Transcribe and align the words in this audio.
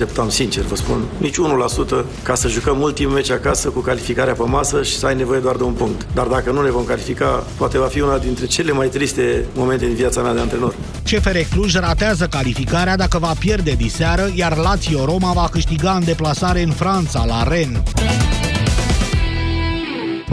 Așteptam 0.00 0.28
sincer, 0.28 0.62
vă 0.64 0.76
spun, 0.76 1.04
nici 1.16 1.34
1% 1.34 2.04
ca 2.22 2.34
să 2.34 2.48
jucăm 2.48 2.80
ultimul 2.80 3.12
meci 3.12 3.30
acasă 3.30 3.68
cu 3.68 3.80
calificarea 3.80 4.32
pe 4.34 4.42
masă 4.42 4.82
și 4.82 4.96
să 4.96 5.06
ai 5.06 5.14
nevoie 5.14 5.40
doar 5.40 5.56
de 5.56 5.62
un 5.62 5.72
punct. 5.72 6.06
Dar 6.14 6.26
dacă 6.26 6.50
nu 6.50 6.62
ne 6.62 6.70
vom 6.70 6.84
califica, 6.84 7.46
poate 7.56 7.78
va 7.78 7.86
fi 7.86 8.00
una 8.00 8.18
dintre 8.18 8.46
cele 8.46 8.72
mai 8.72 8.88
triste 8.88 9.44
momente 9.54 9.86
din 9.86 9.94
viața 9.94 10.22
mea 10.22 10.34
de 10.34 10.40
antrenor. 10.40 10.74
CFR 11.02 11.36
Cluj 11.50 11.74
ratează 11.74 12.26
calificarea 12.26 12.96
dacă 12.96 13.18
va 13.18 13.32
pierde 13.38 13.72
diseară, 13.72 14.30
iar 14.34 14.56
Lazio 14.56 15.04
Roma 15.04 15.32
va 15.32 15.48
câștiga 15.50 15.92
în 15.92 16.04
deplasare 16.04 16.62
în 16.62 16.70
Franța, 16.70 17.24
la 17.24 17.42
Rennes. 17.42 17.82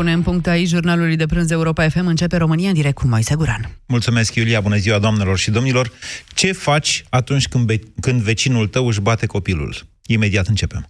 Punem 0.01 0.21
punct 0.21 0.47
aici 0.47 0.67
jurnalului 0.67 1.15
de 1.15 1.25
prânz 1.25 1.51
Europa 1.51 1.89
FM. 1.89 2.05
Începe 2.05 2.37
România 2.37 2.71
direct 2.71 2.95
cu 2.95 3.07
Moise 3.07 3.35
Guran. 3.35 3.69
Mulțumesc, 3.85 4.35
Iulia. 4.35 4.61
Bună 4.61 4.75
ziua, 4.75 4.99
doamnelor 4.99 5.37
și 5.37 5.51
domnilor. 5.51 5.91
Ce 6.33 6.51
faci 6.51 7.03
atunci 7.09 7.47
când, 7.47 7.65
be- 7.65 7.79
când 7.99 8.21
vecinul 8.21 8.67
tău 8.67 8.87
își 8.87 9.01
bate 9.01 9.25
copilul? 9.25 9.75
Imediat 10.05 10.47
începem. 10.47 10.87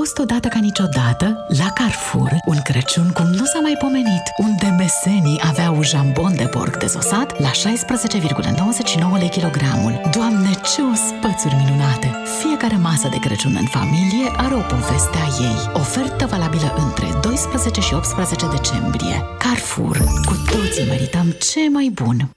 Fost 0.00 0.18
odată 0.18 0.48
ca 0.48 0.58
niciodată, 0.58 1.46
la 1.48 1.68
Carrefour, 1.78 2.30
un 2.44 2.58
Crăciun 2.62 3.08
cum 3.12 3.26
nu 3.26 3.44
s-a 3.44 3.60
mai 3.62 3.76
pomenit, 3.78 4.24
unde 4.36 4.68
mesenii 4.82 5.40
aveau 5.50 5.82
jambon 5.82 6.36
de 6.36 6.46
porc 6.46 6.76
dezosat 6.76 7.40
la 7.40 7.50
16,99 7.50 9.18
lei 9.18 9.28
kilogramul. 9.28 10.00
Doamne, 10.16 10.50
ce 10.50 10.80
ospățuri 10.94 11.54
minunate! 11.62 12.08
Fiecare 12.40 12.76
masă 12.76 13.08
de 13.08 13.18
Crăciun 13.18 13.56
în 13.60 13.66
familie 13.66 14.26
are 14.36 14.54
o 14.54 14.64
poveste 14.74 15.18
a 15.26 15.28
ei. 15.50 15.60
Ofertă 15.72 16.26
valabilă 16.26 16.74
între 16.86 17.08
12 17.20 17.80
și 17.80 17.94
18 17.94 18.46
decembrie. 18.56 19.16
Carrefour, 19.38 19.96
cu 20.26 20.34
toții 20.50 20.86
merităm 20.88 21.26
ce 21.30 21.60
mai 21.72 21.90
bun! 21.94 22.30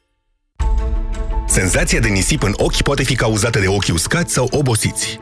Senzația 1.48 2.00
de 2.00 2.08
nisip 2.08 2.44
în 2.44 2.54
ochi 2.58 2.82
poate 2.82 3.04
fi 3.04 3.16
cauzată 3.16 3.60
de 3.60 3.68
ochi 3.68 3.94
uscați 3.94 4.34
sau 4.34 4.48
obosiți. 4.52 5.20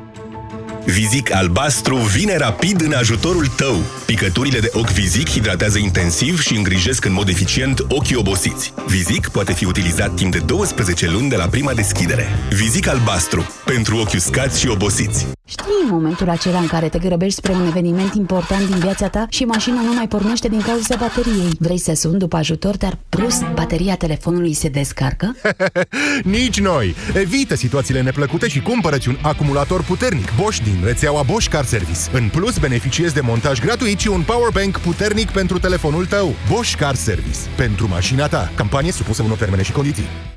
Vizic 0.88 1.34
albastru 1.34 1.96
vine 1.96 2.38
rapid 2.38 2.82
în 2.82 2.94
ajutorul 2.94 3.48
tău. 3.48 3.84
Picăturile 4.06 4.60
de 4.60 4.70
ochi 4.74 4.92
Vizic 4.92 5.30
hidratează 5.30 5.78
intensiv 5.78 6.40
și 6.42 6.56
îngrijesc 6.56 7.06
în 7.06 7.14
mod 7.14 7.28
eficient 7.28 7.86
ochii 7.88 8.16
obosiți. 8.16 8.74
Vizic 8.86 9.28
poate 9.28 9.54
fi 9.54 9.66
utilizat 9.66 10.16
timp 10.16 10.32
de 10.32 10.40
12 10.40 11.10
luni 11.10 11.30
de 11.30 11.36
la 11.36 11.48
prima 11.48 11.74
deschidere. 11.74 12.28
Vizic 12.50 12.88
albastru. 12.88 13.48
Pentru 13.66 13.98
ochi 13.98 14.14
uscați 14.14 14.60
și 14.60 14.68
obosiți. 14.68 15.37
Știi 15.50 15.90
momentul 15.90 16.30
acela 16.30 16.59
în 16.59 16.67
care 16.67 16.90
te 16.90 17.00
grăbești 17.00 17.38
spre 17.38 17.52
un 17.52 17.66
eveniment 17.67 18.14
important 18.14 18.67
din 18.67 18.80
viața 18.80 19.08
ta 19.08 19.26
și 19.30 19.44
mașina 19.44 19.81
nu 19.81 19.94
mai 19.94 20.08
pornește 20.08 20.48
din 20.48 20.62
cauza 20.62 20.95
bateriei. 20.95 21.52
Vrei 21.59 21.78
să 21.78 21.94
suni 21.95 22.20
după 22.20 22.36
ajutor, 22.38 22.78
dar 22.78 22.98
brusc 23.09 23.45
bateria 23.53 23.95
telefonului 23.95 24.53
se 24.53 24.70
descarcă? 24.70 25.36
Nici 26.38 26.59
noi! 26.59 26.95
Evită 27.14 27.56
situațiile 27.56 28.02
neplăcute 28.02 28.48
și 28.48 28.62
cumpărăți 28.62 29.08
un 29.08 29.18
acumulator 29.22 29.84
puternic 29.84 30.34
Bosch 30.42 30.64
din 30.64 30.81
rețeaua 30.84 31.22
Bosch 31.22 31.50
Car 31.50 31.66
Service. 31.66 32.00
În 32.14 32.30
plus, 32.30 32.58
beneficiezi 32.58 33.14
de 33.14 33.22
montaj 33.22 33.59
gratuit 33.59 34.00
și 34.00 34.08
un 34.08 34.22
powerbank 34.22 34.78
puternic 34.78 35.30
pentru 35.30 35.59
telefonul 35.59 36.06
tău. 36.06 36.36
Bosch 36.52 36.75
Car 36.75 36.95
Service. 36.95 37.40
Pentru 37.56 37.88
mașina 37.88 38.28
ta. 38.28 38.52
Campanie 38.56 38.92
supusă 38.92 39.23
unor 39.23 39.38
termene 39.38 39.64
și 39.64 39.72
condiții. 39.72 40.37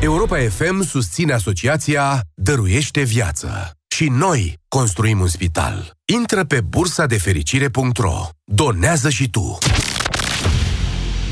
Europa 0.00 0.38
FM 0.38 0.82
susține 0.82 1.32
asociația 1.32 2.20
Dăruiește 2.34 3.02
Viață. 3.02 3.70
Și 3.88 4.08
noi 4.08 4.58
construim 4.68 5.20
un 5.20 5.26
spital. 5.26 5.90
Intră 6.04 6.44
pe 6.44 6.60
bursa 6.60 7.06
de 7.06 7.18
fericire.ro. 7.18 8.28
Donează 8.44 9.10
și 9.10 9.28
tu. 9.28 9.58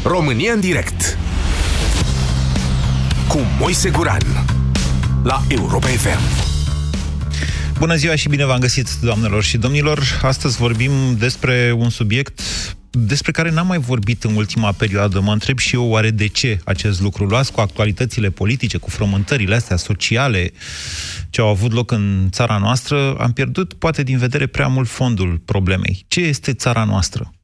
România 0.05 0.53
în 0.53 0.61
direct. 0.61 1.19
Cu 3.29 3.39
Moise 3.59 3.91
Guran. 3.91 4.45
La 5.23 5.43
Europa 5.49 5.87
FM. 5.87 6.21
Bună 7.79 7.95
ziua 7.95 8.15
și 8.15 8.29
bine 8.29 8.45
v-am 8.45 8.61
găsit, 8.61 8.89
doamnelor 9.01 9.43
și 9.43 9.57
domnilor. 9.57 10.21
Astăzi 10.23 10.57
vorbim 10.57 11.17
despre 11.19 11.75
un 11.77 11.91
subiect 11.91 12.41
despre 12.95 13.33
care 13.33 13.51
n-am 13.51 13.67
mai 13.67 13.79
vorbit 13.79 14.25
în 14.25 14.35
ultima 14.35 14.73
perioadă. 14.73 15.21
Mă 15.21 15.33
întreb 15.33 15.59
și 15.59 15.75
eu 15.75 15.89
oare 15.89 16.11
de 16.11 16.27
ce 16.27 16.61
acest 16.65 17.01
lucru. 17.01 17.25
Luați 17.25 17.53
cu 17.53 17.61
actualitățile 17.61 18.31
politice, 18.31 18.79
cu 18.79 18.91
frământările 18.91 19.55
astea 19.55 19.77
sociale 19.77 20.53
ce 21.31 21.41
au 21.41 21.49
avut 21.49 21.73
loc 21.73 21.91
în 21.91 22.29
țara 22.31 22.59
noastră, 22.59 23.15
am 23.15 23.33
pierdut 23.33 23.73
poate 23.73 24.03
din 24.03 24.19
vedere 24.19 24.47
prea 24.47 24.67
mult 24.67 24.89
fondul 24.89 25.41
problemei. 25.45 26.05
Ce 26.09 26.21
este 26.21 26.53
țara 26.53 26.85
noastră? 26.85 27.35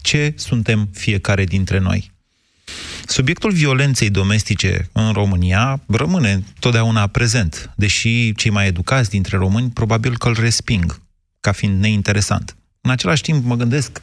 Ce 0.00 0.34
suntem 0.36 0.88
fiecare 0.92 1.44
dintre 1.44 1.78
noi? 1.78 2.12
Subiectul 3.06 3.52
violenței 3.52 4.10
domestice 4.10 4.88
în 4.92 5.12
România 5.12 5.82
rămâne 5.86 6.44
totdeauna 6.58 7.06
prezent, 7.06 7.70
deși 7.76 8.34
cei 8.34 8.50
mai 8.50 8.66
educați 8.66 9.10
dintre 9.10 9.36
români 9.36 9.70
probabil 9.70 10.16
că 10.16 10.28
îl 10.28 10.36
resping 10.40 11.00
ca 11.40 11.52
fiind 11.52 11.80
neinteresant. 11.80 12.56
În 12.80 12.90
același 12.90 13.22
timp 13.22 13.44
mă 13.44 13.56
gândesc, 13.56 14.00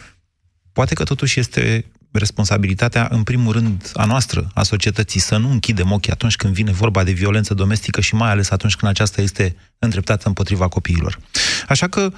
poate 0.77 0.93
că 0.93 1.03
totuși 1.03 1.39
este 1.39 1.85
responsabilitatea, 2.11 3.07
în 3.11 3.23
primul 3.23 3.51
rând, 3.51 3.91
a 3.93 4.05
noastră, 4.05 4.47
a 4.53 4.63
societății, 4.63 5.19
să 5.19 5.37
nu 5.37 5.49
închidem 5.49 5.91
ochii 5.91 6.11
atunci 6.11 6.35
când 6.35 6.53
vine 6.53 6.71
vorba 6.71 7.03
de 7.03 7.11
violență 7.11 7.53
domestică 7.53 8.01
și 8.01 8.15
mai 8.15 8.29
ales 8.29 8.51
atunci 8.51 8.75
când 8.75 8.91
aceasta 8.91 9.21
este 9.21 9.55
îndreptată 9.79 10.27
împotriva 10.27 10.67
copiilor. 10.67 11.19
Așa 11.67 11.87
că 11.87 12.11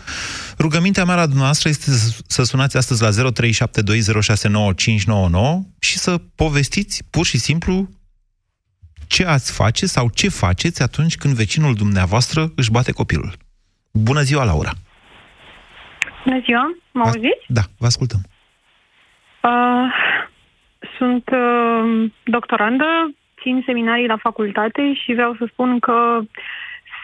rugămintea 0.58 1.06
mea 1.06 1.16
la 1.16 1.26
dumneavoastră 1.26 1.70
este 1.70 1.92
să 2.28 2.44
sunați 2.44 2.78
astăzi 2.78 3.02
la 3.02 3.10
0372069599 3.10 3.12
și 5.80 5.98
să 5.98 6.18
povestiți 6.36 7.04
pur 7.10 7.26
și 7.26 7.38
simplu 7.38 7.90
ce 9.08 9.26
ați 9.26 9.52
face 9.52 9.86
sau 9.86 10.10
ce 10.10 10.30
faceți 10.30 10.82
atunci 10.82 11.16
când 11.16 11.34
vecinul 11.34 11.76
dumneavoastră 11.76 12.52
își 12.56 12.72
bate 12.72 12.92
copilul. 12.92 13.38
Bună 13.92 14.22
ziua, 14.22 14.44
Laura! 14.44 14.74
Bună 16.26 16.42
ziua, 16.46 16.78
mă 16.92 17.04
auziți? 17.06 17.46
Da, 17.48 17.62
vă 17.78 17.86
ascultăm. 17.86 18.29
Uh, 19.44 19.94
sunt 20.98 21.30
uh, 21.32 22.12
doctorandă, 22.24 22.86
țin 23.42 23.64
seminarii 23.66 24.08
la 24.08 24.18
facultate 24.18 24.94
și 24.94 25.14
vreau 25.14 25.36
să 25.38 25.46
spun 25.52 25.80
că 25.80 26.20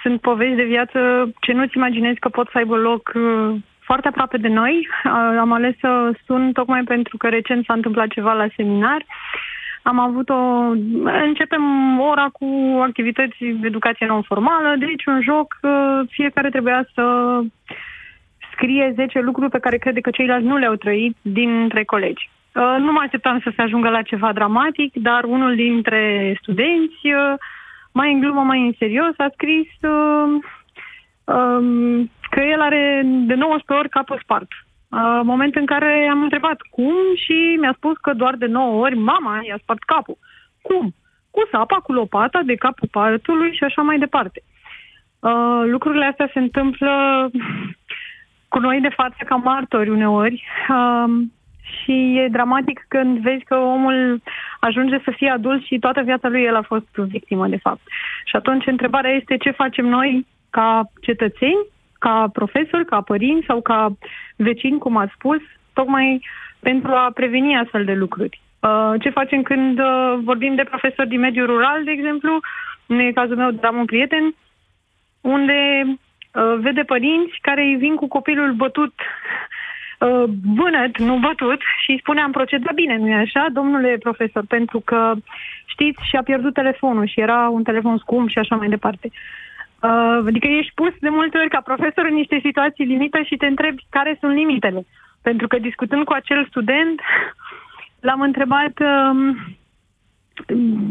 sunt 0.01 0.21
povești 0.21 0.55
de 0.55 0.63
viață 0.63 1.29
ce 1.39 1.51
nu-ți 1.51 1.77
imaginezi 1.77 2.19
că 2.19 2.29
pot 2.29 2.49
să 2.51 2.57
aibă 2.57 2.75
loc 2.75 3.11
uh, 3.15 3.55
foarte 3.79 4.07
aproape 4.07 4.37
de 4.37 4.47
noi. 4.47 4.87
Uh, 5.03 5.11
am 5.39 5.51
ales 5.51 5.75
să 5.79 6.11
sun 6.25 6.51
tocmai 6.51 6.83
pentru 6.83 7.17
că 7.17 7.27
recent 7.27 7.65
s-a 7.65 7.73
întâmplat 7.73 8.07
ceva 8.07 8.33
la 8.33 8.47
seminar. 8.55 9.05
Am 9.83 9.99
avut 9.99 10.29
o... 10.29 10.41
Începem 11.29 11.63
ora 11.99 12.27
cu 12.31 12.79
activități 12.81 13.37
de 13.39 13.67
educație 13.67 14.05
non-formală, 14.05 14.75
deci 14.79 15.05
un 15.05 15.21
joc, 15.21 15.57
uh, 15.61 15.99
fiecare 16.09 16.49
trebuia 16.49 16.87
să 16.93 17.03
scrie 18.55 18.93
10 18.95 19.19
lucruri 19.19 19.49
pe 19.49 19.59
care 19.59 19.77
crede 19.77 20.01
că 20.01 20.09
ceilalți 20.09 20.47
nu 20.47 20.57
le-au 20.57 20.75
trăit 20.75 21.15
dintre 21.21 21.83
colegi. 21.83 22.29
Uh, 22.55 22.75
nu 22.79 22.91
mă 22.91 22.99
așteptam 23.03 23.39
să 23.43 23.51
se 23.55 23.61
ajungă 23.61 23.89
la 23.89 24.01
ceva 24.01 24.33
dramatic, 24.33 24.93
dar 24.93 25.23
unul 25.23 25.55
dintre 25.55 26.35
studenți, 26.41 27.03
uh, 27.03 27.33
mai 27.91 28.13
în 28.13 28.19
glumă, 28.19 28.41
mai 28.41 28.65
în 28.65 28.73
serios, 28.77 29.13
a 29.17 29.27
scris 29.33 29.67
uh, 29.81 30.27
um, 31.23 32.11
că 32.29 32.39
el 32.39 32.61
are 32.61 33.01
de 33.05 33.33
19 33.33 33.73
ori 33.73 33.89
capul 33.89 34.19
spart. 34.23 34.47
Moment 35.23 35.55
în 35.55 35.65
care 35.65 36.07
am 36.11 36.21
întrebat 36.21 36.61
cum 36.69 36.95
și 37.15 37.57
mi-a 37.59 37.73
spus 37.77 37.97
că 37.97 38.13
doar 38.13 38.35
de 38.35 38.45
9 38.45 38.81
ori 38.81 38.97
mama 38.97 39.39
i-a 39.47 39.57
spart 39.61 39.83
capul. 39.83 40.17
Cum? 40.61 40.93
Cu 41.31 41.47
sapa, 41.51 41.75
cu 41.75 41.91
lopata, 41.91 42.41
de 42.45 42.55
capul 42.55 42.87
partului 42.91 43.53
și 43.53 43.63
așa 43.63 43.81
mai 43.81 43.97
departe. 43.97 44.41
Lucrurile 45.65 46.05
astea 46.05 46.29
se 46.33 46.39
întâmplă 46.39 46.91
cu 48.55 48.61
noi 48.61 48.81
de 48.81 48.89
față 48.89 49.17
ca 49.25 49.35
martori 49.35 49.89
uneori. 49.89 50.43
Um, 50.69 51.33
și 51.71 52.17
e 52.17 52.27
dramatic 52.27 52.85
când 52.87 53.17
vezi 53.17 53.43
că 53.43 53.55
omul 53.55 54.21
ajunge 54.59 54.97
să 55.03 55.11
fie 55.15 55.29
adult 55.29 55.65
și 55.65 55.79
toată 55.79 56.01
viața 56.01 56.27
lui 56.27 56.43
el 56.43 56.55
a 56.55 56.61
fost 56.61 56.87
victimă, 56.95 57.47
de 57.47 57.57
fapt. 57.57 57.81
Și 58.25 58.35
atunci 58.35 58.67
întrebarea 58.67 59.11
este 59.11 59.37
ce 59.37 59.51
facem 59.51 59.85
noi 59.85 60.25
ca 60.49 60.89
cetățeni, 61.01 61.65
ca 61.99 62.29
profesori, 62.33 62.85
ca 62.85 63.01
părinți 63.01 63.45
sau 63.45 63.61
ca 63.61 63.97
vecini, 64.35 64.77
cum 64.77 64.97
ați 64.97 65.13
spus, 65.13 65.39
tocmai 65.73 66.21
pentru 66.59 66.91
a 66.91 67.11
preveni 67.13 67.57
astfel 67.57 67.85
de 67.85 67.93
lucruri. 67.93 68.41
Uh, 68.59 68.93
ce 69.01 69.09
facem 69.09 69.41
când 69.41 69.79
uh, 69.79 70.17
vorbim 70.23 70.55
de 70.55 70.63
profesori 70.63 71.09
din 71.09 71.19
mediul 71.19 71.45
rural, 71.45 71.83
de 71.83 71.91
exemplu, 71.91 72.39
în 72.85 73.13
cazul 73.13 73.35
meu, 73.35 73.59
am 73.61 73.77
un 73.77 73.85
prieten, 73.85 74.35
unde 75.21 75.83
uh, 75.85 75.95
vede 76.59 76.83
părinți 76.83 77.37
care 77.41 77.61
îi 77.61 77.75
vin 77.75 77.95
cu 77.95 78.07
copilul 78.07 78.51
bătut 78.51 78.93
uh, 79.99 80.23
bânăt, 80.55 80.97
nu 80.97 81.17
bătut, 81.17 81.61
și 81.83 81.91
îi 81.91 81.99
spune 81.99 82.21
am 82.21 82.31
procedat 82.31 82.73
bine, 82.73 82.97
nu-i 82.97 83.13
așa, 83.13 83.45
domnule 83.51 83.97
profesor, 83.99 84.43
pentru 84.47 84.79
că 84.79 85.13
știți 85.65 86.01
și 86.09 86.15
a 86.15 86.23
pierdut 86.23 86.53
telefonul 86.53 87.07
și 87.07 87.19
era 87.19 87.49
un 87.49 87.63
telefon 87.63 87.97
scump 87.97 88.29
și 88.29 88.37
așa 88.37 88.55
mai 88.55 88.69
departe. 88.69 89.09
Uh, 89.79 90.23
adică 90.27 90.47
ești 90.47 90.73
pus 90.73 90.93
de 90.99 91.09
multe 91.09 91.37
ori 91.37 91.49
ca 91.49 91.61
profesor 91.61 92.05
în 92.05 92.13
niște 92.13 92.39
situații 92.43 92.85
limită 92.85 93.21
și 93.21 93.35
te 93.35 93.45
întrebi 93.45 93.85
care 93.89 94.17
sunt 94.19 94.33
limitele. 94.33 94.85
Pentru 95.21 95.47
că 95.47 95.57
discutând 95.57 96.03
cu 96.03 96.13
acel 96.13 96.45
student, 96.49 97.01
l-am 97.99 98.21
întrebat 98.21 98.79
uh, 98.79 99.35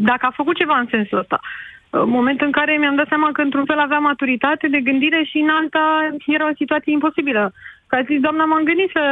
dacă 0.09 0.25
a 0.25 0.31
făcut 0.35 0.55
ceva 0.55 0.77
în 0.77 0.87
sensul 0.89 1.17
ăsta. 1.17 1.39
În 1.39 1.74
momentul 2.05 2.45
în 2.45 2.51
care 2.51 2.77
mi-am 2.77 2.95
dat 2.95 3.07
seama 3.07 3.29
că 3.31 3.41
într-un 3.41 3.65
fel 3.65 3.79
avea 3.79 3.99
maturitate 3.99 4.67
de 4.67 4.79
gândire 4.79 5.23
și 5.29 5.37
în 5.37 5.49
alta 5.49 5.85
era 6.25 6.49
o 6.49 6.59
situație 6.61 6.91
imposibilă. 6.91 7.53
Ca 7.87 8.01
zis, 8.09 8.19
doamna, 8.19 8.45
m-am 8.45 8.63
gândit 8.63 8.89
să, 8.93 9.03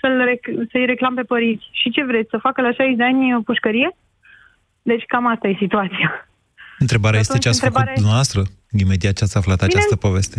să-l 0.00 0.16
rec- 0.30 0.70
să-i 0.70 0.86
reclam 0.92 1.14
pe 1.14 1.22
părinți. 1.22 1.68
Și 1.80 1.90
ce 1.90 2.04
vreți, 2.04 2.30
să 2.30 2.44
facă 2.46 2.60
la 2.60 2.72
60 2.72 2.96
de 2.96 3.04
ani 3.04 3.42
pușcărie? 3.44 3.96
Deci 4.82 5.04
cam 5.06 5.26
asta 5.26 5.48
e 5.48 5.64
situația. 5.64 6.28
Întrebarea 6.78 7.18
este 7.18 7.38
ce 7.38 7.48
ați 7.48 7.58
întrebarea 7.64 7.92
făcut 7.92 8.02
dumneavoastră 8.02 8.40
imediat 8.84 9.12
ce 9.12 9.24
ați 9.24 9.36
aflat 9.36 9.58
Bine, 9.58 9.70
această 9.70 9.96
poveste. 9.96 10.38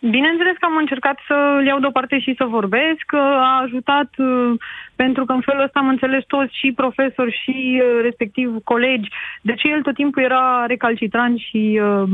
Bineînțeles 0.00 0.56
că 0.58 0.64
am 0.64 0.76
încercat 0.76 1.18
să-l 1.26 1.64
iau 1.66 1.78
deoparte 1.78 2.18
și 2.18 2.34
să 2.36 2.44
vorbesc. 2.44 3.12
A 3.14 3.60
ajutat 3.62 4.10
uh, 4.16 4.52
pentru 4.96 5.24
că 5.24 5.32
în 5.32 5.40
felul 5.40 5.62
ăsta 5.62 5.78
am 5.78 5.88
înțeles 5.88 6.24
toți 6.26 6.58
și 6.58 6.72
profesori 6.72 7.40
și 7.42 7.82
uh, 7.82 8.00
respectiv 8.02 8.56
colegi 8.64 9.08
de 9.42 9.54
ce 9.54 9.68
el 9.68 9.82
tot 9.82 9.94
timpul 9.94 10.22
era 10.22 10.66
recalcitrant 10.66 11.38
și 11.38 11.80
uh, 11.82 12.08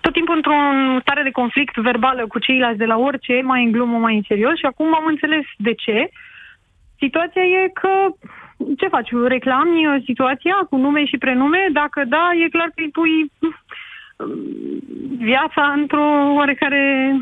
tot 0.00 0.12
timpul 0.12 0.36
într-o 0.36 0.58
stare 1.00 1.22
de 1.22 1.30
conflict 1.30 1.76
verbală 1.76 2.26
cu 2.26 2.38
ceilalți 2.38 2.78
de 2.78 2.84
la 2.84 2.96
orice, 2.96 3.40
mai 3.42 3.64
în 3.64 3.70
glumă, 3.70 3.98
mai 3.98 4.16
în 4.16 4.22
serios 4.26 4.56
și 4.58 4.66
acum 4.66 4.94
am 4.94 5.06
înțeles 5.06 5.44
de 5.56 5.74
ce. 5.74 6.08
Situația 6.98 7.42
e 7.42 7.68
că 7.68 7.90
ce 8.78 8.88
faci? 8.88 9.10
Reclami 9.26 10.02
situația 10.04 10.54
cu 10.70 10.76
nume 10.76 11.04
și 11.04 11.18
prenume? 11.18 11.68
Dacă 11.72 12.04
da, 12.04 12.30
e 12.44 12.48
clar 12.48 12.66
că 12.74 12.80
îi 12.82 12.90
pui 12.90 13.30
viața 15.18 15.72
într-o 15.76 16.32
oarecare 16.34 17.14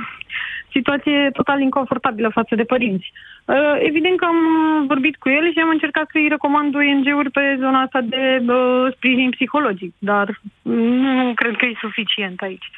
situație 0.71 1.31
total 1.33 1.61
inconfortabilă 1.61 2.29
față 2.29 2.55
de 2.55 2.65
părinți. 2.65 3.13
Uh, 3.45 3.77
evident 3.79 4.17
că 4.19 4.25
am 4.25 4.41
vorbit 4.87 5.17
cu 5.17 5.29
el 5.29 5.53
și 5.53 5.59
am 5.59 5.69
încercat 5.69 6.09
să-i 6.13 6.29
recomand 6.29 6.75
ONG-uri 6.75 7.31
pe 7.31 7.57
zona 7.59 7.81
asta 7.81 8.01
de 8.01 8.43
uh, 8.47 8.93
sprijin 8.95 9.31
psihologic, 9.31 9.95
dar 9.99 10.41
nu 10.63 11.33
cred 11.35 11.57
că 11.57 11.65
e 11.65 11.75
suficient 11.81 12.41
aici. 12.41 12.71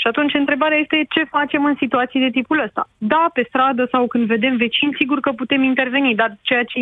Și 0.00 0.06
atunci 0.06 0.34
întrebarea 0.34 0.78
este 0.78 1.06
ce 1.08 1.22
facem 1.24 1.64
în 1.64 1.74
situații 1.78 2.20
de 2.20 2.30
tipul 2.30 2.62
ăsta. 2.66 2.88
Da, 2.98 3.30
pe 3.32 3.44
stradă 3.48 3.88
sau 3.90 4.06
când 4.06 4.24
vedem 4.26 4.56
vecini, 4.56 4.96
sigur 4.98 5.20
că 5.20 5.30
putem 5.32 5.62
interveni, 5.62 6.14
dar 6.14 6.36
ceea 6.42 6.64
ce 6.64 6.80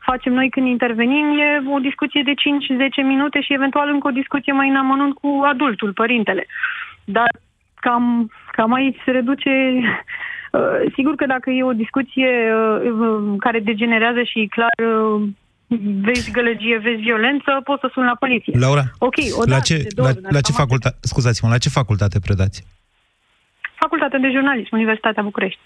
facem 0.00 0.32
noi 0.32 0.48
când 0.50 0.66
intervenim 0.66 1.38
e 1.38 1.62
o 1.70 1.78
discuție 1.78 2.22
de 2.22 2.34
5-10 3.02 3.06
minute 3.06 3.40
și 3.40 3.52
eventual 3.52 3.88
încă 3.88 4.08
o 4.08 4.18
discuție 4.20 4.52
mai 4.52 4.68
în 4.68 4.76
amănunt 4.76 5.14
cu 5.14 5.42
adultul, 5.44 5.92
părintele. 5.92 6.46
Dar 7.04 7.30
cam, 7.74 8.30
cam 8.50 8.72
aici 8.72 9.00
se 9.04 9.10
reduce 9.10 9.50
uh, 10.52 10.92
Sigur 10.94 11.14
că 11.14 11.26
dacă 11.26 11.50
e 11.50 11.62
o 11.62 11.80
discuție 11.84 12.54
uh, 12.54 13.34
care 13.38 13.60
degenerează 13.60 14.22
și 14.22 14.48
clar 14.50 14.74
uh, 14.88 15.28
vezi 16.08 16.30
gălăgie, 16.30 16.78
vezi 16.78 17.00
violență, 17.00 17.60
poți 17.64 17.80
să 17.80 17.88
suni 17.92 18.06
la 18.06 18.16
poliție. 18.18 18.58
Laura, 18.58 18.84
ok, 18.98 19.14
o 19.38 19.42
la 19.46 19.60
ce, 19.60 19.86
la, 19.96 20.10
la 20.22 20.40
ce 20.40 20.52
facultate, 20.52 20.96
scuzați-mă, 21.00 21.48
la 21.48 21.58
ce 21.58 21.68
facultate 21.68 22.18
predați? 22.20 22.64
Facultatea 23.74 24.18
de 24.18 24.30
jurnalism, 24.32 24.68
Universitatea 24.74 25.22
București. 25.22 25.60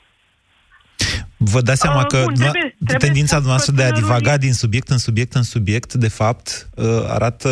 Vă 1.36 1.60
dați 1.60 1.80
seama 1.80 2.00
Uh, 2.00 2.06
că 2.06 2.22
bun, 2.22 2.32
nu- 2.36 2.50
trebuie- 2.50 2.74
trebuie 2.84 3.08
tendința 3.08 3.40
să 3.40 3.46
noastră 3.46 3.72
de 3.72 3.82
a 3.82 3.86
tânărul 3.86 4.02
divaga 4.08 4.36
din 4.36 4.52
subiect 4.52 4.88
în 4.88 4.98
subiect 4.98 5.32
în 5.34 5.42
subiect, 5.42 5.92
de 5.94 6.08
fapt, 6.08 6.68
uh, 6.76 6.84
arată 7.08 7.50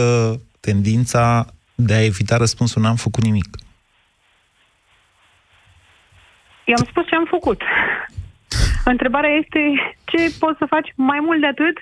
tendința 0.60 1.46
de 1.74 1.94
a 1.94 2.04
evita 2.04 2.36
răspunsul 2.36 2.82
n-am 2.82 2.96
făcut 2.96 3.22
nimic. 3.24 3.48
I-am 6.64 6.86
spus 6.90 7.06
ce 7.06 7.14
am 7.14 7.26
făcut. 7.30 7.60
Întrebarea 8.84 9.30
este 9.30 9.60
ce 10.04 10.34
poți 10.38 10.58
să 10.58 10.66
faci 10.68 10.92
mai 10.94 11.20
mult 11.20 11.40
de 11.40 11.46
atât 11.46 11.76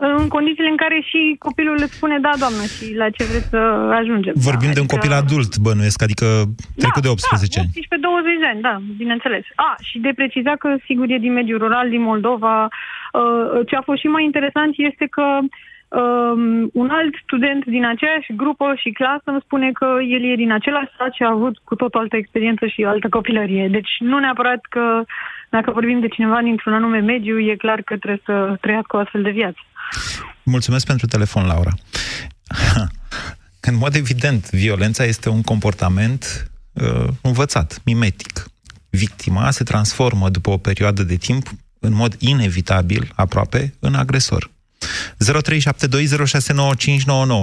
în 0.00 0.28
condițiile 0.28 0.68
în 0.68 0.76
care 0.84 0.98
și 1.10 1.20
copilul 1.38 1.78
îți 1.80 1.96
spune 1.98 2.18
da, 2.18 2.32
doamnă, 2.38 2.62
și 2.74 2.86
la 3.02 3.10
ce 3.16 3.24
vreți 3.30 3.48
să 3.54 3.60
ajungem. 4.00 4.32
Vorbim 4.48 4.72
de 4.72 4.80
un 4.80 4.92
copil 4.94 5.12
adult, 5.12 5.50
bănuiesc, 5.66 6.02
adică 6.02 6.26
trecut 6.82 7.02
de 7.02 7.08
18 7.08 7.58
da, 7.58 7.62
ani. 7.62 7.70
18-20 8.36 8.40
de 8.42 8.48
ani, 8.52 8.60
da, 8.68 8.74
bineînțeles. 8.96 9.44
A, 9.54 9.74
și 9.88 9.98
de 9.98 10.12
precizat 10.20 10.58
că, 10.58 10.68
sigur, 10.84 11.06
e 11.08 11.26
din 11.26 11.32
mediul 11.32 11.58
rural, 11.58 11.88
din 11.88 12.02
Moldova. 12.02 12.56
Uh, 12.64 13.66
Ce 13.68 13.76
a 13.76 13.82
fost 13.88 14.00
și 14.00 14.06
mai 14.06 14.24
interesant 14.24 14.72
este 14.76 15.06
că 15.16 15.26
um, 15.42 16.70
un 16.72 16.88
alt 16.98 17.14
student 17.22 17.64
din 17.64 17.84
aceeași 17.86 18.32
grupă 18.36 18.66
și 18.76 18.90
clasă 18.90 19.26
îmi 19.30 19.44
spune 19.44 19.68
că 19.72 19.88
el 20.14 20.22
e 20.30 20.42
din 20.44 20.52
același 20.52 20.92
stat 20.94 21.12
și 21.14 21.22
a 21.22 21.30
avut 21.30 21.58
cu 21.64 21.74
tot 21.74 21.94
o 21.94 21.98
altă 21.98 22.16
experiență 22.16 22.66
și 22.66 22.84
altă 22.84 23.08
copilărie. 23.08 23.68
Deci 23.68 23.92
nu 23.98 24.18
neapărat 24.18 24.60
că 24.68 25.02
dacă 25.48 25.70
vorbim 25.70 26.00
de 26.00 26.08
cineva 26.08 26.40
dintr-un 26.42 26.72
anume 26.72 26.98
mediu, 26.98 27.38
e 27.38 27.54
clar 27.64 27.80
că 27.82 27.96
trebuie 27.96 28.22
să 28.24 28.56
trăiască 28.60 28.96
o 28.96 29.00
astfel 29.00 29.22
de 29.22 29.30
viață. 29.30 29.60
Mulțumesc 30.42 30.86
pentru 30.86 31.06
telefon, 31.06 31.46
Laura. 31.46 31.70
În 33.60 33.76
mod 33.76 33.94
evident, 33.94 34.50
violența 34.50 35.04
este 35.04 35.28
un 35.28 35.42
comportament 35.42 36.50
uh, 36.72 37.08
învățat, 37.22 37.80
mimetic. 37.84 38.46
Victima 38.90 39.50
se 39.50 39.64
transformă 39.64 40.28
după 40.28 40.50
o 40.50 40.56
perioadă 40.56 41.02
de 41.02 41.16
timp, 41.16 41.48
în 41.80 41.92
mod 41.92 42.14
inevitabil, 42.18 43.12
aproape, 43.14 43.74
în 43.78 43.94
agresor. 43.94 44.50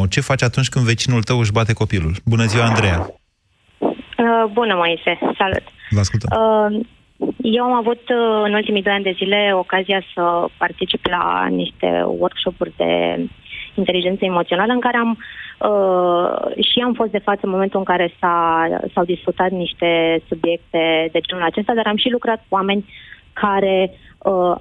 0372069599. 0.06 0.10
Ce 0.10 0.22
faci 0.22 0.42
atunci 0.42 0.70
când 0.70 0.86
vecinul 0.86 1.24
tău 1.24 1.40
își 1.40 1.52
bate 1.52 1.74
copilul? 1.74 2.16
Bună 2.26 2.46
ziua, 2.46 2.66
Andreea! 2.66 3.00
Uh, 3.80 4.52
Bună, 4.54 4.76
Moise, 4.76 5.20
salut! 5.38 5.64
Vă 5.90 6.00
ascultăm. 6.00 6.30
Uh, 6.40 6.86
Eu 7.42 7.64
am 7.64 7.74
avut 7.74 8.02
uh, 8.10 8.42
în 8.44 8.54
ultimii 8.54 8.82
doi 8.82 8.94
ani 8.94 9.04
de 9.04 9.16
zile 9.18 9.52
ocazia 9.54 10.02
să 10.14 10.46
particip 10.58 11.06
la 11.06 11.48
niște 11.50 12.04
workshop-uri 12.06 12.74
de 12.78 13.20
inteligență 13.76 14.26
emoțională 14.26 14.74
în 14.74 14.80
care 14.80 14.98
am 14.98 15.18
uh, 15.18 16.64
și 16.64 16.80
am 16.80 16.94
fost 16.94 17.12
de 17.12 17.18
față 17.18 17.40
în 17.44 17.50
momentul 17.50 17.80
în 17.80 17.86
care 17.86 18.14
s-a, 18.20 18.68
s-au 18.94 19.04
discutat 19.04 19.50
niște 19.50 20.22
subiecte 20.28 21.10
de 21.12 21.20
genul 21.20 21.44
acesta, 21.44 21.74
dar 21.74 21.88
am 21.88 21.98
și 21.98 22.10
lucrat 22.10 22.38
cu 22.38 22.56
oameni 22.56 22.86
care 23.34 23.92
uh, 24.24 24.56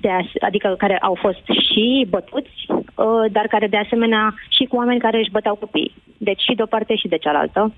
de 0.00 0.10
as- 0.10 0.40
adică 0.40 0.74
care 0.78 0.98
au 0.98 1.14
fost 1.14 1.44
și 1.70 2.06
bătuți, 2.08 2.66
uh, 2.68 3.32
dar 3.32 3.46
care 3.46 3.66
de 3.66 3.76
asemenea 3.76 4.34
și 4.48 4.64
cu 4.64 4.76
oameni 4.76 5.00
care 5.00 5.18
își 5.18 5.30
băteau 5.30 5.54
copiii. 5.54 5.94
Deci 6.18 6.40
și 6.40 6.54
de 6.54 6.62
o 6.62 6.66
parte 6.66 6.94
și 6.94 7.08
de 7.08 7.16
cealaltă. 7.16 7.74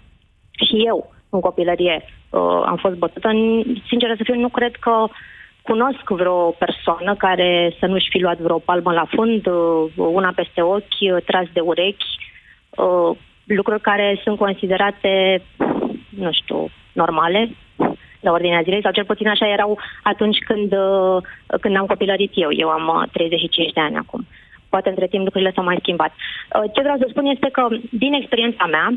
Și 0.66 0.82
eu, 0.87 1.12
în 1.32 1.40
copilărie, 1.40 2.04
uh, 2.30 2.62
am 2.66 2.76
fost 2.76 2.94
bătută. 2.94 3.28
N- 3.28 3.86
Sinceră 3.88 4.14
să 4.16 4.22
fiu, 4.24 4.34
nu 4.34 4.48
cred 4.48 4.74
că 4.76 5.06
cunosc 5.62 6.08
vreo 6.08 6.50
persoană 6.50 7.14
care 7.14 7.74
să 7.78 7.86
nu-și 7.86 8.08
fi 8.10 8.18
luat 8.18 8.38
vreo 8.38 8.58
palmă 8.58 8.92
la 8.92 9.04
fund, 9.14 9.46
uh, 9.46 9.92
una 9.96 10.32
peste 10.34 10.62
ochi, 10.62 11.00
uh, 11.00 11.22
tras 11.24 11.46
de 11.52 11.60
urechi, 11.60 12.06
uh, 12.70 13.16
lucruri 13.44 13.80
care 13.80 14.20
sunt 14.22 14.38
considerate, 14.38 15.42
nu 16.08 16.32
știu, 16.32 16.68
normale 16.92 17.50
la 18.20 18.30
ordinea 18.30 18.62
zilei, 18.62 18.82
sau 18.82 18.92
cel 18.92 19.04
puțin 19.04 19.28
așa 19.28 19.48
erau 19.48 19.78
atunci 20.02 20.38
când, 20.38 20.72
uh, 20.72 21.22
când 21.60 21.76
am 21.76 21.86
copilărit 21.86 22.32
eu. 22.34 22.50
Eu 22.52 22.68
am 22.68 22.86
uh, 22.88 23.08
35 23.12 23.72
de 23.72 23.80
ani 23.80 23.96
acum. 23.96 24.26
Poate 24.68 24.88
între 24.88 25.06
timp 25.06 25.24
lucrurile 25.24 25.52
s-au 25.54 25.64
mai 25.64 25.78
schimbat. 25.80 26.12
Uh, 26.12 26.70
Ce 26.74 26.80
vreau 26.80 26.96
să 26.98 27.06
spun 27.08 27.24
este 27.24 27.48
că, 27.52 27.68
din 27.90 28.12
experiența 28.12 28.66
mea, 28.66 28.88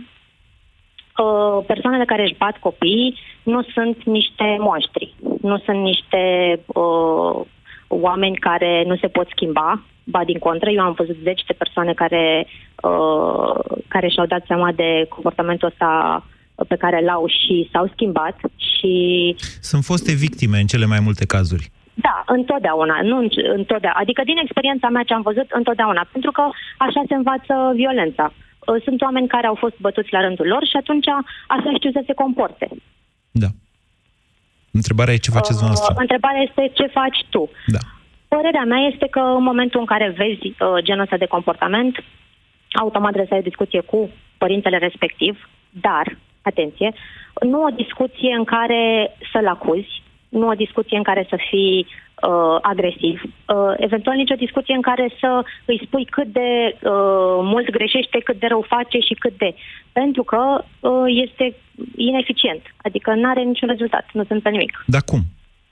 uh, 1.23 1.63
persoanele 1.67 2.05
care 2.05 2.23
își 2.23 2.35
bat 2.37 2.57
copiii 2.57 3.17
nu 3.43 3.61
sunt 3.63 4.03
niște 4.03 4.55
monștri, 4.59 5.13
nu 5.41 5.57
sunt 5.57 5.77
niște 5.77 6.23
uh, 6.65 7.41
oameni 7.87 8.35
care 8.37 8.83
nu 8.87 8.95
se 8.95 9.07
pot 9.07 9.27
schimba, 9.29 9.81
ba 10.03 10.23
din 10.23 10.39
contră, 10.39 10.69
eu 10.69 10.83
am 10.83 10.93
văzut 10.97 11.15
zeci 11.23 11.43
de 11.47 11.53
persoane 11.53 11.93
care, 11.93 12.47
uh, 12.83 13.77
care 13.87 14.07
și-au 14.09 14.25
dat 14.25 14.43
seama 14.47 14.71
de 14.71 15.05
comportamentul 15.09 15.67
ăsta 15.67 16.23
pe 16.67 16.75
care 16.75 17.01
l-au 17.05 17.27
și 17.27 17.69
s-au 17.71 17.87
schimbat 17.93 18.35
și 18.55 19.35
Sunt 19.61 19.83
foste 19.83 20.11
victime 20.13 20.57
în 20.59 20.65
cele 20.65 20.85
mai 20.85 20.99
multe 21.03 21.25
cazuri. 21.25 21.71
da, 21.93 22.23
întotdeauna, 22.25 22.99
nu 23.03 23.17
în- 23.17 23.29
întotdeauna. 23.55 23.99
Adică 23.99 24.21
din 24.25 24.37
experiența 24.37 24.87
mea 24.89 25.03
ce 25.03 25.13
am 25.13 25.21
văzut, 25.21 25.47
întotdeauna. 25.49 26.07
Pentru 26.11 26.31
că 26.31 26.41
așa 26.77 27.01
se 27.07 27.13
învață 27.15 27.53
violența. 27.75 28.33
Uh, 28.67 28.81
Sunt 28.83 29.01
oameni 29.01 29.27
care 29.27 29.47
au 29.47 29.55
fost 29.55 29.75
bătuți 29.79 30.13
la 30.13 30.21
rândul 30.21 30.47
lor 30.47 30.65
și 30.65 30.77
atunci 30.77 31.07
așa 31.47 31.71
știu 31.77 31.91
să 31.91 32.03
se 32.05 32.13
comporte. 32.13 32.67
Întrebarea 34.79 35.13
e 35.13 35.25
ce 35.25 35.31
faceți 35.31 35.57
Uh, 35.57 35.59
dumneavoastră. 35.59 35.95
Întrebarea 36.05 36.41
este 36.47 36.71
ce 36.73 36.85
faci 36.99 37.19
tu. 37.29 37.49
Da. 37.75 37.81
Părerea 38.27 38.65
mea 38.71 38.81
este 38.91 39.07
că 39.07 39.19
în 39.19 39.43
momentul 39.43 39.79
în 39.79 39.85
care 39.85 40.07
vezi 40.17 40.47
uh, 40.47 40.83
genul 40.87 41.01
ăsta 41.07 41.17
de 41.17 41.33
comportament, 41.35 42.03
automat 42.83 43.11
trebuie 43.11 43.27
să 43.29 43.33
ai 43.33 43.43
o 43.45 43.49
discuție 43.49 43.81
cu 43.91 44.09
părintele 44.37 44.77
respectiv, 44.77 45.49
dar, 45.69 46.17
atenție, 46.41 46.93
nu 47.41 47.63
o 47.63 47.69
discuție 47.69 48.33
în 48.37 48.43
care 48.43 48.81
să-l 49.31 49.47
acuzi, 49.47 50.03
nu 50.29 50.47
o 50.47 50.53
discuție 50.53 50.97
în 50.97 51.03
care 51.03 51.25
să 51.29 51.37
fii 51.49 51.87
uh, 52.27 52.57
agresiv, 52.61 53.21
uh, 53.23 53.73
eventual 53.77 54.15
nici 54.15 54.31
o 54.31 54.43
discuție 54.45 54.75
în 54.75 54.81
care 54.81 55.05
să 55.19 55.43
îi 55.65 55.81
spui 55.85 56.05
cât 56.05 56.27
de 56.27 56.49
uh, 56.73 57.37
mult 57.51 57.69
greșește, 57.69 58.17
cât 58.23 58.39
de 58.39 58.47
rău 58.47 58.65
face 58.67 58.99
și 58.99 59.13
cât 59.13 59.37
de. 59.37 59.55
Pentru 59.91 60.23
că 60.23 60.41
uh, 60.79 60.91
este 61.25 61.55
ineficient, 61.95 62.61
adică 62.77 63.13
nu 63.13 63.29
are 63.29 63.41
niciun 63.41 63.67
rezultat, 63.67 64.05
nu 64.13 64.23
sunt 64.23 64.41
pe 64.41 64.49
nimic. 64.49 64.83
Dar 64.87 65.01
cum? 65.01 65.19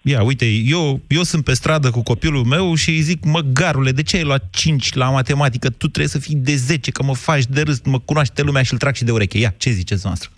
Ia, 0.05 0.23
uite, 0.23 0.45
eu, 0.65 0.99
eu 1.07 1.21
sunt 1.21 1.43
pe 1.43 1.53
stradă 1.53 1.89
cu 1.89 2.03
copilul 2.03 2.43
meu 2.43 2.75
și 2.75 2.89
îi 2.89 3.07
zic, 3.09 3.19
mă, 3.25 3.39
garule, 3.53 3.91
de 3.91 4.03
ce 4.03 4.17
ai 4.17 4.23
luat 4.23 4.43
5 4.51 4.93
la 4.93 5.09
matematică? 5.09 5.69
Tu 5.69 5.87
trebuie 5.87 6.07
să 6.07 6.19
fii 6.19 6.35
de 6.35 6.55
10, 6.55 6.91
că 6.91 7.03
mă 7.03 7.13
faci 7.13 7.45
de 7.45 7.61
râs, 7.61 7.81
mă 7.85 7.99
cunoaște 7.99 8.41
lumea 8.43 8.63
și 8.63 8.73
îl 8.73 8.79
trag 8.79 8.95
și 8.95 9.03
de 9.03 9.11
ureche. 9.11 9.37
Ia, 9.37 9.53
ce 9.57 9.69
ziceți 9.69 10.05
noastră? 10.05 10.29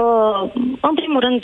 Uh, 0.00 0.50
în 0.80 0.94
primul 0.94 1.20
rând, 1.20 1.42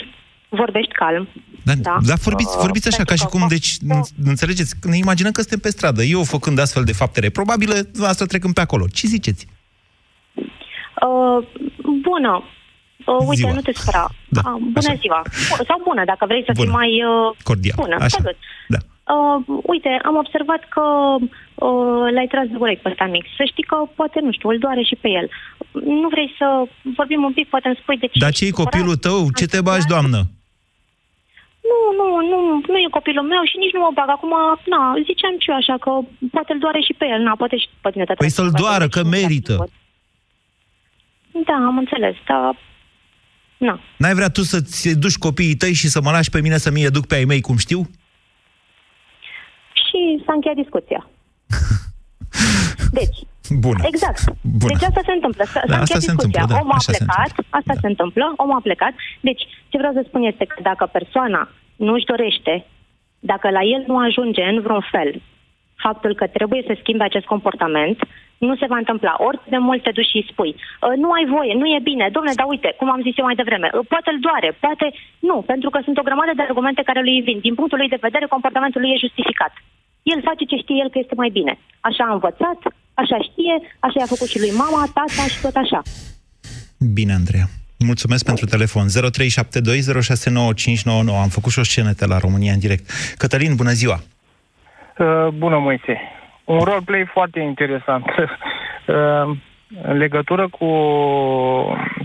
vorbești 0.49 0.91
calm. 0.91 1.27
Da, 1.63 1.73
da. 1.75 1.97
Dar 2.05 2.17
vorbiți, 2.17 2.57
vorbiți 2.57 2.87
așa, 2.87 3.03
ca 3.03 3.15
și 3.15 3.25
cum, 3.25 3.45
deci, 3.49 3.77
da. 3.79 3.99
înțelegeți, 4.25 4.75
ne 4.81 4.97
imaginăm 4.97 5.31
că 5.31 5.41
suntem 5.41 5.59
pe 5.59 5.69
stradă. 5.69 6.03
Eu 6.03 6.23
făcând 6.23 6.59
astfel 6.59 6.83
de 6.83 6.93
fapte 6.93 7.19
reprobabile, 7.19 7.89
asta 8.01 8.25
trecând 8.25 8.53
pe 8.53 8.61
acolo. 8.61 8.85
Ce 8.87 9.07
ziceți? 9.07 9.47
Uh, 10.35 11.47
bună. 12.01 12.43
Uh, 13.05 13.27
uite, 13.27 13.35
ziua. 13.35 13.53
nu 13.53 13.61
te 13.61 13.71
spera. 13.73 14.09
Da, 14.29 14.41
uh, 14.45 14.61
bună 14.75 14.89
așa. 14.89 14.99
ziua. 15.03 15.21
Sau 15.69 15.81
bună, 15.83 16.03
dacă 16.05 16.25
vrei 16.25 16.43
să 16.45 16.51
bună. 16.53 16.65
fii 16.65 16.75
mai... 16.79 16.91
Uh, 17.03 17.35
Cordial. 17.43 17.77
Bună, 17.79 17.97
așa. 17.99 18.19
Da. 18.67 18.79
Uh, 19.15 19.37
uite, 19.63 19.91
am 20.03 20.15
observat 20.15 20.61
că 20.75 20.85
uh, 21.19 22.05
l-ai 22.15 22.27
tras 22.31 22.47
de 22.47 22.57
urechi 22.59 22.81
pe 22.81 22.89
ăsta 22.89 23.05
mic. 23.05 23.25
Să 23.37 23.43
știi 23.51 23.63
că 23.63 23.75
poate, 23.95 24.19
nu 24.21 24.31
știu, 24.31 24.49
îl 24.49 24.57
doare 24.57 24.83
și 24.89 24.95
pe 25.01 25.09
el. 25.19 25.27
Nu 26.01 26.07
vrei 26.07 26.29
să 26.37 26.47
vorbim 26.95 27.23
un 27.23 27.33
pic, 27.33 27.49
poate 27.49 27.67
îmi 27.67 27.79
spui 27.81 27.97
de 27.97 28.07
ce... 28.07 28.19
Dar 28.19 28.31
ce 28.31 28.45
e 28.45 28.61
copilul 28.63 28.95
tău? 28.95 29.19
Ce 29.39 29.45
te 29.45 29.61
bagi, 29.61 29.91
doamnă? 29.93 30.19
Nu, 31.73 31.79
nu, 31.99 32.07
nu, 32.31 32.37
nu 32.71 32.77
e 32.77 32.97
copilul 32.97 33.25
meu 33.33 33.43
și 33.49 33.57
nici 33.63 33.75
nu 33.75 33.79
mă 33.85 33.91
bag. 33.97 34.09
Acum, 34.09 34.33
na, 34.73 34.81
ziceam 35.07 35.35
și 35.43 35.49
eu 35.51 35.55
așa 35.61 35.75
că 35.83 35.91
poate 36.35 36.51
îl 36.53 36.59
doare 36.59 36.79
și 36.87 36.93
pe 36.99 37.05
el. 37.13 37.21
Na, 37.27 37.33
poate 37.41 37.57
și 37.57 37.67
pe 37.81 37.89
tine. 37.91 38.03
Păi 38.03 38.29
să-l 38.39 38.51
doară, 38.61 38.87
că 38.87 39.03
merită. 39.03 39.55
Da, 41.47 41.53
am 41.69 41.77
înțeles, 41.77 42.15
dar... 42.27 42.55
Na. 43.57 43.79
N-ai 43.97 44.13
vrea 44.13 44.29
tu 44.29 44.41
să-ți 44.41 44.99
duci 44.99 45.17
copiii 45.17 45.55
tăi 45.55 45.73
și 45.73 45.87
să 45.87 45.99
mă 46.01 46.11
lași 46.11 46.29
pe 46.29 46.41
mine 46.41 46.57
să-mi 46.57 46.83
educ 46.83 47.05
pe 47.05 47.15
ai 47.15 47.25
mei 47.25 47.41
cum 47.41 47.57
știu? 47.57 47.79
Și 49.83 49.99
s-a 50.25 50.33
încheiat 50.33 50.55
discuția. 50.63 51.01
Deci, 52.99 53.17
Bună. 53.65 53.81
Exact. 53.91 54.21
Bună. 54.41 54.71
Deci 54.73 54.87
asta 54.89 55.01
se 55.05 55.11
întâmplă. 55.11 55.43
S-a 55.43 55.53
Da, 55.53 55.59
asta 55.61 55.79
încheiat 55.79 56.01
se 56.01 56.11
întâmplă, 56.11 56.39
discuția. 56.39 56.55
da, 56.55 56.61
omul 56.61 56.71
a 56.71 56.75
așa 56.81 56.91
se 56.91 56.97
plecat, 56.97 57.27
întâmplă. 57.27 57.57
asta 57.59 57.73
se 57.81 57.87
întâmplă, 57.87 58.23
omul 58.43 58.55
a 58.59 58.63
plecat. 58.67 58.93
Deci, 59.27 59.41
ce 59.69 59.77
vreau 59.81 59.93
să 59.97 60.01
spun 60.07 60.21
este 60.31 60.45
că 60.45 60.59
dacă 60.69 60.83
persoana 60.97 61.41
nu 61.75 61.93
își 61.93 62.05
dorește, 62.05 62.65
dacă 63.19 63.49
la 63.49 63.61
el 63.61 63.83
nu 63.87 63.97
ajunge 63.97 64.43
în 64.43 64.61
vreun 64.61 64.85
fel 64.91 65.21
faptul 65.85 66.15
că 66.19 66.25
trebuie 66.27 66.61
să 66.67 66.73
schimbe 66.81 67.03
acest 67.03 67.25
comportament, 67.33 67.97
nu 68.47 68.55
se 68.61 68.69
va 68.71 68.77
întâmpla. 68.83 69.13
Ori 69.27 69.39
de 69.53 69.57
mult 69.67 69.81
te 69.83 69.91
duci 69.97 70.11
și 70.11 70.19
îi 70.19 70.29
spui, 70.31 70.51
"Ă, 70.87 70.87
nu 71.03 71.09
ai 71.17 71.25
voie, 71.35 71.53
nu 71.61 71.65
e 71.75 71.89
bine, 71.91 72.05
domne, 72.17 72.33
dar 72.39 72.47
uite, 72.53 72.69
cum 72.79 72.89
am 72.91 73.01
zis 73.05 73.17
eu 73.17 73.25
mai 73.29 73.39
devreme, 73.41 73.67
"ă, 73.77 73.79
poate 73.93 74.09
îl 74.13 74.19
doare, 74.25 74.49
poate 74.65 74.87
nu, 75.29 75.35
pentru 75.51 75.69
că 75.73 75.79
sunt 75.83 75.97
o 75.97 76.07
grămadă 76.07 76.31
de 76.35 76.41
argumente 76.47 76.81
care 76.89 77.01
lui 77.01 77.21
vin. 77.27 77.39
Din 77.47 77.55
punctul 77.59 77.77
lui 77.77 77.93
de 77.93 78.03
vedere, 78.07 78.25
comportamentul 78.35 78.81
lui 78.81 78.93
e 78.93 79.05
justificat. 79.05 79.53
El 80.13 80.19
face 80.27 80.43
ce 80.45 80.57
știe 80.63 80.77
el 80.83 80.89
că 80.89 80.99
este 80.99 81.15
mai 81.21 81.29
bine. 81.37 81.53
Așa 81.89 82.03
a 82.07 82.13
învățat, 82.13 82.59
așa 83.01 83.17
știe, 83.27 83.55
așa 83.85 83.97
i-a 83.99 84.13
făcut 84.13 84.29
și 84.33 84.39
lui 84.43 84.53
mama, 84.63 84.81
tata 84.97 85.23
și 85.33 85.41
tot 85.45 85.55
așa. 85.63 85.81
Bine, 86.97 87.13
Andreea. 87.13 87.47
Mulțumesc 87.85 88.25
pentru 88.25 88.45
telefon. 88.45 88.85
0372069599. 88.87 88.89
Am 91.21 91.29
făcut 91.29 91.51
și 91.51 91.59
o 91.59 91.63
scenetă 91.63 92.07
la 92.07 92.17
România 92.17 92.53
în 92.53 92.59
direct. 92.59 92.89
Cătălin, 93.17 93.55
bună 93.55 93.71
ziua! 93.71 93.99
Uh, 94.97 95.27
bună, 95.27 95.57
Moise. 95.57 96.01
Un 96.43 96.59
roleplay 96.59 97.09
foarte 97.13 97.39
interesant. 97.39 98.05
Uh, 98.87 99.37
în 99.81 99.97
legătură 99.97 100.47
cu, 100.47 100.65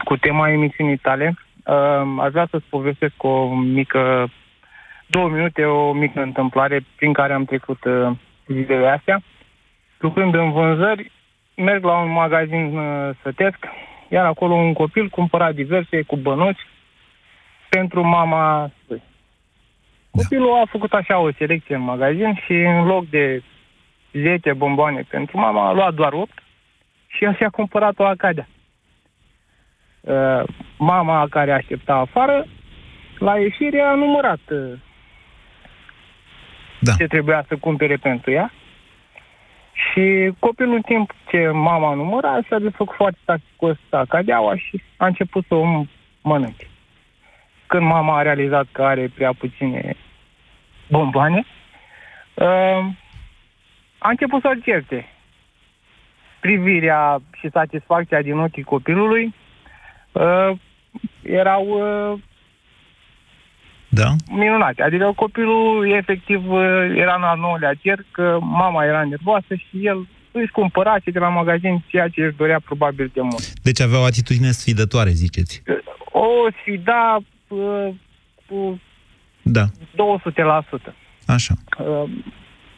cu 0.04 0.16
tema 0.20 0.50
emisiunii 0.50 0.96
tale, 0.96 1.34
uh, 1.64 2.02
aș 2.20 2.30
vrea 2.30 2.46
să-ți 2.50 2.64
povestesc 2.68 3.14
o 3.16 3.54
mică, 3.54 4.30
două 5.06 5.28
minute, 5.28 5.64
o 5.64 5.92
mică 5.92 6.20
întâmplare 6.20 6.84
prin 6.96 7.12
care 7.12 7.32
am 7.32 7.44
trecut 7.44 7.84
uh, 7.84 8.10
zilele 8.46 8.88
astea. 8.88 9.22
Lucrând 9.98 10.34
în 10.34 10.52
vânzări, 10.52 11.10
merg 11.54 11.84
la 11.84 11.98
un 11.98 12.12
magazin 12.12 12.76
uh, 12.76 13.10
sătesc, 13.22 13.56
iar 14.08 14.24
acolo 14.24 14.54
un 14.54 14.72
copil 14.72 15.08
cumpăra 15.08 15.52
diverse 15.52 16.02
cu 16.02 16.16
bănuți 16.16 16.60
pentru 17.68 18.02
mama 18.02 18.70
lui. 18.86 19.02
Copilul 20.10 20.54
a 20.54 20.66
făcut 20.70 20.92
așa 20.92 21.18
o 21.18 21.32
selecție 21.32 21.74
în 21.74 21.82
magazin 21.82 22.40
și 22.44 22.52
în 22.52 22.84
loc 22.84 23.08
de 23.08 23.42
10 24.12 24.52
bomboane 24.52 25.06
pentru 25.08 25.38
mama, 25.38 25.68
a 25.68 25.72
luat 25.72 25.94
doar 25.94 26.12
8 26.12 26.32
și 27.06 27.24
el 27.24 27.34
și-a 27.34 27.48
cumpărat 27.48 27.98
o 27.98 28.04
Acadea. 28.04 28.48
Uh, 30.00 30.42
mama 30.78 31.26
care 31.30 31.52
aștepta 31.52 31.94
afară, 31.94 32.46
la 33.18 33.38
ieșire 33.38 33.80
a 33.80 33.94
numărat 33.94 34.40
uh, 34.50 34.72
da. 36.80 36.92
ce 36.92 37.06
trebuia 37.06 37.44
să 37.48 37.56
cumpere 37.56 37.96
pentru 37.96 38.30
ea. 38.30 38.52
Și 39.78 40.32
copilul, 40.38 40.74
în 40.74 40.80
timp 40.80 41.12
ce 41.30 41.48
mama 41.48 41.94
număra, 41.94 42.38
s-a 42.48 42.58
desfăcut 42.58 42.96
foarte 42.96 43.18
tacticos 43.24 43.76
Acadeaua 43.90 44.56
și 44.56 44.82
a 44.96 45.06
început 45.06 45.44
să 45.46 45.54
o 45.54 45.84
mănânce. 46.22 46.66
Când 47.66 47.82
mama 47.82 48.18
a 48.18 48.22
realizat 48.22 48.66
că 48.72 48.82
are 48.82 49.10
prea 49.14 49.32
puține 49.32 49.96
bomboane, 50.88 51.44
uh, 52.34 52.86
a 53.98 54.08
început 54.08 54.40
să-l 54.40 54.60
certe. 54.62 55.06
Privirea 56.40 57.18
și 57.38 57.50
satisfacția 57.50 58.22
din 58.22 58.38
ochii 58.38 58.62
copilului 58.62 59.34
uh, 60.12 60.50
erau 61.22 61.66
uh, 61.66 62.18
da? 63.88 64.14
minunate. 64.30 64.82
Adică 64.82 65.12
copilul 65.16 65.90
efectiv 65.90 66.50
uh, 66.50 66.60
era 66.96 67.14
în 67.16 67.22
al 67.22 67.38
nouălea 67.38 67.74
cer 67.74 67.98
că 68.10 68.38
mama 68.40 68.84
era 68.84 69.04
nervoasă 69.04 69.54
și 69.54 69.86
el 69.86 70.06
își 70.32 70.50
cumpăra 70.52 70.96
de 71.04 71.18
la 71.18 71.28
magazin 71.28 71.84
ceea 71.86 72.08
ce 72.08 72.24
își 72.24 72.36
dorea 72.36 72.60
probabil 72.64 73.10
de 73.14 73.20
mult. 73.20 73.52
Deci 73.62 73.80
avea 73.80 74.00
o 74.00 74.04
atitudine 74.04 74.50
sfidătoare, 74.50 75.10
ziceți. 75.10 75.62
O 76.12 76.26
sfida 76.60 77.18
uh, 77.48 77.88
cu 78.46 78.80
Da, 79.42 79.64
200%. 79.64 80.92
așa. 81.26 81.54
Uh, 81.78 82.10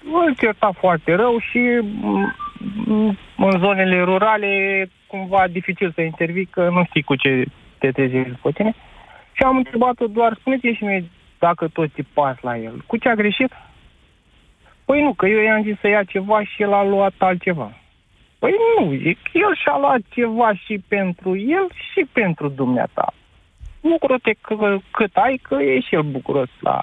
îl 0.05 0.35
certa 0.38 0.73
foarte 0.79 1.14
rău 1.14 1.38
și 1.50 1.59
mm, 1.83 3.19
în 3.37 3.59
zonele 3.59 4.02
rurale 4.02 4.47
e 4.47 4.88
cumva 5.07 5.45
dificil 5.50 5.93
să 5.95 6.00
intervii, 6.00 6.47
că 6.47 6.69
nu 6.73 6.85
știi 6.85 7.02
cu 7.02 7.14
ce 7.17 7.45
te 7.79 7.90
trezești 7.90 8.29
după 8.29 8.50
tine. 8.50 8.75
Și 9.32 9.42
am 9.42 9.56
întrebat-o 9.56 10.06
doar, 10.06 10.37
spuneți 10.38 10.66
și 10.66 10.84
mie 10.84 11.04
dacă 11.38 11.68
tot 11.68 11.90
ți 11.94 12.02
pas 12.14 12.37
la 12.40 12.56
el. 12.56 12.82
Cu 12.87 12.96
ce 12.96 13.08
a 13.08 13.14
greșit? 13.14 13.52
Păi 14.84 15.02
nu, 15.02 15.12
că 15.12 15.26
eu 15.26 15.40
i-am 15.40 15.62
zis 15.62 15.78
să 15.80 15.88
ia 15.88 16.02
ceva 16.02 16.44
și 16.44 16.62
el 16.62 16.72
a 16.72 16.84
luat 16.84 17.14
altceva. 17.18 17.72
Păi 18.38 18.52
nu, 18.78 18.92
e 18.92 19.12
că 19.12 19.30
el 19.32 19.56
și-a 19.56 19.78
luat 19.78 20.00
ceva 20.08 20.54
și 20.54 20.78
pentru 20.88 21.37
el 21.37 21.66
și 21.92 22.06
pentru 22.12 22.49
dumneata. 22.49 23.12
Bucură-te 23.80 24.32
că, 24.40 24.78
cât 24.90 25.16
ai, 25.16 25.37
că 25.37 25.54
e 25.54 25.80
și 25.80 25.94
el 25.94 26.02
bucuros 26.02 26.49
la 26.60 26.80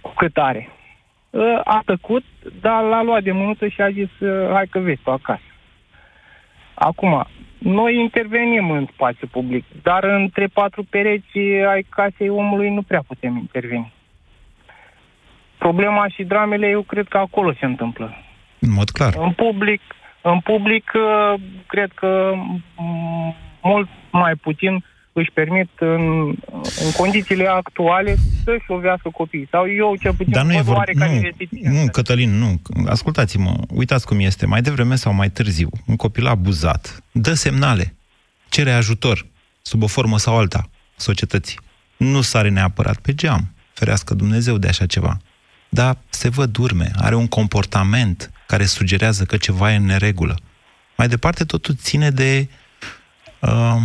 cu 0.00 0.12
cât 0.16 0.36
are. 0.36 0.68
Ă, 1.34 1.60
A 1.64 1.82
tăcut, 1.84 2.24
dar 2.60 2.82
l-a 2.82 3.02
luat 3.02 3.22
de 3.22 3.32
mânuță 3.32 3.68
și 3.68 3.80
a 3.80 3.90
zis, 3.90 4.20
ă, 4.20 4.50
hai 4.52 4.66
că 4.66 4.78
vezi 4.78 5.02
tu 5.02 5.10
acasă. 5.10 5.42
Acum, 6.74 7.26
noi 7.60 8.00
intervenim 8.00 8.70
în 8.70 8.86
spațiu 8.92 9.26
public, 9.26 9.64
dar 9.82 10.04
între 10.04 10.46
patru 10.46 10.84
pereți 10.90 11.38
ai 11.68 11.86
casei 11.88 12.28
omului 12.28 12.70
nu 12.70 12.82
prea 12.82 13.02
putem 13.06 13.36
interveni. 13.36 13.92
Problema 15.58 16.08
și 16.08 16.22
dramele, 16.22 16.68
eu 16.68 16.82
cred 16.82 17.08
că 17.08 17.18
acolo 17.18 17.52
se 17.52 17.64
întâmplă. 17.64 18.16
În 18.58 18.72
mod 18.72 18.90
clar. 18.90 19.14
În 19.18 19.32
public, 19.32 19.80
în 20.22 20.40
public 20.40 20.92
ă, 20.94 21.34
cred 21.66 21.90
că 21.94 22.32
m, 22.76 23.34
mult 23.62 23.88
mai 24.10 24.34
puțin 24.34 24.84
își 25.20 25.30
permit 25.34 25.68
în, 25.78 26.26
în 26.84 26.90
condițiile 26.96 27.46
actuale 27.46 28.16
să-și 28.44 28.64
lovească 28.68 29.08
copiii. 29.12 29.48
Sau 29.50 29.70
eu, 29.70 29.96
cel 30.00 30.14
puțin, 30.14 30.32
Dar 30.32 30.44
nu 30.44 30.52
e 30.52 30.56
văd 30.56 30.64
vorba... 30.64 30.78
oarecare 30.78 31.14
Nu, 31.14 31.20
reticență. 31.20 31.68
nu, 31.68 31.90
Cătălin, 31.90 32.30
nu. 32.38 32.60
Ascultați-mă, 32.86 33.54
uitați 33.68 34.06
cum 34.06 34.20
este. 34.20 34.46
Mai 34.46 34.62
devreme 34.62 34.96
sau 34.96 35.12
mai 35.12 35.30
târziu, 35.30 35.68
un 35.86 35.96
copil 35.96 36.26
abuzat 36.26 37.02
dă 37.12 37.34
semnale, 37.34 37.94
cere 38.48 38.72
ajutor, 38.72 39.26
sub 39.62 39.82
o 39.82 39.86
formă 39.86 40.18
sau 40.18 40.38
alta, 40.38 40.70
societății. 40.96 41.58
Nu 41.96 42.20
sare 42.20 42.48
neapărat 42.48 42.98
pe 42.98 43.14
geam. 43.14 43.54
Ferească 43.72 44.14
Dumnezeu 44.14 44.58
de 44.58 44.68
așa 44.68 44.86
ceva. 44.86 45.16
dar 45.68 45.96
se 46.08 46.28
văd 46.28 46.56
urme, 46.56 46.90
are 46.96 47.14
un 47.14 47.26
comportament 47.28 48.30
care 48.46 48.64
sugerează 48.64 49.24
că 49.24 49.36
ceva 49.36 49.72
e 49.72 49.76
în 49.76 49.84
neregulă. 49.84 50.36
Mai 50.96 51.08
departe, 51.08 51.44
totul 51.44 51.74
ține 51.74 52.10
de 52.10 52.48
uh, 53.40 53.76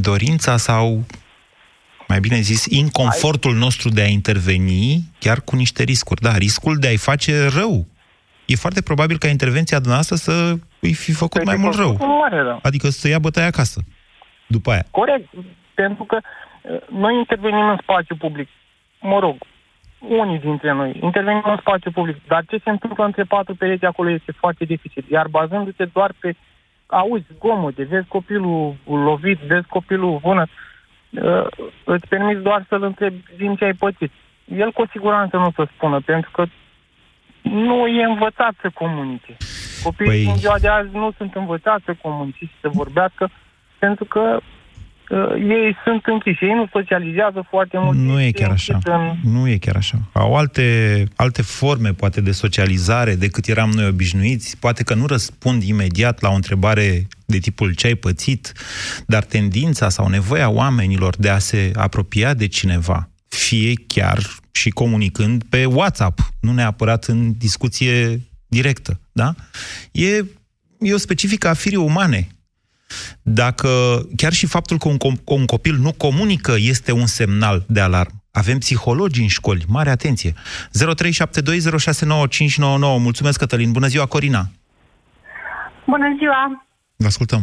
dorința 0.00 0.56
sau, 0.56 1.04
mai 2.08 2.20
bine 2.20 2.40
zis, 2.40 2.64
inconfortul 2.64 3.54
nostru 3.54 3.88
de 3.88 4.02
a 4.02 4.06
interveni, 4.06 5.02
chiar 5.18 5.40
cu 5.40 5.56
niște 5.56 5.82
riscuri. 5.82 6.20
Da, 6.20 6.36
riscul 6.36 6.76
de 6.76 6.86
a-i 6.86 6.96
face 6.96 7.48
rău. 7.48 7.86
E 8.46 8.56
foarte 8.56 8.82
probabil 8.82 9.18
ca 9.18 9.28
intervenția 9.28 9.78
noastră 9.84 10.16
să 10.16 10.54
îi 10.80 10.94
fi 10.94 11.12
făcut 11.12 11.44
mai 11.44 11.56
mult 11.56 11.76
rău. 11.76 11.96
Mare 12.20 12.40
rău. 12.40 12.58
Adică 12.62 12.88
să 12.88 13.08
ia 13.08 13.18
bătaia 13.18 13.46
acasă. 13.46 13.80
După 14.46 14.70
aia. 14.70 14.84
Corect, 14.90 15.28
pentru 15.74 16.04
că 16.04 16.18
uh, 16.20 16.80
noi 16.88 17.14
intervenim 17.16 17.68
în 17.68 17.78
spațiu 17.82 18.16
public. 18.16 18.48
Mă 19.00 19.18
rog, 19.18 19.36
unii 19.98 20.38
dintre 20.38 20.72
noi 20.72 20.98
intervenim 21.02 21.42
în 21.44 21.56
spațiu 21.60 21.90
public, 21.90 22.16
dar 22.26 22.44
ce 22.48 22.60
se 22.64 22.70
întâmplă 22.70 23.04
între 23.04 23.24
patru 23.24 23.54
pereți 23.54 23.84
acolo 23.84 24.10
este 24.10 24.32
foarte 24.32 24.64
dificil. 24.64 25.04
Iar 25.10 25.28
bazându-te 25.28 25.84
doar 25.84 26.12
pe, 26.18 26.36
auzi, 26.88 27.26
zgomote, 27.34 27.82
vezi 27.82 28.08
copilul 28.08 28.74
lovit, 28.84 29.38
vezi 29.38 29.66
copilul 29.66 30.20
vânăt, 30.22 30.48
uh, 31.10 31.46
îți 31.84 32.08
permiți 32.08 32.42
doar 32.42 32.64
să-l 32.68 32.82
întrebi 32.82 33.22
din 33.36 33.56
ce 33.56 33.64
ai 33.64 33.72
pățit. 33.72 34.12
El 34.44 34.72
cu 34.72 34.86
siguranță 34.90 35.36
nu 35.36 35.50
să 35.54 35.66
spună, 35.74 36.00
pentru 36.00 36.30
că 36.30 36.44
nu 37.42 37.86
e 37.86 38.04
învățat 38.04 38.54
să 38.60 38.70
comunice. 38.74 39.36
Copiii 39.82 40.08
păi... 40.08 40.24
din 40.24 40.36
ziua 40.36 40.58
de 40.58 40.68
azi 40.68 40.88
nu 40.92 41.10
sunt 41.16 41.34
învățați 41.34 41.84
să 41.84 41.94
comunice 42.02 42.44
și 42.44 42.60
să 42.60 42.68
vorbească, 42.68 43.30
pentru 43.78 44.04
că 44.04 44.20
uh, 44.20 44.42
ei 45.36 45.76
sunt 45.84 46.02
închiși, 46.04 46.44
ei 46.44 46.54
nu 46.54 46.68
socializează 46.72 47.46
foarte 47.48 47.78
mult. 47.78 47.98
Nu 47.98 48.20
e 48.20 48.30
chiar 48.30 48.50
așa. 48.50 48.78
În... 48.84 49.30
Nu 49.32 49.48
e 49.48 49.56
chiar 49.56 49.76
așa. 49.76 49.98
Au 50.12 50.36
alte, 50.36 51.04
alte 51.16 51.42
forme, 51.42 51.92
poate, 51.92 52.20
de 52.20 52.30
socializare 52.30 53.14
decât 53.14 53.46
eram 53.46 53.70
noi 53.70 53.86
obișnuiți. 53.86 54.58
Poate 54.58 54.82
că 54.82 54.94
nu 54.94 55.06
răspund 55.06 55.62
imediat 55.62 56.20
la 56.20 56.28
o 56.28 56.34
întrebare 56.34 57.06
de 57.26 57.38
tipul 57.38 57.74
ce 57.74 57.86
ai 57.86 57.94
pățit, 57.94 58.52
dar 59.06 59.24
tendința 59.24 59.88
sau 59.88 60.08
nevoia 60.08 60.50
oamenilor 60.50 61.16
de 61.16 61.28
a 61.28 61.38
se 61.38 61.70
apropia 61.74 62.34
de 62.34 62.46
cineva, 62.46 63.08
fie 63.28 63.72
chiar 63.86 64.18
și 64.52 64.70
comunicând 64.70 65.44
pe 65.48 65.64
WhatsApp, 65.64 66.20
nu 66.40 66.52
neapărat 66.52 67.04
în 67.04 67.32
discuție 67.38 68.20
directă, 68.46 69.00
da? 69.12 69.34
E, 69.92 70.24
e 70.78 70.94
o 70.94 70.98
specifică 70.98 71.48
a 71.48 71.54
firii 71.54 71.78
umane 71.78 72.28
dacă 73.22 73.68
chiar 74.16 74.32
și 74.32 74.46
faptul 74.46 74.78
că 74.78 74.88
un, 74.88 74.96
un 75.24 75.44
copil 75.44 75.74
nu 75.74 75.92
comunică 75.92 76.54
este 76.58 76.92
un 76.92 77.06
semnal 77.06 77.64
de 77.68 77.80
alarm. 77.80 78.12
Avem 78.32 78.58
psihologi 78.58 79.20
în 79.20 79.28
școli, 79.28 79.64
mare 79.68 79.90
atenție. 79.90 80.32
0372069599. 80.32 80.38
Mulțumesc, 82.78 83.38
Cătălin. 83.38 83.72
Bună 83.72 83.86
ziua, 83.86 84.06
Corina. 84.06 84.42
Bună 85.86 86.14
ziua. 86.18 86.66
Vă 86.96 87.06
ascultăm. 87.06 87.42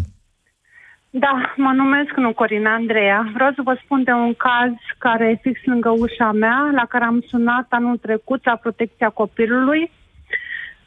Da, 1.09 1.53
mă 1.55 1.71
numesc, 1.75 2.11
nu 2.15 2.33
Corina, 2.33 2.73
Andreea. 2.73 3.31
Vreau 3.33 3.51
să 3.55 3.61
vă 3.63 3.79
spun 3.83 4.03
de 4.03 4.11
un 4.11 4.33
caz 4.33 4.71
care 4.97 5.29
e 5.29 5.39
fix 5.41 5.59
lângă 5.65 5.89
ușa 5.89 6.31
mea, 6.31 6.69
la 6.75 6.85
care 6.85 7.03
am 7.03 7.25
sunat 7.27 7.65
anul 7.69 7.97
trecut 7.97 8.45
la 8.45 8.55
protecția 8.55 9.09
copilului 9.09 9.91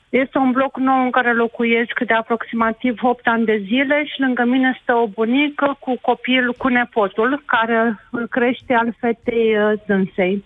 este 0.09 0.39
un 0.39 0.51
bloc 0.51 0.77
nou 0.77 1.03
în 1.05 1.11
care 1.11 1.35
locuiesc 1.35 2.01
de 2.07 2.15
aproximativ 2.15 2.99
8 3.03 3.27
ani 3.27 3.45
de 3.45 3.63
zile 3.67 4.05
și 4.05 4.21
lângă 4.21 4.45
mine 4.45 4.79
stă 4.83 4.95
o 4.95 5.07
bunică 5.07 5.77
cu 5.81 5.99
copil, 6.03 6.53
cu 6.53 6.69
nepotul, 6.69 7.43
care 7.47 8.07
îl 8.11 8.27
crește 8.29 8.73
al 8.73 8.97
fetei 9.01 9.57
uh, 9.59 9.81
dânsei. 9.87 10.45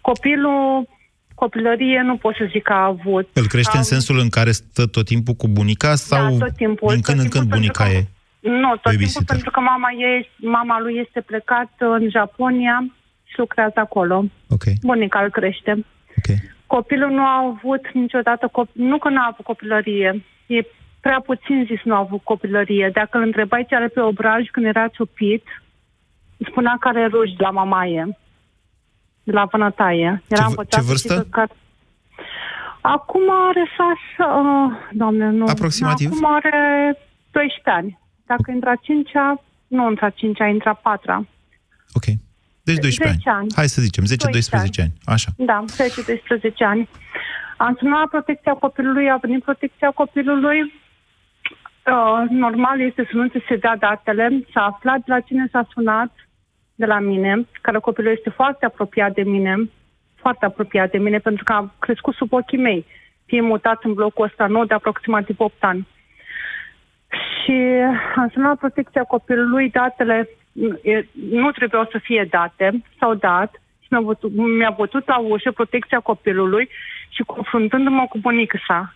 Copilul, 0.00 0.88
copilărie, 1.34 2.00
nu 2.04 2.16
pot 2.16 2.34
să 2.34 2.48
zic 2.50 2.62
că 2.62 2.72
a 2.72 2.84
avut. 2.84 3.28
Îl 3.32 3.46
crește 3.46 3.76
a... 3.76 3.78
în 3.78 3.84
sensul 3.84 4.18
în 4.18 4.28
care 4.28 4.50
stă 4.50 4.86
tot 4.86 5.04
timpul 5.04 5.34
cu 5.34 5.48
bunica 5.48 5.94
sau 5.94 6.36
da, 6.36 6.44
tot 6.44 6.56
timpul, 6.56 6.92
din 6.92 7.00
când 7.00 7.16
tot 7.16 7.24
în 7.24 7.30
când 7.30 7.50
bunica 7.50 7.84
că... 7.84 7.90
e? 7.90 8.04
Nu, 8.40 8.76
tot 8.82 8.96
timpul 8.96 9.24
pentru 9.26 9.50
că 9.50 9.60
mama, 9.60 9.88
ei, 9.98 10.30
mama 10.36 10.80
lui 10.80 11.02
este 11.06 11.20
plecat 11.20 11.70
în 11.78 12.10
Japonia 12.10 12.86
și 13.24 13.38
lucrează 13.38 13.80
acolo. 13.80 14.24
Okay. 14.48 14.74
Bunica 14.82 15.20
îl 15.22 15.30
crește. 15.30 15.84
Okay. 16.18 16.53
Copilul 16.76 17.10
nu 17.10 17.22
a 17.22 17.36
avut 17.52 17.92
niciodată, 17.92 18.46
cop- 18.48 18.72
nu 18.72 18.98
că 18.98 19.08
nu 19.08 19.20
a 19.20 19.28
avut 19.32 19.44
copilărie, 19.44 20.24
e 20.46 20.66
prea 21.00 21.20
puțin 21.20 21.64
zis 21.66 21.80
nu 21.84 21.94
a 21.94 21.98
avut 21.98 22.22
copilărie. 22.22 22.90
Dacă 22.92 23.18
îl 23.18 23.22
întrebai 23.22 23.66
ce 23.68 23.74
are 23.74 23.88
pe 23.88 24.00
obraj 24.00 24.46
când 24.50 24.66
era 24.66 24.88
ciupit, 24.88 25.44
spunea 26.48 26.76
că 26.80 26.88
are 26.88 27.06
ruși 27.06 27.36
de 27.36 27.42
la 27.42 27.50
mamaie, 27.50 28.18
de 29.22 29.32
la 29.32 29.44
vânătaie. 29.44 30.22
Era 30.28 30.46
ce, 30.46 30.54
ce 30.68 30.80
vârstă? 30.80 31.26
Că... 31.30 31.46
Acum 32.80 33.22
are 33.48 33.64
șase, 33.76 34.30
uh, 34.30 34.72
doamne, 34.92 35.30
nu. 35.30 35.46
Aproximativ? 35.46 36.10
Acum 36.12 36.24
are 36.34 36.98
12 37.30 37.70
ani. 37.70 37.98
Dacă 38.26 38.50
intra 38.50 38.70
a 38.70 38.80
cincea, 38.82 39.42
nu 39.66 39.88
intra 39.88 40.06
a 40.06 40.10
cincea, 40.10 40.46
intra 40.46 40.70
a 40.70 40.80
patra. 40.82 41.26
Ok. 41.92 42.04
Deci 42.64 42.78
12 42.78 43.28
ani. 43.28 43.38
ani. 43.38 43.48
Hai 43.54 43.68
să 43.68 43.80
zicem, 43.80 44.04
10-12 44.04 44.06
ani. 44.50 44.70
ani. 44.78 44.92
Așa. 45.04 45.30
Da, 45.36 45.64
10-12 45.66 46.52
ani. 46.58 46.88
Am 47.56 47.76
sunat 47.78 48.00
la 48.00 48.06
protecția 48.06 48.52
copilului, 48.52 49.10
a 49.10 49.16
venit 49.16 49.42
protecția 49.42 49.90
copilului. 49.90 50.60
Uh, 50.62 52.30
normal 52.30 52.80
este 52.80 53.08
să 53.10 53.16
nu 53.16 53.28
ți 53.28 53.44
se 53.48 53.56
dea 53.56 53.76
datele. 53.76 54.44
S-a 54.52 54.64
aflat 54.64 54.96
de 54.96 55.04
la 55.06 55.20
cine 55.20 55.48
s-a 55.52 55.66
sunat, 55.72 56.12
de 56.74 56.86
la 56.86 56.98
mine, 56.98 57.46
care 57.60 57.78
copilul 57.78 58.12
este 58.12 58.30
foarte 58.30 58.64
apropiat 58.66 59.14
de 59.14 59.22
mine, 59.22 59.70
foarte 60.14 60.44
apropiat 60.44 60.90
de 60.90 60.98
mine, 60.98 61.18
pentru 61.18 61.44
că 61.44 61.52
a 61.52 61.74
crescut 61.78 62.14
sub 62.14 62.32
ochii 62.32 62.58
mei, 62.58 62.86
fiind 63.26 63.46
mutat 63.46 63.84
în 63.84 63.92
blocul 63.92 64.24
ăsta 64.24 64.46
nou 64.46 64.64
de 64.64 64.74
aproximativ 64.74 65.40
8 65.40 65.64
ani. 65.64 65.88
Și 67.08 67.52
am 68.16 68.28
sunat 68.32 68.48
la 68.48 68.54
protecția 68.54 69.02
copilului, 69.02 69.70
datele 69.70 70.28
nu 71.30 71.50
trebuiau 71.50 71.88
să 71.90 71.98
fie 72.02 72.26
date, 72.30 72.82
s-au 72.98 73.14
dat 73.14 73.62
și 73.80 73.86
mi-a 73.90 74.00
bătut, 74.00 74.32
mi-a 74.32 74.70
bătut 74.70 75.06
la 75.06 75.18
ușă 75.18 75.50
protecția 75.52 76.00
copilului 76.00 76.68
și 77.08 77.22
confruntându-mă 77.22 78.06
cu 78.08 78.18
bunica 78.18 78.58
sa. 78.66 78.94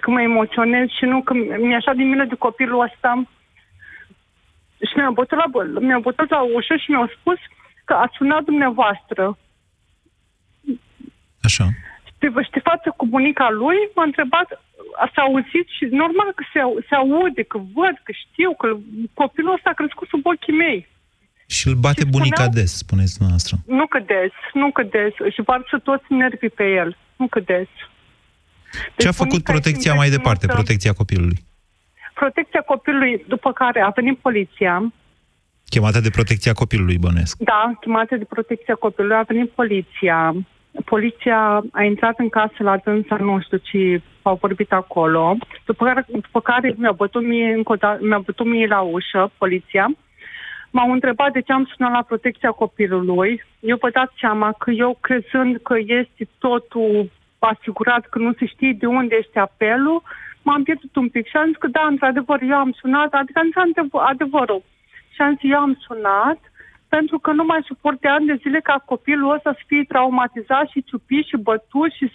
Că 0.00 0.10
mă 0.10 0.22
emoționez 0.22 0.88
și 0.88 1.04
nu, 1.04 1.22
că 1.22 1.34
mi-a 1.34 1.76
așa 1.76 1.92
din 1.92 2.08
milă 2.08 2.24
de 2.24 2.34
copilul 2.34 2.80
ăsta 2.80 3.22
și 4.88 4.92
mi-a 4.96 5.10
bătut 5.10 5.38
la, 5.38 5.78
mi-a 5.80 5.98
bătut 5.98 6.30
la 6.30 6.40
ușă 6.40 6.76
și 6.76 6.90
mi-au 6.90 7.06
spus 7.18 7.38
că 7.84 7.92
a 7.92 8.10
sunat 8.16 8.42
dumneavoastră. 8.42 9.38
Așa. 11.42 11.64
Și 12.20 12.28
vă 12.28 12.42
știi 12.42 12.68
față 12.70 12.94
cu 12.96 13.06
bunica 13.06 13.48
lui, 13.50 13.78
m-a 13.94 14.04
întrebat 14.10 14.48
s-a 15.14 15.22
auzit 15.28 15.66
și 15.76 15.84
normal 16.02 16.30
că 16.38 16.44
se, 16.52 16.60
se 16.88 16.94
aude, 16.94 17.42
că 17.42 17.58
văd, 17.58 17.94
că 18.06 18.12
știu, 18.24 18.50
că 18.60 18.68
copilul 19.14 19.56
ăsta 19.56 19.68
a 19.70 19.80
crescut 19.80 20.08
sub 20.08 20.26
ochii 20.32 20.60
mei. 20.64 20.80
Și 21.56 21.68
îl 21.68 21.74
bate 21.74 22.04
și 22.04 22.12
bunica 22.16 22.42
spuneau, 22.42 22.58
des, 22.58 22.70
spuneți 22.84 23.14
dumneavoastră. 23.16 23.54
Nu 23.78 23.86
că 23.86 23.98
des, 24.12 24.34
nu 24.52 24.68
că 24.76 24.82
des. 24.82 25.14
Și 25.34 25.40
varsă 25.50 25.76
toți 25.88 26.06
nervii 26.22 26.56
pe 26.60 26.66
el. 26.80 26.96
Nu 27.16 27.26
că 27.34 27.40
des. 27.40 27.70
Deci 28.94 29.02
Ce 29.02 29.08
a 29.08 29.22
făcut 29.22 29.42
protecția 29.42 29.94
mai 29.94 30.10
departe, 30.10 30.46
să... 30.46 30.52
protecția 30.52 30.92
copilului? 30.92 31.38
Protecția 32.14 32.60
copilului, 32.60 33.24
după 33.28 33.52
care 33.52 33.80
a 33.80 33.88
venit 33.88 34.18
poliția. 34.18 34.92
Chemată 35.68 36.00
de 36.00 36.10
protecția 36.10 36.52
copilului, 36.52 36.98
bănesc. 36.98 37.36
Da, 37.38 37.72
chemată 37.80 38.16
de 38.16 38.24
protecția 38.24 38.74
copilului. 38.74 39.16
A 39.16 39.22
venit 39.22 39.50
poliția. 39.50 40.34
Poliția 40.84 41.62
a 41.72 41.82
intrat 41.82 42.18
în 42.18 42.28
casă 42.28 42.62
la 42.62 42.76
dânsa, 42.76 43.16
nu 43.16 43.40
știu 43.40 43.56
ce 43.56 44.02
au 44.22 44.38
vorbit 44.40 44.72
acolo, 44.72 45.36
după 45.64 45.84
care, 45.84 46.04
după 46.08 46.40
care 46.40 46.74
mi-a 46.76 46.92
bătut 46.92 47.22
mie, 47.22 47.52
încă 47.52 47.76
da, 47.76 47.96
mi-a 48.00 48.18
bătut 48.18 48.46
mie 48.46 48.66
la 48.66 48.80
ușă, 48.80 49.30
poliția, 49.38 49.86
m-au 50.70 50.92
întrebat 50.92 51.32
de 51.32 51.40
ce 51.40 51.52
am 51.52 51.70
sunat 51.74 51.92
la 51.92 52.02
protecția 52.02 52.50
copilului. 52.50 53.42
Eu 53.60 53.76
vă 53.80 53.90
dați 53.90 54.14
seama 54.20 54.52
că 54.58 54.70
eu 54.70 54.98
crezând 55.00 55.56
că 55.62 55.74
este 55.78 56.28
totul 56.38 57.10
asigurat, 57.38 58.06
că 58.06 58.18
nu 58.18 58.32
se 58.38 58.46
știe 58.46 58.76
de 58.78 58.86
unde 58.86 59.16
este 59.18 59.38
apelul, 59.38 60.02
m-am 60.42 60.62
pierdut 60.62 60.96
un 60.96 61.08
pic 61.08 61.26
și 61.26 61.36
am 61.36 61.46
zis 61.46 61.56
că 61.56 61.66
da, 61.66 61.86
într-adevăr, 61.86 62.42
eu 62.42 62.56
am 62.56 62.72
sunat, 62.72 63.12
adică 63.12 63.38
am 63.38 63.72
zis 63.74 63.92
adevărul. 63.92 64.62
Și 65.10 65.20
am 65.20 65.36
zis, 65.40 65.50
eu 65.50 65.58
am 65.58 65.78
sunat 65.86 66.49
pentru 66.94 67.18
că 67.18 67.30
nu 67.32 67.44
mai 67.44 67.60
suport 67.70 68.00
de 68.00 68.08
ani 68.08 68.26
de 68.26 68.40
zile 68.42 68.60
ca 68.60 68.76
copilul 68.92 69.34
ăsta 69.36 69.50
să 69.52 69.62
fie 69.66 69.84
traumatizat 69.92 70.66
și 70.72 70.84
ciupit 70.88 71.24
și 71.26 71.36
bătut 71.36 71.90
și 71.98 72.06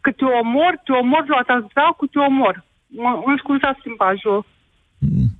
că 0.00 0.10
te 0.10 0.24
omor, 0.24 0.72
te 0.84 0.92
omor, 0.92 1.24
luat 1.26 1.46
dracu, 1.74 2.06
te 2.06 2.18
omor. 2.18 2.64
Mă, 2.86 3.22
îmi 3.26 3.38
scuzați 3.42 3.80
limbajul. 3.84 4.44
Mm. 4.98 5.30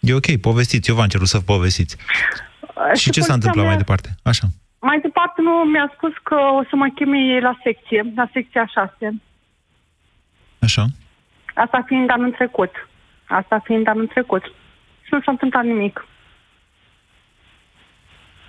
E 0.00 0.14
ok, 0.14 0.28
povestiți, 0.48 0.90
eu 0.90 0.96
v-am 0.96 1.12
cerut 1.14 1.26
să 1.26 1.40
povestiți. 1.40 1.96
Și, 2.94 3.02
și 3.02 3.10
ce 3.10 3.20
s-a 3.20 3.32
întâmplat 3.32 3.64
mea... 3.64 3.72
mai 3.72 3.82
departe? 3.84 4.08
Așa. 4.22 4.46
Mai 4.80 5.00
departe 5.00 5.40
nu 5.42 5.50
mi-a 5.72 5.92
spus 5.96 6.12
că 6.22 6.34
o 6.34 6.62
să 6.68 6.76
mă 6.76 6.88
cheme 6.94 7.40
la 7.40 7.54
secție, 7.62 8.12
la 8.16 8.28
secția 8.32 8.66
6. 8.66 9.22
Așa. 10.58 10.84
Asta 11.54 11.82
fiind 11.86 12.10
anul 12.10 12.30
trecut. 12.30 12.70
Asta 13.24 13.58
fiind 13.64 13.86
anul 13.86 14.06
trecut. 14.06 14.42
Și 15.02 15.10
nu 15.10 15.20
s-a 15.20 15.30
întâmplat 15.30 15.64
nimic. 15.64 16.06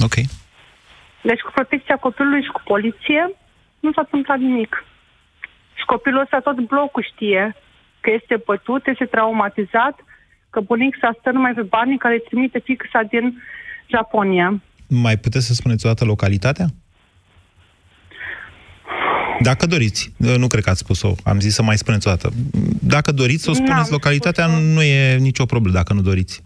Ok. 0.02 0.16
Deci 1.30 1.40
cu 1.46 1.52
protecția 1.54 1.96
copilului 1.96 2.44
și 2.44 2.56
cu 2.58 2.62
poliție 2.66 3.32
nu 3.80 3.92
s-a 3.92 4.02
întâmplat 4.02 4.40
nimic. 4.40 4.86
Și 5.74 5.86
copilul 5.86 6.22
ăsta 6.22 6.40
tot 6.40 6.60
blocul 6.60 7.08
știe 7.14 7.56
că 8.00 8.10
este 8.20 8.42
bătut, 8.46 8.88
este 8.88 9.06
traumatizat, 9.06 9.96
că 10.50 10.60
bunic 10.60 10.98
s-a 11.02 11.16
stă 11.20 11.32
numai 11.32 11.54
pe 11.54 11.62
banii 11.62 11.98
care 11.98 12.14
îi 12.14 12.28
trimite 12.28 12.60
fixa 12.60 13.02
din 13.10 13.42
Japonia. 13.90 14.62
Mai 14.88 15.18
puteți 15.18 15.46
să 15.46 15.54
spuneți 15.54 15.86
o 15.86 15.90
dată 15.90 16.06
localitatea? 16.06 16.66
Dacă 19.40 19.66
doriți, 19.66 20.14
nu 20.18 20.48
cred 20.48 20.64
că 20.64 20.70
ați 20.70 20.80
spus-o, 20.80 21.14
am 21.24 21.40
zis 21.40 21.54
să 21.54 21.64
mai 21.64 21.78
spuneți 21.78 22.08
o 22.08 22.10
dată. 22.10 22.32
Dacă 22.82 23.12
doriți 23.12 23.44
să 23.44 23.50
o 23.50 23.54
spuneți 23.54 23.76
N-am 23.76 23.88
localitatea, 23.90 24.48
nu 24.48 24.82
e 24.82 25.18
nicio 25.18 25.46
problemă 25.46 25.76
dacă 25.76 25.94
nu 25.94 26.02
doriți. 26.02 26.42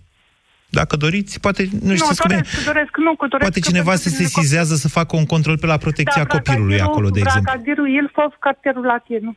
Dacă 0.75 0.95
doriți, 0.95 1.39
poate, 1.39 1.69
nu, 1.81 1.89
Nu, 1.89 1.95
știți 1.95 2.21
cum 2.21 2.31
e, 2.31 2.33
doresc, 2.35 2.65
doresc, 2.65 2.97
nu, 2.97 3.15
că 3.15 3.25
doresc 3.27 3.41
poate 3.51 3.59
că 3.59 3.67
cineva 3.67 3.89
pentru 3.89 4.03
se 4.09 4.09
binele 4.15 4.29
sesizează 4.29 4.75
să 4.75 4.87
facă 4.87 5.15
un 5.15 5.25
control 5.25 5.57
pe 5.57 5.65
la 5.65 5.77
protecția 5.77 6.23
Da, 6.23 6.27
copilului 6.35 6.65
Bracadirul- 6.75 6.91
acolo, 6.91 7.09
de 7.09 7.19
exemplu. 7.19 7.51
Bracadirul 7.51 7.89
Ilfov, 7.89 8.31
cartierul 8.39 8.85
Latinu. 8.85 9.35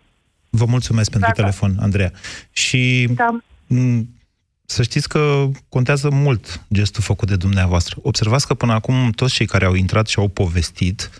Vă 0.50 0.64
mulțumesc 0.64 1.10
pentru 1.10 1.28
Dacă- 1.28 1.40
telefon, 1.40 1.76
Andreea. 1.80 2.12
Și 2.52 3.08
Da. 3.14 3.38
m, 3.66 4.08
să 4.70 4.82
știți 4.82 5.08
că 5.08 5.48
contează 5.68 6.10
mult 6.10 6.60
gestul 6.72 7.02
făcut 7.02 7.28
de 7.28 7.36
dumneavoastră. 7.36 7.96
Observați 8.02 8.46
că 8.46 8.54
până 8.54 8.72
acum 8.72 9.10
toți 9.10 9.34
cei 9.34 9.46
care 9.46 9.64
au 9.64 9.74
intrat 9.74 10.06
și 10.06 10.18
au 10.18 10.28
povestit, 10.28 11.10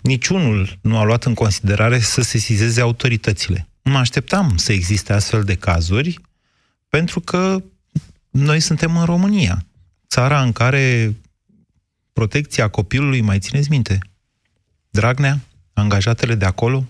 niciunul 0.00 0.78
nu 0.80 0.98
a 0.98 1.04
luat 1.04 1.24
în 1.24 1.34
considerare 1.34 1.98
să 1.98 2.20
sesizeze 2.22 2.80
autoritățile. 2.80 3.68
Mă 3.82 3.98
așteptam 3.98 4.56
să 4.56 4.72
existe 4.72 5.12
astfel 5.12 5.42
de 5.42 5.54
cazuri, 5.54 6.18
pentru 6.88 7.20
că 7.20 7.62
noi 8.30 8.60
suntem 8.60 8.96
în 8.96 9.04
România, 9.04 9.58
țara 10.08 10.40
în 10.40 10.52
care 10.52 11.16
protecția 12.12 12.68
copilului, 12.68 13.20
mai 13.20 13.38
țineți 13.38 13.70
minte, 13.70 13.98
Dragnea, 14.90 15.34
angajatele 15.74 16.34
de 16.34 16.44
acolo, 16.44 16.84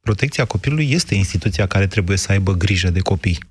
protecția 0.00 0.44
copilului 0.44 0.90
este 0.90 1.14
instituția 1.14 1.66
care 1.66 1.86
trebuie 1.86 2.16
să 2.16 2.32
aibă 2.32 2.52
grijă 2.52 2.90
de 2.90 3.00
copii. 3.00 3.38
0372069599. 3.38 3.42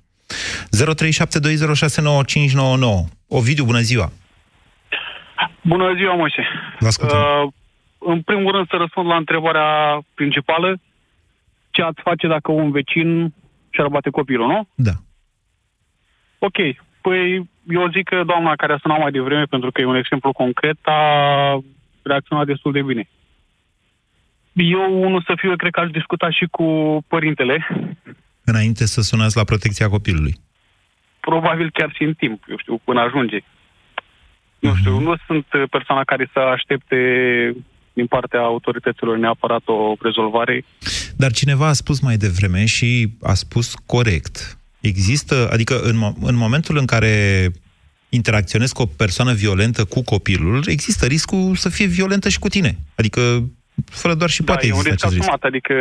Ovidiu, 3.28 3.66
bună 3.66 3.80
ziua! 3.80 4.12
Bună 5.62 5.94
ziua, 5.96 6.16
Moise. 6.16 6.48
Vă 6.80 6.88
ascultăm. 6.88 7.18
Uh, 7.18 7.48
în 8.00 8.22
primul 8.22 8.52
rând 8.52 8.68
să 8.68 8.76
răspund 8.76 9.08
la 9.08 9.16
întrebarea 9.16 10.00
principală. 10.14 10.80
Ce 11.70 11.82
ați 11.82 12.02
face 12.02 12.28
dacă 12.28 12.52
un 12.52 12.72
vecin 12.72 13.34
și-ar 13.70 13.88
bate 13.88 14.10
copilul, 14.10 14.48
nu? 14.48 14.68
Da. 14.76 14.92
Ok. 16.40 16.58
Păi 17.02 17.50
eu 17.70 17.90
zic 17.92 18.04
că 18.10 18.24
doamna 18.26 18.56
care 18.56 18.74
a 18.74 18.78
sunat 18.82 19.00
mai 19.00 19.12
devreme, 19.12 19.44
pentru 19.44 19.72
că 19.72 19.82
e 19.82 19.86
un 19.86 19.96
exemplu 19.96 20.32
concret, 20.32 20.78
a 20.82 21.02
reacționat 22.02 22.46
destul 22.46 22.72
de 22.72 22.82
bine. 22.82 23.10
Eu, 24.54 25.02
unul 25.02 25.24
să 25.28 25.34
fiu, 25.38 25.50
eu 25.50 25.56
cred 25.56 25.72
că 25.72 25.80
aș 25.80 25.90
discuta 25.90 26.30
și 26.30 26.46
cu 26.52 26.66
părintele, 27.08 27.68
Înainte 28.44 28.86
să 28.86 29.02
sunați 29.02 29.38
la 29.38 29.44
protecția 29.44 29.90
copilului. 29.90 30.36
probabil 31.20 31.70
chiar 31.74 31.92
și 31.94 32.04
în 32.04 32.14
timp, 32.14 32.44
eu 32.50 32.58
știu, 32.58 32.82
până 32.84 33.00
ajunge. 33.02 33.40
Nu 34.60 34.76
știu, 34.76 35.00
nu 35.00 35.16
sunt 35.26 35.46
uh, 35.54 35.64
persoana 35.70 36.04
care 36.04 36.30
să 36.34 36.40
aștepte 36.40 36.96
din 37.94 38.08
partea 38.08 38.40
autorităților 38.40 39.18
neapărat 39.18 39.62
o 39.66 39.94
rezolvare. 40.02 40.64
Dar 41.18 41.32
cineva 41.32 41.68
a 41.68 41.74
spus 41.74 42.00
mai 42.00 42.16
devreme 42.18 42.66
și 42.66 43.08
a 43.22 43.34
spus 43.34 43.74
corect. 43.86 44.58
Există, 44.82 45.50
adică 45.52 45.80
în, 45.82 45.96
mo- 45.96 46.18
în 46.22 46.36
momentul 46.36 46.78
în 46.78 46.86
care 46.86 47.48
interacționezi 48.10 48.74
cu 48.74 48.82
o 48.82 48.86
persoană 48.98 49.34
violentă 49.34 49.86
cu 49.86 50.04
copilul, 50.04 50.64
există 50.66 51.06
riscul 51.06 51.56
să 51.56 51.70
fie 51.70 51.86
violentă 51.86 52.30
și 52.30 52.40
cu 52.40 52.48
tine. 52.48 52.76
Adică, 52.96 53.22
fără 53.86 54.14
doar 54.14 54.30
și 54.30 54.44
poate 54.44 54.68
da, 54.68 54.74
e 54.74 54.78
un 54.78 54.86
exista 54.86 54.94
risc 54.94 55.06
acest 55.06 55.14
risc. 55.14 55.30
asumat, 55.30 55.44
adică 55.44 55.74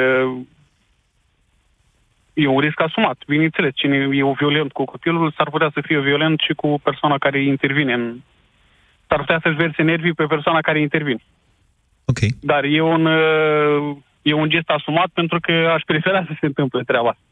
e 2.32 2.46
un 2.46 2.60
risc 2.60 2.80
asumat. 2.80 3.18
Bineînțeles, 3.26 3.72
cine 3.74 3.96
e 3.96 4.34
violent 4.38 4.72
cu 4.72 4.84
copilul 4.84 5.32
s-ar 5.36 5.50
putea 5.50 5.70
să 5.74 5.80
fie 5.86 6.00
violent 6.00 6.40
și 6.40 6.52
cu 6.52 6.80
persoana 6.82 7.18
care 7.18 7.42
intervine 7.42 7.92
în... 7.92 8.20
S-ar 9.08 9.18
putea 9.18 9.40
să-și 9.42 9.56
verse 9.56 9.82
nervii 9.82 10.14
pe 10.14 10.24
persoana 10.24 10.60
care 10.60 10.80
intervine. 10.80 11.22
Ok. 12.04 12.18
Dar 12.40 12.64
e 12.64 12.80
un, 12.80 13.04
uh, 13.06 13.96
e 14.22 14.32
un 14.32 14.48
gest 14.48 14.68
asumat 14.68 15.10
pentru 15.12 15.40
că 15.40 15.52
aș 15.74 15.82
prefera 15.86 16.24
să 16.26 16.32
se 16.40 16.46
întâmple 16.46 16.82
treaba 16.82 17.08
asta. 17.08 17.22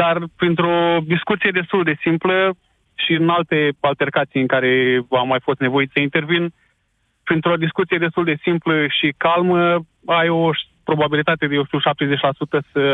Dar 0.00 0.16
printr-o 0.36 0.98
discuție 1.14 1.50
destul 1.60 1.82
de 1.84 1.96
simplă 2.00 2.56
și 2.94 3.12
în 3.12 3.28
alte 3.28 3.58
altercații 3.80 4.40
în 4.40 4.46
care 4.46 4.70
am 5.10 5.28
mai 5.28 5.40
fost 5.42 5.60
nevoit 5.60 5.90
să 5.92 6.00
intervin, 6.00 6.52
printr-o 7.22 7.56
discuție 7.56 7.98
destul 7.98 8.24
de 8.24 8.36
simplă 8.42 8.74
și 8.98 9.14
calmă, 9.16 9.86
ai 10.06 10.28
o 10.28 10.50
probabilitate 10.84 11.46
de, 11.46 11.54
eu 11.54 11.64
știu, 11.64 11.80
70% 11.80 11.82
să, 12.72 12.84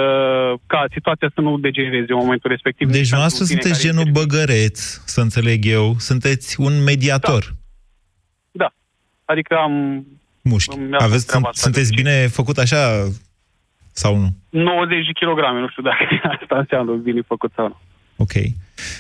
ca 0.66 0.84
situația 0.92 1.30
să 1.34 1.40
nu 1.40 1.58
degenereze 1.58 2.12
în 2.12 2.22
momentul 2.24 2.50
respectiv. 2.50 2.86
Deci 2.86 2.96
Pentru 2.96 3.16
noastră 3.18 3.44
tine 3.44 3.60
sunteți 3.60 3.80
care 3.80 3.92
genul 3.92 4.12
băgăreț, 4.12 4.78
să 5.14 5.20
înțeleg 5.20 5.60
eu, 5.64 5.94
sunteți 5.98 6.60
un 6.60 6.82
mediator. 6.82 7.42
Da. 8.50 8.68
Adică 9.24 9.54
am 9.54 10.04
Mușchi. 10.42 10.76
Îmi 10.76 10.90
iau 10.90 11.00
Aveți, 11.00 11.26
treaba 11.26 11.44
sunt, 11.44 11.44
asta 11.44 11.62
sunteți 11.62 11.92
bine 11.92 12.26
făcut 12.26 12.58
așa 12.58 12.80
sau 13.92 14.16
nu? 14.16 14.28
90 14.50 15.06
de 15.06 15.12
kilograme, 15.12 15.60
nu 15.60 15.68
știu 15.68 15.82
dacă 15.82 16.04
asta 16.40 16.58
înseamnă 16.58 16.92
bine 16.92 17.20
făcut 17.26 17.52
sau 17.54 17.66
nu. 17.68 17.76
Ok. 18.16 18.32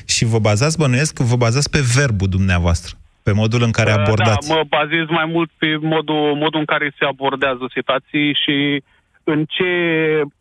Și 0.06 0.24
vă 0.24 0.38
bazați, 0.38 0.78
bănuiesc, 0.78 1.18
vă 1.18 1.36
bazați 1.36 1.70
pe 1.70 1.80
verbul 1.96 2.28
dumneavoastră, 2.28 2.96
pe 3.22 3.32
modul 3.32 3.62
în 3.62 3.70
care 3.70 3.90
abordați. 3.90 4.48
Da, 4.48 4.54
mă 4.54 4.62
bazez 4.68 5.06
mai 5.08 5.24
mult 5.34 5.50
pe 5.58 5.76
modul, 5.76 6.34
modul 6.34 6.60
în 6.60 6.64
care 6.64 6.92
se 6.98 7.04
abordează 7.04 7.64
situații 7.74 8.28
și 8.44 8.82
în 9.24 9.44
ce, 9.44 9.70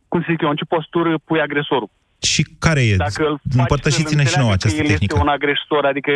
cum 0.07 0.19
să 0.21 0.27
zic 0.29 0.41
eu, 0.41 0.49
în 0.49 0.55
ce 0.55 0.65
postură 0.65 1.19
pui 1.25 1.41
agresorul. 1.41 1.89
Și 2.21 2.41
care 2.59 2.81
e? 2.81 2.95
Dacă 2.95 3.23
îl 3.23 3.39
faci 3.43 3.59
Împărtășiți-ne 3.59 4.23
să-l 4.23 4.31
și 4.31 4.37
nouă 4.37 4.51
înțeleagă 4.51 4.53
această 4.53 4.81
că 4.81 4.83
el 4.83 4.91
tehnică. 4.91 5.13
este 5.13 5.25
un 5.25 5.33
agresor, 5.37 5.85
adică 5.85 6.11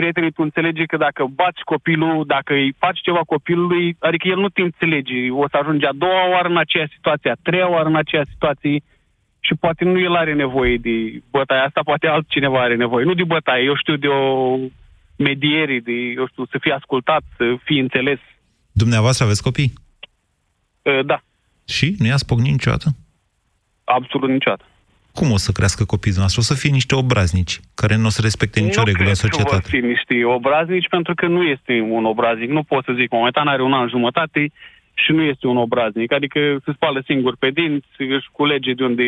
prietenii 0.00 0.32
tu 0.36 0.42
înțelege 0.42 0.84
că 0.84 0.96
dacă 0.96 1.22
bați 1.40 1.62
copilul, 1.72 2.24
dacă 2.26 2.52
îi 2.54 2.74
faci 2.78 3.00
ceva 3.00 3.22
copilului, 3.34 3.96
adică 3.98 4.28
el 4.28 4.40
nu 4.44 4.48
te 4.48 4.62
înțelege. 4.62 5.30
O 5.30 5.48
să 5.48 5.56
ajunge 5.56 5.86
a 5.86 6.00
doua 6.04 6.24
oară 6.34 6.48
în 6.48 6.56
aceeași 6.56 6.92
situație, 6.96 7.30
a 7.30 7.42
treia 7.42 7.68
oară 7.70 7.88
în 7.88 7.96
aceeași 7.96 8.30
situație 8.30 8.76
și 9.46 9.54
poate 9.60 9.84
nu 9.84 9.98
el 10.00 10.14
are 10.22 10.34
nevoie 10.34 10.76
de 10.76 10.94
bătaia 11.30 11.64
asta, 11.64 11.80
poate 11.84 12.06
altcineva 12.06 12.60
are 12.62 12.76
nevoie. 12.76 13.04
Nu 13.04 13.14
de 13.14 13.24
bătaie, 13.24 13.64
eu 13.64 13.76
știu 13.76 13.96
de 13.96 14.06
o 14.06 14.56
mediere, 15.16 15.80
de, 15.88 15.92
eu 15.92 16.26
știu, 16.26 16.44
să 16.46 16.56
fie 16.60 16.72
ascultat, 16.72 17.22
să 17.36 17.44
fie 17.64 17.80
înțeles. 17.80 18.18
Dumneavoastră 18.72 19.24
aveți 19.24 19.42
copii? 19.42 19.72
Uh, 20.82 21.04
Da, 21.04 21.22
Și? 21.76 21.94
Nu 21.98 22.06
i-ați 22.06 22.26
pocnit 22.26 22.52
niciodată? 22.52 22.88
absolut 23.84 24.30
niciodată. 24.30 24.64
Cum 25.20 25.32
o 25.32 25.36
să 25.46 25.52
crească 25.52 25.84
copiii 25.84 26.20
noastre? 26.22 26.40
O 26.40 26.50
să 26.50 26.54
fie 26.54 26.70
niște 26.70 26.94
obraznici, 26.94 27.54
care 27.74 27.96
nu 27.96 28.06
o 28.06 28.14
să 28.16 28.20
respecte 28.28 28.60
nicio 28.60 28.80
nu 28.80 28.86
regulă 28.90 29.08
în 29.08 29.14
cred 29.14 29.30
că 29.30 29.36
vor 29.36 29.46
societate. 29.46 29.76
fi 29.76 29.80
niște 29.92 30.24
obraznici, 30.24 30.88
pentru 30.88 31.14
că 31.14 31.26
nu 31.26 31.42
este 31.42 31.74
un 31.96 32.04
obraznic. 32.04 32.50
Nu 32.50 32.62
pot 32.62 32.84
să 32.84 32.92
zic, 33.00 33.10
momentan 33.10 33.46
are 33.46 33.62
un 33.62 33.72
an 33.72 33.88
jumătate 33.88 34.50
și 34.94 35.10
nu 35.12 35.22
este 35.22 35.46
un 35.46 35.56
obraznic. 35.56 36.12
Adică 36.12 36.40
se 36.64 36.72
spală 36.74 37.02
singur 37.04 37.34
pe 37.38 37.50
dinți, 37.50 37.88
își 38.16 38.28
culege 38.32 38.72
de 38.72 38.84
unde... 38.84 39.02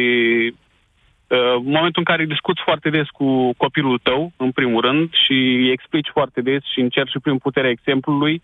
Uh, 1.37 1.55
În 1.66 1.72
momentul 1.79 2.03
în 2.05 2.11
care 2.11 2.25
discuți 2.35 2.61
foarte 2.64 2.90
des 2.90 3.09
cu 3.09 3.55
copilul 3.57 3.98
tău, 4.03 4.33
în 4.37 4.51
primul 4.51 4.81
rând, 4.81 5.11
și 5.25 5.33
îi 5.33 5.70
explici 5.70 6.09
foarte 6.12 6.40
des 6.40 6.62
și 6.72 6.81
încerci 6.81 7.11
și 7.11 7.18
prin 7.18 7.38
puterea 7.38 7.70
exemplului 7.70 8.42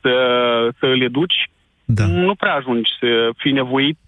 să, 0.00 0.12
să 0.78 0.86
îl 0.86 1.02
educi, 1.02 1.50
da. 1.84 2.06
nu 2.06 2.34
prea 2.34 2.54
ajungi 2.54 2.90
să 3.00 3.30
fii 3.36 3.52
nevoit 3.52 3.98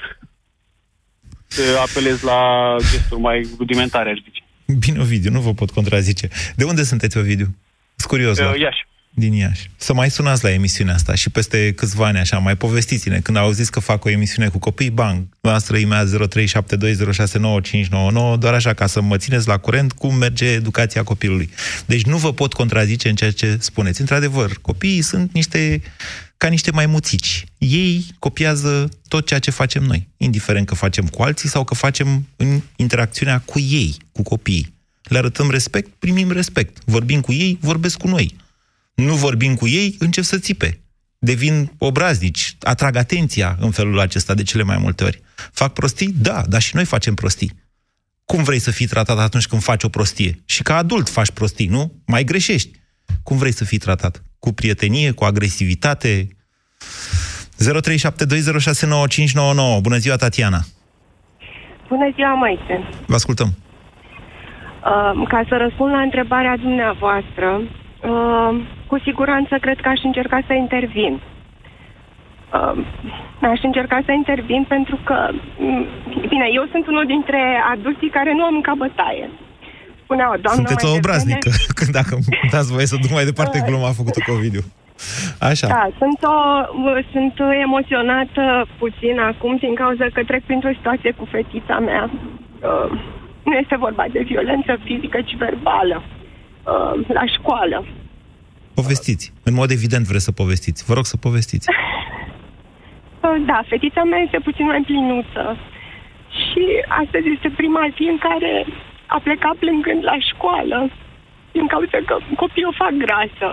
să 1.50 1.62
apelezi 1.88 2.24
la 2.24 2.76
gesturi 2.90 3.20
mai 3.20 3.48
rudimentare, 3.58 4.10
aș 4.10 4.18
zice. 4.24 4.42
Bine, 4.78 5.00
Ovidiu, 5.00 5.30
nu 5.30 5.40
vă 5.40 5.54
pot 5.54 5.70
contrazice. 5.70 6.28
De 6.56 6.64
unde 6.64 6.82
sunteți, 6.82 7.18
Ovidiu? 7.18 7.54
Sunt 7.96 8.08
curios. 8.10 8.38
Uh, 8.38 8.44
la- 8.44 8.56
Iași. 8.56 8.88
Din 9.14 9.32
Iași. 9.32 9.70
Să 9.76 9.94
mai 9.94 10.10
sunați 10.10 10.44
la 10.44 10.52
emisiunea 10.52 10.94
asta 10.94 11.14
și 11.14 11.30
peste 11.30 11.72
câțiva 11.72 12.06
ani, 12.06 12.18
așa, 12.18 12.38
mai 12.38 12.56
povestiți-ne. 12.56 13.20
Când 13.20 13.36
auziți 13.36 13.70
că 13.70 13.80
fac 13.80 14.04
o 14.04 14.10
emisiune 14.10 14.48
cu 14.48 14.58
copii, 14.58 14.90
bang, 14.90 15.26
noastră 15.40 15.76
imea 15.76 16.04
0372069599, 16.04 16.08
doar 18.38 18.54
așa, 18.54 18.72
ca 18.72 18.86
să 18.86 19.00
mă 19.00 19.16
țineți 19.16 19.48
la 19.48 19.56
curent 19.58 19.92
cum 19.92 20.14
merge 20.14 20.46
educația 20.46 21.02
copilului. 21.02 21.50
Deci 21.86 22.04
nu 22.04 22.16
vă 22.16 22.32
pot 22.32 22.52
contrazice 22.52 23.08
în 23.08 23.14
ceea 23.14 23.30
ce 23.32 23.56
spuneți. 23.60 24.00
Într-adevăr, 24.00 24.50
copiii 24.60 25.02
sunt 25.02 25.32
niște 25.32 25.82
ca 26.40 26.48
niște 26.48 26.70
maimuțici. 26.70 27.44
Ei 27.58 28.06
copiază 28.18 28.88
tot 29.08 29.26
ceea 29.26 29.38
ce 29.40 29.50
facem 29.50 29.82
noi, 29.82 30.08
indiferent 30.16 30.66
că 30.66 30.74
facem 30.74 31.06
cu 31.06 31.22
alții 31.22 31.48
sau 31.48 31.64
că 31.64 31.74
facem 31.74 32.26
în 32.36 32.60
interacțiunea 32.76 33.38
cu 33.38 33.58
ei, 33.58 33.96
cu 34.12 34.22
copiii. 34.22 34.74
Le 35.02 35.18
arătăm 35.18 35.50
respect, 35.50 35.90
primim 35.98 36.30
respect. 36.30 36.78
Vorbim 36.84 37.20
cu 37.20 37.32
ei, 37.32 37.58
vorbesc 37.60 37.98
cu 37.98 38.08
noi. 38.08 38.36
Nu 38.94 39.14
vorbim 39.14 39.54
cu 39.54 39.68
ei, 39.68 39.96
încep 39.98 40.24
să 40.24 40.38
țipe. 40.38 40.80
Devin 41.18 41.72
obraznici, 41.78 42.56
atrag 42.60 42.96
atenția 42.96 43.56
în 43.60 43.70
felul 43.70 44.00
acesta 44.00 44.34
de 44.34 44.42
cele 44.42 44.62
mai 44.62 44.78
multe 44.78 45.04
ori. 45.04 45.22
Fac 45.52 45.72
prostii? 45.72 46.14
Da, 46.16 46.44
dar 46.48 46.62
și 46.62 46.74
noi 46.74 46.84
facem 46.84 47.14
prostii. 47.14 47.52
Cum 48.24 48.42
vrei 48.42 48.58
să 48.58 48.70
fii 48.70 48.86
tratat 48.86 49.18
atunci 49.18 49.46
când 49.46 49.62
faci 49.62 49.82
o 49.82 49.88
prostie? 49.88 50.42
Și 50.44 50.62
ca 50.62 50.76
adult 50.76 51.08
faci 51.08 51.30
prostii, 51.30 51.66
nu? 51.66 52.02
Mai 52.06 52.24
greșești. 52.24 52.79
Cum 53.22 53.36
vrei 53.36 53.52
să 53.52 53.64
fii 53.64 53.78
tratat? 53.78 54.22
Cu 54.38 54.52
prietenie, 54.52 55.12
cu 55.12 55.24
agresivitate, 55.24 56.28
0372069599. 57.60 57.64
Bună 59.82 59.96
ziua, 59.96 60.16
Tatiana! 60.16 60.60
Bună 61.88 62.10
ziua, 62.14 62.34
Maite! 62.34 62.88
Vă 63.06 63.14
ascultăm! 63.14 63.54
Uh, 64.84 65.28
ca 65.28 65.42
să 65.48 65.56
răspund 65.56 65.92
la 65.92 66.00
întrebarea 66.00 66.56
dumneavoastră, 66.56 67.60
uh, 67.60 68.60
cu 68.86 68.98
siguranță 68.98 69.56
cred 69.60 69.80
că 69.80 69.88
aș 69.88 70.00
încerca 70.02 70.42
să 70.46 70.52
intervin. 70.52 71.20
Uh, 72.54 72.84
aș 73.40 73.62
încerca 73.62 74.02
să 74.04 74.12
intervin 74.12 74.64
pentru 74.68 74.98
că, 75.04 75.28
mm, 75.58 75.86
bine, 76.28 76.48
eu 76.52 76.66
sunt 76.70 76.86
unul 76.86 77.06
dintre 77.06 77.62
adulții 77.72 78.08
care 78.08 78.34
nu 78.34 78.44
am 78.44 78.52
mâncat 78.52 78.76
bătaie. 78.76 79.30
Spunea 80.10 80.32
o 80.36 80.40
doamnă 80.44 80.60
Sunteți 80.60 80.84
mai 80.84 80.92
o 80.92 80.94
devreme- 80.94 81.00
obraznică, 81.00 81.50
când 81.78 81.90
dacă 82.00 82.12
dați 82.54 82.70
voie 82.74 82.86
să 82.92 82.96
duc 83.02 83.12
mai 83.18 83.28
departe 83.30 83.64
gluma 83.66 83.88
a 83.88 84.00
făcut-o 84.00 84.20
cu 84.26 84.30
Ovidiu. 84.36 84.64
Așa. 85.50 85.66
Da, 85.76 85.84
sunt, 86.00 86.20
o, 86.34 86.38
sunt 87.12 87.34
emoționată 87.66 88.42
puțin 88.82 89.16
acum 89.30 89.52
din 89.64 89.74
cauza 89.82 90.06
că 90.14 90.20
trec 90.30 90.42
printr-o 90.48 90.76
situație 90.78 91.12
cu 91.18 91.24
fetița 91.34 91.76
mea. 91.88 92.04
Uh, 92.68 92.88
nu 93.48 93.52
este 93.62 93.76
vorba 93.86 94.04
de 94.12 94.20
violență 94.30 94.72
fizică, 94.84 95.18
ci 95.28 95.34
verbală. 95.46 95.96
Uh, 96.72 96.92
la 97.18 97.24
școală. 97.36 97.78
Povestiți. 98.74 99.32
În 99.48 99.54
mod 99.60 99.70
evident 99.70 100.04
vreți 100.10 100.24
să 100.28 100.32
povestiți. 100.42 100.84
Vă 100.88 100.94
rog 100.94 101.06
să 101.12 101.16
povestiți. 101.16 101.66
Uh, 103.26 103.42
da, 103.46 103.58
fetița 103.68 104.02
mea 104.02 104.18
este 104.18 104.38
puțin 104.48 104.66
mai 104.66 104.82
plinuță. 104.86 105.44
Și 106.44 106.64
astăzi 107.02 107.26
este 107.34 107.48
prima 107.60 107.84
zi 107.96 108.04
în 108.14 108.18
care 108.28 108.52
a 109.14 109.18
plecat 109.26 109.56
plângând 109.62 110.02
la 110.10 110.16
școală 110.30 110.78
din 111.52 111.66
cauza 111.66 111.98
că 112.06 112.16
copiii 112.42 112.70
o 112.70 112.78
fac 112.82 112.92
grasă. 113.04 113.48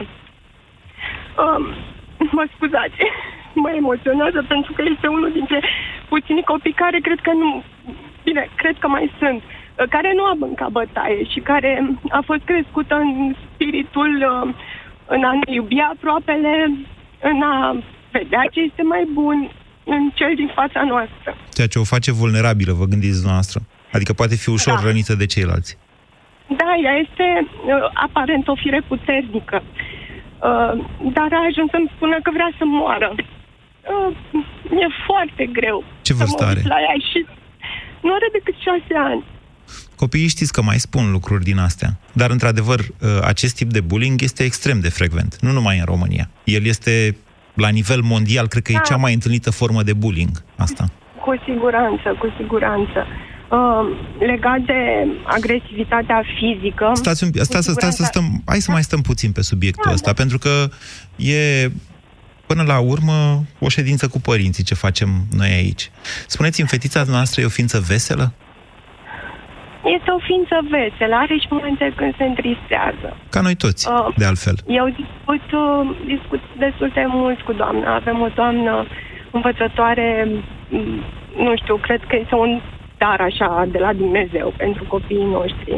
Um, 1.44 1.64
mă 2.38 2.46
scuzați, 2.56 3.00
mă 3.64 3.70
emoționează 3.82 4.40
pentru 4.54 4.72
că 4.74 4.82
este 4.94 5.08
unul 5.08 5.32
dintre 5.32 5.60
puținii 6.10 6.50
copii 6.52 6.82
care 6.84 7.00
cred 7.08 7.20
că 7.28 7.32
nu, 7.42 7.64
bine, 8.24 8.50
cred 8.56 8.76
că 8.80 8.88
mai 8.88 9.06
sunt, 9.20 9.42
uh, 9.44 9.88
care 9.96 10.10
nu 10.18 10.24
a 10.24 10.34
mâncat 10.34 10.72
bătaie 10.80 11.24
și 11.34 11.40
care 11.40 11.72
a 12.10 12.22
fost 12.30 12.44
crescută 12.50 12.96
în 12.96 13.36
spiritul 13.54 14.14
uh, 14.32 14.54
în 15.16 15.24
a 15.24 15.32
ne 15.32 15.54
iubi 15.54 15.80
aproapele, 15.94 16.56
în 17.22 17.42
a 17.42 17.56
vedea 18.12 18.44
ce 18.52 18.60
este 18.60 18.84
mai 18.84 19.04
bun 19.14 19.52
în 19.84 20.12
cel 20.14 20.34
din 20.36 20.52
fața 20.56 20.82
noastră. 20.84 21.30
Ceea 21.54 21.68
ce 21.68 21.80
o 21.80 21.84
face 21.84 22.12
vulnerabilă, 22.12 22.74
vă 22.74 22.86
gândiți 22.86 23.20
dumneavoastră. 23.22 23.60
Adică 23.92 24.14
poate 24.14 24.36
fi 24.36 24.50
ușor 24.50 24.76
Da. 24.80 24.86
rănită 24.88 25.14
de 25.16 25.26
ceilalți. 25.26 25.78
Da, 26.62 26.72
ea 26.84 26.96
este 27.06 27.26
uh, 27.44 27.90
aparent 28.08 28.48
o 28.48 28.56
fire 28.56 28.82
puternică. 28.88 29.64
Uh, 29.64 30.72
dar 31.18 31.30
a 31.38 31.42
ajuns 31.50 31.70
să-mi 31.72 31.92
spună 31.96 32.16
că 32.24 32.30
vrea 32.38 32.52
să 32.58 32.64
moară. 32.66 33.10
Uh, 33.18 34.16
mi-e 34.74 34.88
foarte 35.08 35.44
greu 35.58 35.84
Ce 36.02 36.12
să 36.14 36.18
vârstă 36.20 36.44
mă 36.44 36.50
uit 36.50 36.58
are? 36.58 36.68
la 36.68 36.80
ea 36.88 36.96
și 37.12 37.20
nu 38.02 38.14
are 38.14 38.28
decât 38.32 38.56
șase 38.66 38.94
ani. 39.12 39.24
Copiii 39.96 40.28
știți 40.28 40.54
că 40.54 40.62
mai 40.62 40.78
spun 40.78 41.12
lucruri 41.12 41.44
din 41.44 41.58
astea. 41.58 41.90
Dar, 42.14 42.30
într-adevăr, 42.30 42.80
ă, 42.80 43.22
acest 43.28 43.56
tip 43.56 43.70
de 43.70 43.82
bullying 43.82 44.22
este 44.22 44.44
extrem 44.44 44.80
de 44.80 44.90
frecvent. 44.90 45.38
Nu 45.42 45.52
numai 45.52 45.78
în 45.78 45.86
România. 45.86 46.30
El 46.44 46.66
este, 46.66 47.18
la 47.54 47.70
nivel 47.70 48.02
mondial, 48.02 48.48
cred 48.48 48.64
că 48.64 48.72
Da. 48.72 48.78
e 48.78 48.82
cea 48.90 48.96
mai 48.96 49.14
întâlnită 49.14 49.52
formă 49.52 49.84
de 49.84 49.94
bullying. 49.94 50.44
Asta. 50.58 50.84
Cu 51.26 51.42
siguranță, 51.46 52.16
cu 52.20 52.34
siguranță. 52.38 53.08
Uh, 53.50 53.98
legat 54.20 54.60
de 54.60 55.08
agresivitatea 55.24 56.24
fizică... 56.40 56.92
Stați, 56.94 57.24
un, 57.24 57.30
pic- 57.30 57.38
cu 57.40 57.44
stați, 57.46 57.66
să- 57.66 57.72
stați 57.72 57.96
să 57.96 58.04
siguranță- 58.04 58.30
stăm, 58.32 58.42
hai 58.46 58.60
să 58.60 58.72
mai 58.72 58.84
stăm 58.84 59.02
puțin 59.02 59.32
pe 59.32 59.42
subiectul 59.42 59.84
Da, 59.86 59.94
ăsta, 59.94 60.14
pentru 60.14 60.38
că 60.38 60.68
e, 61.16 61.68
până 62.46 62.64
la 62.64 62.80
urmă, 62.80 63.44
o 63.60 63.70
ședință 63.70 64.08
cu 64.08 64.20
părinții 64.22 64.64
ce 64.64 64.74
facem 64.76 65.10
noi 65.38 65.50
aici. 65.50 65.92
Spuneți-mi, 66.28 66.68
fetița 66.68 67.04
noastră 67.08 67.42
e 67.42 67.46
o 67.46 67.50
ființă 67.60 67.80
veselă? 67.88 68.34
Este 69.98 70.10
o 70.12 70.20
ființă 70.30 70.56
veselă, 70.76 71.16
are 71.16 71.36
și 71.44 71.48
momente 71.50 71.94
când 71.96 72.16
se 72.18 72.24
întristează. 72.24 73.10
Ca 73.30 73.42
noi 73.42 73.56
toți, 73.56 73.88
Uh, 73.90 74.08
de 74.18 74.26
altfel. 74.26 74.56
Eu 74.68 74.86
discut, 75.02 75.46
uh, 75.64 75.98
discut 76.14 76.42
destul 76.58 76.92
de 76.94 77.04
mult 77.08 77.40
cu 77.42 77.54
doamna. 77.54 77.96
Avem 77.96 78.22
o 78.22 78.30
doamnă 78.36 78.88
învățătoare, 79.32 80.28
m, 80.70 80.78
nu 81.46 81.54
știu, 81.62 81.76
cred 81.78 82.02
că 82.10 82.16
este 82.24 82.36
un 82.36 82.62
dar 82.98 83.18
așa 83.30 83.50
de 83.74 83.80
la 83.86 83.92
Dumnezeu 83.94 84.48
pentru 84.64 84.84
copiii 84.94 85.34
noștri. 85.38 85.74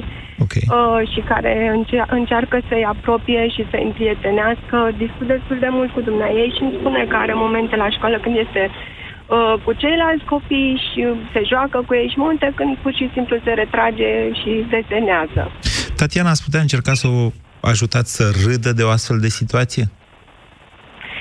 Okay. 0.45 0.63
Uh, 0.77 0.99
și 1.13 1.19
care 1.32 1.53
înce- 1.77 2.05
încearcă 2.19 2.58
să-i 2.69 2.86
apropie 2.93 3.43
și 3.55 3.62
să-i 3.69 3.84
împrietenească. 3.89 4.77
Discut 5.03 5.27
destul 5.36 5.58
de 5.65 5.69
mult 5.77 5.89
cu 5.95 6.01
dumneavoastră 6.01 6.41
ei 6.43 6.53
și 6.55 6.62
îmi 6.63 6.75
spune 6.79 7.01
că 7.10 7.15
are 7.23 7.34
momente 7.45 7.75
la 7.75 7.89
școală 7.95 8.17
când 8.23 8.36
este 8.45 8.63
uh, 8.69 9.53
cu 9.63 9.71
ceilalți 9.82 10.25
copii 10.34 10.73
și 10.88 10.99
se 11.34 11.41
joacă 11.51 11.77
cu 11.88 11.93
ei 11.99 12.08
și 12.13 12.17
momente 12.23 12.47
când 12.60 12.71
pur 12.84 12.93
și 12.99 13.10
simplu 13.15 13.36
se 13.45 13.51
retrage 13.62 14.10
și 14.39 14.51
desenează. 14.75 15.41
Tatiana, 15.99 16.29
ați 16.29 16.43
putea 16.43 16.62
încerca 16.67 16.93
să 16.93 17.08
o 17.08 17.21
ajutați 17.71 18.15
să 18.17 18.23
râdă 18.45 18.71
de 18.73 18.84
o 18.84 18.89
astfel 18.97 19.19
de 19.25 19.29
situație? 19.41 19.86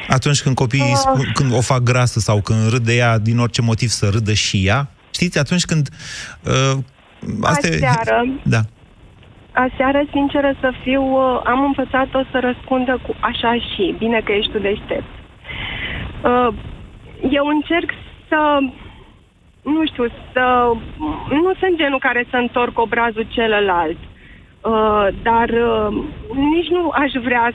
Atunci 0.09 0.43
când 0.43 0.55
copiii 0.55 0.93
Uh. 0.97 1.03
spun, 1.05 1.31
când 1.33 1.51
o 1.55 1.61
fac 1.61 1.83
grasă 1.83 2.19
sau 2.21 2.41
când 2.41 2.71
râd 2.71 2.85
de 2.85 2.95
ea 2.97 3.19
din 3.19 3.39
orice 3.39 3.63
motiv 3.63 3.89
să 3.89 4.09
râdă 4.13 4.33
și 4.33 4.67
ea? 4.67 4.89
Știți, 5.19 5.39
atunci 5.39 5.65
când... 5.65 5.85
Uh, 6.53 6.77
asta 7.43 7.67
e- 7.67 7.75
Aseară, 7.75 8.27
Da. 8.55 8.61
Aseară, 9.53 10.01
sinceră 10.11 10.51
să 10.61 10.73
fiu, 10.83 11.03
uh, 11.03 11.41
am 11.45 11.61
învățat-o 11.65 12.21
să 12.31 12.39
răspundă 12.41 12.99
cu 13.07 13.15
așa 13.21 13.55
și, 13.55 13.95
bine 13.99 14.21
că 14.25 14.33
ești 14.33 14.53
tu 14.53 14.59
deștept. 14.59 15.13
Uh, 16.25 16.49
Eu 17.31 17.47
încerc 17.47 17.91
să, 18.29 18.41
nu 19.63 19.87
știu, 19.87 20.07
să, 20.33 20.73
nu 21.31 21.53
sunt 21.61 21.77
genul 21.77 21.99
care 21.99 22.27
să 22.31 22.37
întorc 22.37 22.79
obrazul 22.79 23.27
celălalt, 23.37 23.99
Uh, 24.63 25.09
dar 25.23 25.49
uh, 25.49 26.05
nici 26.55 26.69
nu 26.69 26.91
aș 26.93 27.13
vrea 27.25 27.53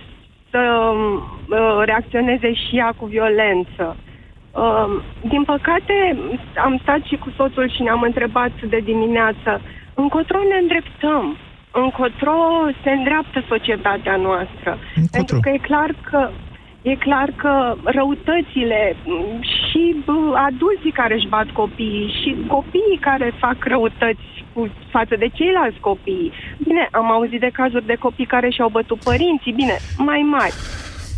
să 0.50 0.92
uh, 0.92 1.82
reacționeze 1.86 2.54
și 2.54 2.78
ea 2.78 2.94
cu 2.98 3.06
violență. 3.06 3.98
Uh, 4.54 5.04
din 5.30 5.44
păcate, 5.44 6.18
am 6.64 6.80
stat 6.82 7.02
și 7.04 7.16
cu 7.16 7.34
soțul 7.38 7.70
și 7.70 7.82
ne-am 7.82 8.02
întrebat 8.02 8.52
de 8.70 8.80
dimineață 8.84 9.62
încotro 9.94 10.38
ne 10.38 10.58
îndreptăm, 10.62 11.38
încotro 11.72 12.38
se 12.84 12.90
îndreaptă 12.90 13.44
societatea 13.48 14.16
noastră. 14.16 14.78
Pentru 15.12 15.40
că 15.42 15.50
e 15.50 15.58
clar 15.58 15.92
că 16.10 16.30
e 16.82 16.96
clar 16.96 17.30
că 17.36 17.76
răutățile 17.84 18.96
m, 19.06 19.42
și 19.42 19.96
bă, 20.06 20.36
adulții 20.36 20.92
care 20.92 21.14
își 21.14 21.28
bat 21.28 21.50
copiii 21.52 22.14
și 22.22 22.38
copiii 22.48 23.00
care 23.02 23.34
fac 23.40 23.56
răutăți 23.64 24.46
cu, 24.54 24.70
față 24.90 25.16
de 25.16 25.28
ceilalți 25.34 25.80
copii. 25.80 26.32
Bine, 26.58 26.88
am 26.92 27.12
auzit 27.12 27.40
de 27.40 27.50
cazuri 27.54 27.86
de 27.86 27.96
copii 28.00 28.26
care 28.26 28.50
și-au 28.50 28.70
bătut 28.70 29.04
părinții, 29.04 29.54
bine, 29.54 29.78
mai 29.98 30.22
mari. 30.32 30.54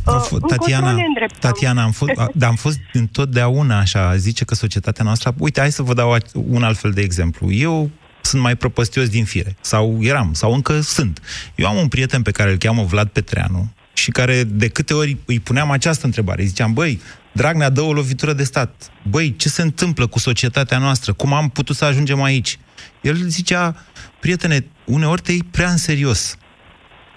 Au 0.06 0.20
f- 0.26 0.30
încotro 0.32 0.56
Tatiana, 0.58 0.92
ne 0.92 1.04
îndreptăm. 1.08 1.40
Tatiana, 1.52 1.84
am 1.84 1.92
fost, 1.92 2.12
a- 2.18 2.28
dar 2.36 2.50
am 2.50 2.56
fost 2.56 2.80
întotdeauna 2.94 3.80
așa, 3.80 4.16
zice 4.16 4.46
că 4.46 4.56
societatea 4.56 5.04
noastră... 5.04 5.36
Uite, 5.38 5.60
hai 5.60 5.72
să 5.72 5.82
vă 5.82 5.94
dau 5.94 6.12
a- 6.14 6.18
un 6.34 6.64
alt 6.64 6.78
fel 6.78 6.92
de 6.92 7.02
exemplu. 7.02 7.52
Eu 7.52 7.90
sunt 8.22 8.42
mai 8.42 8.56
prăpăstios 8.56 9.10
din 9.10 9.26
fire, 9.26 9.56
sau 9.62 9.98
eram, 10.02 10.34
sau 10.34 10.54
încă 10.54 10.80
sunt. 10.82 11.22
Eu 11.56 11.68
am 11.68 11.76
un 11.78 11.88
prieten 11.88 12.22
pe 12.22 12.32
care 12.32 12.52
îl 12.52 12.58
cheamă 12.58 12.84
Vlad 12.84 13.08
Petreanu 13.08 13.74
și 13.94 14.12
care 14.12 14.44
de 14.44 14.68
câte 14.68 14.94
ori 14.94 15.18
îi 15.26 15.40
puneam 15.40 15.72
această 15.72 16.06
întrebare, 16.06 16.44
ziceam, 16.44 16.74
băi, 16.74 17.02
Dragnea 17.32 17.70
dă 17.70 17.82
o 17.82 17.94
lovitură 17.94 18.34
de 18.34 18.44
stat. 18.44 18.92
Băi, 19.10 19.36
ce 19.36 19.50
se 19.50 19.62
întâmplă 19.62 20.08
cu 20.08 20.20
societatea 20.20 20.78
noastră? 20.78 21.14
Cum 21.14 21.34
am 21.34 21.50
putut 21.50 21.76
să 21.76 21.86
ajungem 21.86 22.22
aici? 22.22 22.60
El 23.02 23.16
zicea, 23.16 23.76
prietene, 24.20 24.66
uneori 24.86 25.22
te 25.22 25.32
iei 25.32 25.44
prea 25.52 25.70
în 25.70 25.78
serios. 25.78 26.38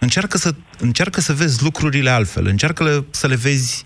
Încearcă 0.00 0.38
să, 0.38 0.54
încearcă 0.78 1.20
să 1.20 1.32
vezi 1.32 1.62
lucrurile 1.62 2.10
altfel, 2.10 2.46
încearcă 2.46 2.84
le- 2.84 3.04
să 3.10 3.26
le 3.26 3.36
vezi 3.36 3.84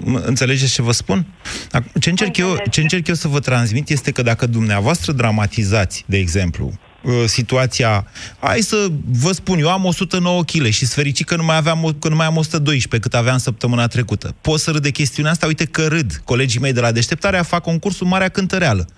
M- 0.00 0.24
Înțelegeți 0.24 0.72
ce 0.72 0.82
vă 0.82 0.92
spun? 0.92 1.26
Acum, 1.72 1.90
Ce 2.00 2.10
încerc, 2.10 2.36
eu, 2.36 2.62
ce 2.70 2.80
încerc 2.80 3.06
eu 3.06 3.14
să 3.14 3.28
vă 3.28 3.40
transmit 3.40 3.88
este 3.88 4.10
că 4.10 4.22
dacă 4.22 4.46
dumneavoastră 4.46 5.12
dramatizați, 5.12 6.04
de 6.06 6.16
exemplu, 6.18 6.72
uh, 7.02 7.12
situația, 7.26 8.06
hai 8.38 8.60
să 8.60 8.86
vă 9.04 9.32
spun, 9.32 9.58
eu 9.58 9.70
am 9.70 9.84
109 9.84 10.44
kg 10.44 10.64
și 10.64 10.78
sunt 10.78 10.90
fericit 10.90 11.26
că 11.26 11.36
nu 11.36 11.44
mai, 11.44 11.56
aveam, 11.56 11.84
o- 11.84 11.92
că 11.92 12.08
nu 12.08 12.16
mai 12.16 12.26
am 12.26 12.36
112 12.36 13.08
cât 13.08 13.18
aveam 13.18 13.38
săptămâna 13.38 13.86
trecută. 13.86 14.34
Pot 14.40 14.60
să 14.60 14.70
râd 14.70 14.82
de 14.82 14.90
chestiunea 14.90 15.30
asta? 15.32 15.46
Uite 15.46 15.64
că 15.64 15.86
râd. 15.86 16.20
Colegii 16.24 16.60
mei 16.60 16.72
de 16.72 16.80
la 16.80 16.92
deșteptarea 16.92 17.42
fac 17.42 17.62
concursul 17.62 18.06
Marea 18.06 18.28
Cântăreală. 18.28 18.88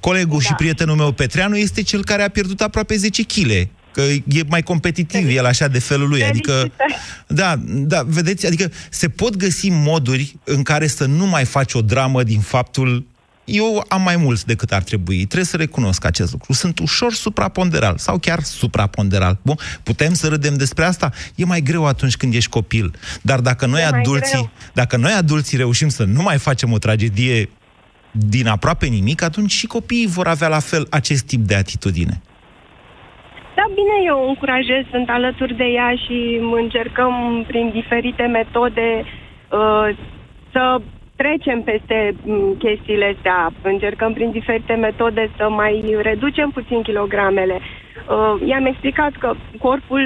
Colegul 0.00 0.38
da. 0.38 0.44
și 0.44 0.52
prietenul 0.54 0.96
meu 0.96 1.12
Petreanu 1.12 1.56
este 1.56 1.82
cel 1.82 2.04
care 2.04 2.22
a 2.22 2.28
pierdut 2.28 2.60
aproape 2.60 2.96
10 2.96 3.22
kg. 3.22 3.68
Că 3.96 4.02
e 4.28 4.42
mai 4.48 4.62
competitiv 4.62 5.36
el 5.36 5.46
așa 5.46 5.68
de 5.68 5.78
felul 5.78 6.08
lui. 6.08 6.24
Adică, 6.24 6.72
da, 7.26 7.56
da, 7.66 8.02
vedeți, 8.06 8.46
adică 8.46 8.70
se 8.90 9.08
pot 9.08 9.36
găsi 9.36 9.68
moduri 9.70 10.36
în 10.44 10.62
care 10.62 10.86
să 10.86 11.04
nu 11.04 11.26
mai 11.26 11.44
faci 11.44 11.74
o 11.74 11.82
dramă 11.82 12.22
din 12.22 12.40
faptul 12.40 13.06
eu 13.44 13.84
am 13.88 14.02
mai 14.02 14.16
mulți 14.16 14.46
decât 14.46 14.72
ar 14.72 14.82
trebui. 14.82 15.16
Trebuie 15.16 15.44
să 15.44 15.56
recunosc 15.56 16.04
acest 16.04 16.32
lucru. 16.32 16.52
Sunt 16.52 16.78
ușor 16.78 17.12
supraponderal 17.12 17.98
sau 17.98 18.18
chiar 18.18 18.42
supraponderal. 18.42 19.38
Bun, 19.42 19.56
putem 19.82 20.14
să 20.14 20.28
râdem 20.28 20.54
despre 20.54 20.84
asta? 20.84 21.12
E 21.34 21.44
mai 21.44 21.60
greu 21.60 21.86
atunci 21.86 22.16
când 22.16 22.34
ești 22.34 22.50
copil. 22.50 22.94
Dar 23.22 23.40
dacă 23.40 23.66
noi 23.66 23.80
E 23.82 23.88
mai 23.90 23.98
adulții, 24.00 24.30
greu. 24.30 24.50
dacă 24.74 24.96
noi 24.96 25.12
adulții 25.12 25.56
reușim 25.56 25.88
să 25.88 26.04
nu 26.04 26.22
mai 26.22 26.38
facem 26.38 26.72
o 26.72 26.78
tragedie 26.78 27.50
din 28.10 28.46
aproape 28.46 28.86
nimic, 28.86 29.22
atunci 29.22 29.52
și 29.52 29.66
copiii 29.66 30.06
vor 30.06 30.26
avea 30.26 30.48
la 30.48 30.58
fel 30.58 30.86
acest 30.90 31.24
tip 31.24 31.46
de 31.46 31.54
atitudine. 31.54 32.20
Da, 33.58 33.64
bine, 33.74 33.96
eu 34.06 34.18
o 34.24 34.28
încurajez, 34.28 34.82
sunt 34.90 35.08
alături 35.10 35.54
de 35.54 35.64
ea 35.64 35.90
și 36.04 36.18
încercăm 36.62 37.44
prin 37.46 37.70
diferite 37.70 38.22
metode 38.22 38.88
uh, 39.04 39.88
să 40.52 40.80
trecem 41.16 41.62
peste 41.62 42.14
m, 42.24 42.56
chestiile 42.58 43.12
astea. 43.16 43.52
Încercăm 43.62 44.12
prin 44.12 44.30
diferite 44.30 44.74
metode 44.74 45.30
să 45.36 45.48
mai 45.48 45.96
reducem 46.02 46.50
puțin 46.50 46.82
kilogramele. 46.82 47.58
Uh, 47.60 48.48
i-am 48.48 48.66
explicat 48.66 49.12
că 49.18 49.32
corpul 49.58 50.04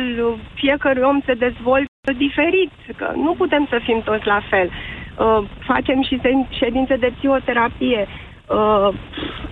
fiecărui 0.54 1.02
om 1.02 1.20
se 1.26 1.34
dezvoltă 1.34 2.10
diferit, 2.16 2.70
că 2.96 3.12
nu 3.16 3.34
putem 3.34 3.66
să 3.70 3.80
fim 3.84 4.00
toți 4.04 4.26
la 4.26 4.40
fel. 4.50 4.68
Uh, 4.70 5.48
facem 5.66 6.02
și 6.02 6.18
se- 6.22 6.46
ședințe 6.58 6.96
de 6.96 7.12
psihoterapie. 7.16 8.06
Uh, 8.48 8.88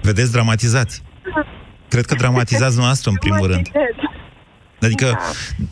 Vedeți, 0.02 0.32
dramatizați. 0.32 1.02
Cred 1.88 2.04
că 2.04 2.14
dramatizați 2.14 2.78
noastră, 2.78 3.10
în 3.10 3.16
primul 3.16 3.46
rând. 3.46 3.66
Adică, 4.80 5.18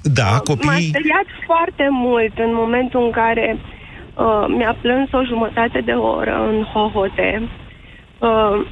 da, 0.02 0.30
M-a 0.30 0.38
copiii... 0.38 0.88
speriat 0.88 1.28
foarte 1.46 1.86
mult 1.90 2.38
în 2.38 2.54
momentul 2.54 3.04
în 3.04 3.10
care 3.10 3.58
uh, 3.58 4.44
mi-a 4.56 4.76
plâns 4.80 5.12
o 5.12 5.24
jumătate 5.24 5.80
de 5.80 5.92
oră 5.92 6.34
în 6.48 6.62
hohote, 6.62 7.48
uh, 8.18 8.66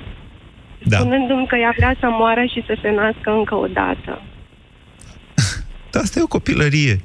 Da. 0.84 0.98
spunându-mi 0.98 1.46
că 1.46 1.56
ea 1.56 1.72
vrea 1.76 1.96
să 2.00 2.06
moară 2.10 2.44
și 2.52 2.64
să 2.66 2.76
se 2.82 2.90
nască 2.90 3.30
încă 3.30 3.54
o 3.54 3.66
dată. 3.66 4.22
Dar 5.90 6.02
asta 6.02 6.18
e 6.18 6.22
o 6.22 6.26
copilărie. 6.26 7.00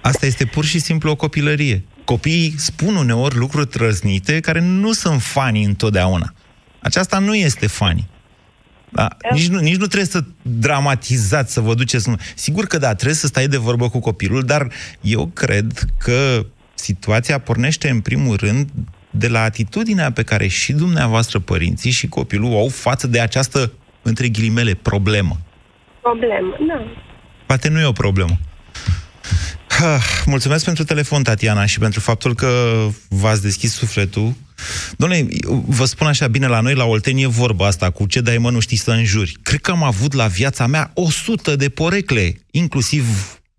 Asta 0.00 0.26
este 0.26 0.44
pur 0.44 0.64
și 0.64 0.78
simplu 0.78 1.10
o 1.10 1.16
copilărie. 1.16 1.84
Copiii 2.04 2.54
spun 2.56 2.96
uneori 2.96 3.36
lucruri 3.36 3.66
trăznite 3.66 4.40
care 4.40 4.60
nu 4.60 4.92
sunt 4.92 5.22
fani 5.22 5.64
întotdeauna. 5.64 6.32
Aceasta 6.80 7.18
nu 7.18 7.34
este 7.34 7.66
fani. 7.66 8.08
Da? 8.92 9.08
Nici, 9.32 9.48
nu, 9.48 9.58
nici 9.58 9.76
nu 9.76 9.86
trebuie 9.86 10.08
să 10.08 10.24
dramatizați, 10.42 11.52
să 11.52 11.60
vă 11.60 11.74
duceți... 11.74 12.10
Sigur 12.34 12.66
că 12.66 12.78
da, 12.78 12.94
trebuie 12.94 13.16
să 13.16 13.26
stai 13.26 13.46
de 13.46 13.56
vorbă 13.56 13.88
cu 13.88 13.98
copilul, 13.98 14.42
dar 14.42 14.68
eu 15.00 15.26
cred 15.26 15.84
că 15.98 16.46
situația 16.74 17.38
pornește 17.38 17.88
în 17.88 18.00
primul 18.00 18.36
rând 18.36 18.68
de 19.10 19.28
la 19.28 19.42
atitudinea 19.42 20.12
pe 20.12 20.22
care 20.22 20.46
și 20.46 20.72
dumneavoastră, 20.72 21.38
părinții, 21.38 21.90
și 21.90 22.08
copilul 22.08 22.52
o 22.52 22.58
au 22.58 22.68
față 22.68 23.06
de 23.06 23.20
această, 23.20 23.72
între 24.02 24.28
ghilimele, 24.28 24.74
problemă. 24.74 25.36
Problemă, 26.02 26.56
da. 26.68 26.82
Poate 27.46 27.68
nu 27.68 27.80
e 27.80 27.84
o 27.84 27.92
problemă. 27.92 28.38
Ha, 29.68 29.98
Mulțumesc 30.26 30.64
pentru 30.64 30.84
telefon, 30.84 31.22
Tatiana, 31.22 31.66
și 31.66 31.78
pentru 31.78 32.00
faptul 32.00 32.34
că 32.34 32.48
v-ați 33.08 33.42
deschis 33.42 33.72
sufletul. 33.72 34.34
Doamne, 34.96 35.26
vă 35.66 35.84
spun 35.84 36.06
așa 36.06 36.26
bine, 36.26 36.46
la 36.46 36.60
noi, 36.60 36.74
la 36.74 36.84
Oltenie, 36.84 37.26
vorba 37.26 37.66
asta, 37.66 37.90
cu 37.90 38.06
ce 38.06 38.20
dai 38.20 38.38
mă 38.38 38.50
nu 38.50 38.60
știi 38.60 38.76
să 38.76 38.90
înjuri. 38.90 39.36
Cred 39.42 39.60
că 39.60 39.70
am 39.70 39.82
avut 39.82 40.12
la 40.12 40.26
viața 40.26 40.66
mea 40.66 40.90
100 40.94 41.56
de 41.56 41.68
porecle, 41.68 42.40
inclusiv 42.50 43.04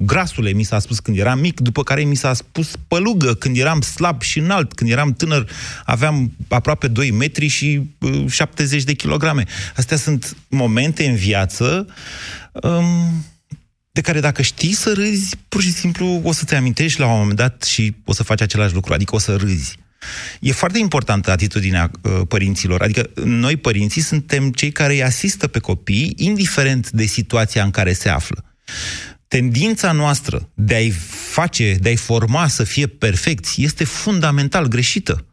grasule, 0.06 0.52
mi 0.52 0.64
s-a 0.64 0.80
spus 0.80 1.00
când 1.00 1.18
eram 1.18 1.40
mic, 1.40 1.60
după 1.60 1.84
care 1.84 2.04
mi 2.04 2.16
s-a 2.16 2.34
spus 2.34 2.72
pălugă 2.88 3.34
când 3.34 3.58
eram 3.58 3.82
slab 3.82 4.22
și 4.22 4.40
înalt, 4.40 4.74
când 4.74 4.90
eram 4.90 5.14
tânăr 5.14 5.50
aveam 5.86 6.32
aproape 6.48 6.88
2 6.88 7.12
metri 7.12 7.48
și 7.48 7.82
uh, 8.00 8.30
70 8.30 8.84
de 8.84 8.94
kilograme. 8.94 9.46
Astea 9.76 9.98
sunt 9.98 10.36
momente 10.50 11.08
în 11.08 11.16
viață 11.16 11.88
um, 12.52 13.26
de 13.92 14.02
care 14.02 14.20
dacă 14.20 14.42
știi 14.42 14.74
să 14.74 14.94
râzi, 14.94 15.36
pur 15.50 15.62
și 15.62 15.72
simplu 15.72 16.22
o 16.24 16.32
să 16.32 16.44
te 16.46 16.56
amintești 16.56 17.00
la 17.00 17.06
un 17.06 17.20
moment 17.20 17.38
dat 17.38 17.64
și 17.64 17.96
o 18.06 18.14
să 18.14 18.24
faci 18.24 18.42
același 18.42 18.74
lucru, 18.74 18.94
adică 18.94 19.16
o 19.16 19.20
să 19.20 19.36
râzi. 19.36 19.78
E 20.40 20.52
foarte 20.52 20.78
importantă 20.78 21.32
atitudinea 21.32 21.92
uh, 22.02 22.22
părinților, 22.28 22.82
adică 22.82 23.10
noi 23.24 23.58
părinții 23.58 24.02
suntem 24.02 24.52
cei 24.52 24.72
care 24.72 24.94
îi 24.94 25.04
asistă 25.04 25.48
pe 25.48 25.60
copii, 25.60 26.14
indiferent 26.18 26.90
de 26.92 27.06
situația 27.06 27.64
în 27.64 27.72
care 27.72 27.94
se 27.94 28.10
află. 28.10 28.46
Tendința 29.28 29.92
noastră 29.92 30.50
de 30.54 30.76
a-i 30.76 30.94
face, 31.32 31.78
de 31.80 31.90
a-i 31.90 31.96
forma 31.96 32.48
să 32.48 32.64
fie 32.64 32.88
perfecți 32.88 33.62
este 33.62 33.84
fundamental 33.84 34.68
greșită. 34.68 35.26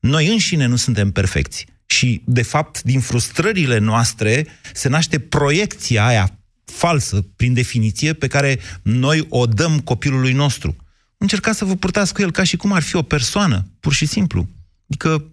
Noi 0.00 0.28
înșine 0.28 0.66
nu 0.66 0.76
suntem 0.76 1.10
perfecți. 1.10 1.66
Și, 1.86 2.22
de 2.24 2.42
fapt, 2.42 2.82
din 2.82 3.00
frustrările 3.00 3.78
noastre 3.78 4.46
se 4.72 4.88
naște 4.88 5.18
proiecția 5.18 6.06
aia 6.06 6.38
falsă, 6.64 7.26
prin 7.36 7.54
definiție, 7.54 8.12
pe 8.12 8.26
care 8.26 8.58
noi 8.82 9.26
o 9.28 9.46
dăm 9.46 9.80
copilului 9.80 10.32
nostru. 10.32 10.76
Încercați 11.16 11.58
să 11.58 11.64
vă 11.64 11.74
purtați 11.74 12.14
cu 12.14 12.22
el 12.22 12.30
ca 12.30 12.44
și 12.44 12.56
cum 12.56 12.72
ar 12.72 12.82
fi 12.82 12.96
o 12.96 13.02
persoană, 13.02 13.71
pur 13.82 13.92
și 13.92 14.06
simplu. 14.06 14.46
Adică 14.88 15.24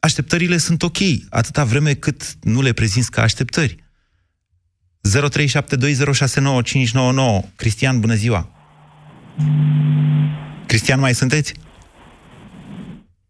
așteptările 0.00 0.56
sunt 0.56 0.82
ok, 0.82 0.96
atâta 1.30 1.64
vreme 1.64 1.94
cât 1.94 2.34
nu 2.42 2.62
le 2.62 2.72
prezinți 2.72 3.10
ca 3.10 3.22
așteptări. 3.22 3.76
0372069599. 5.08 5.12
Cristian, 7.56 8.00
bună 8.00 8.14
ziua! 8.14 8.48
Cristian, 10.66 11.00
mai 11.00 11.14
sunteți? 11.14 11.54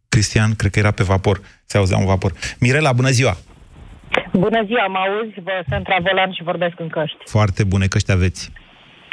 Cristian, 0.09 0.55
cred 0.55 0.71
că 0.71 0.79
era 0.79 0.91
pe 0.91 1.03
vapor. 1.03 1.41
Se 1.65 1.77
auzea 1.77 1.97
un 1.97 2.07
vapor. 2.07 2.33
Mirela, 2.59 2.93
bună 2.93 3.11
ziua! 3.11 3.37
Bună 4.33 4.65
ziua, 4.67 4.87
mă 4.87 4.99
auzi? 4.99 5.41
Vă 5.41 5.65
sunt 5.69 5.89
la 5.89 5.97
volan 6.03 6.33
și 6.33 6.43
vorbesc 6.43 6.75
în 6.79 6.89
căști. 6.89 7.17
Foarte 7.25 7.65
bune 7.65 7.87
căști 7.87 8.13
aveți. 8.13 8.53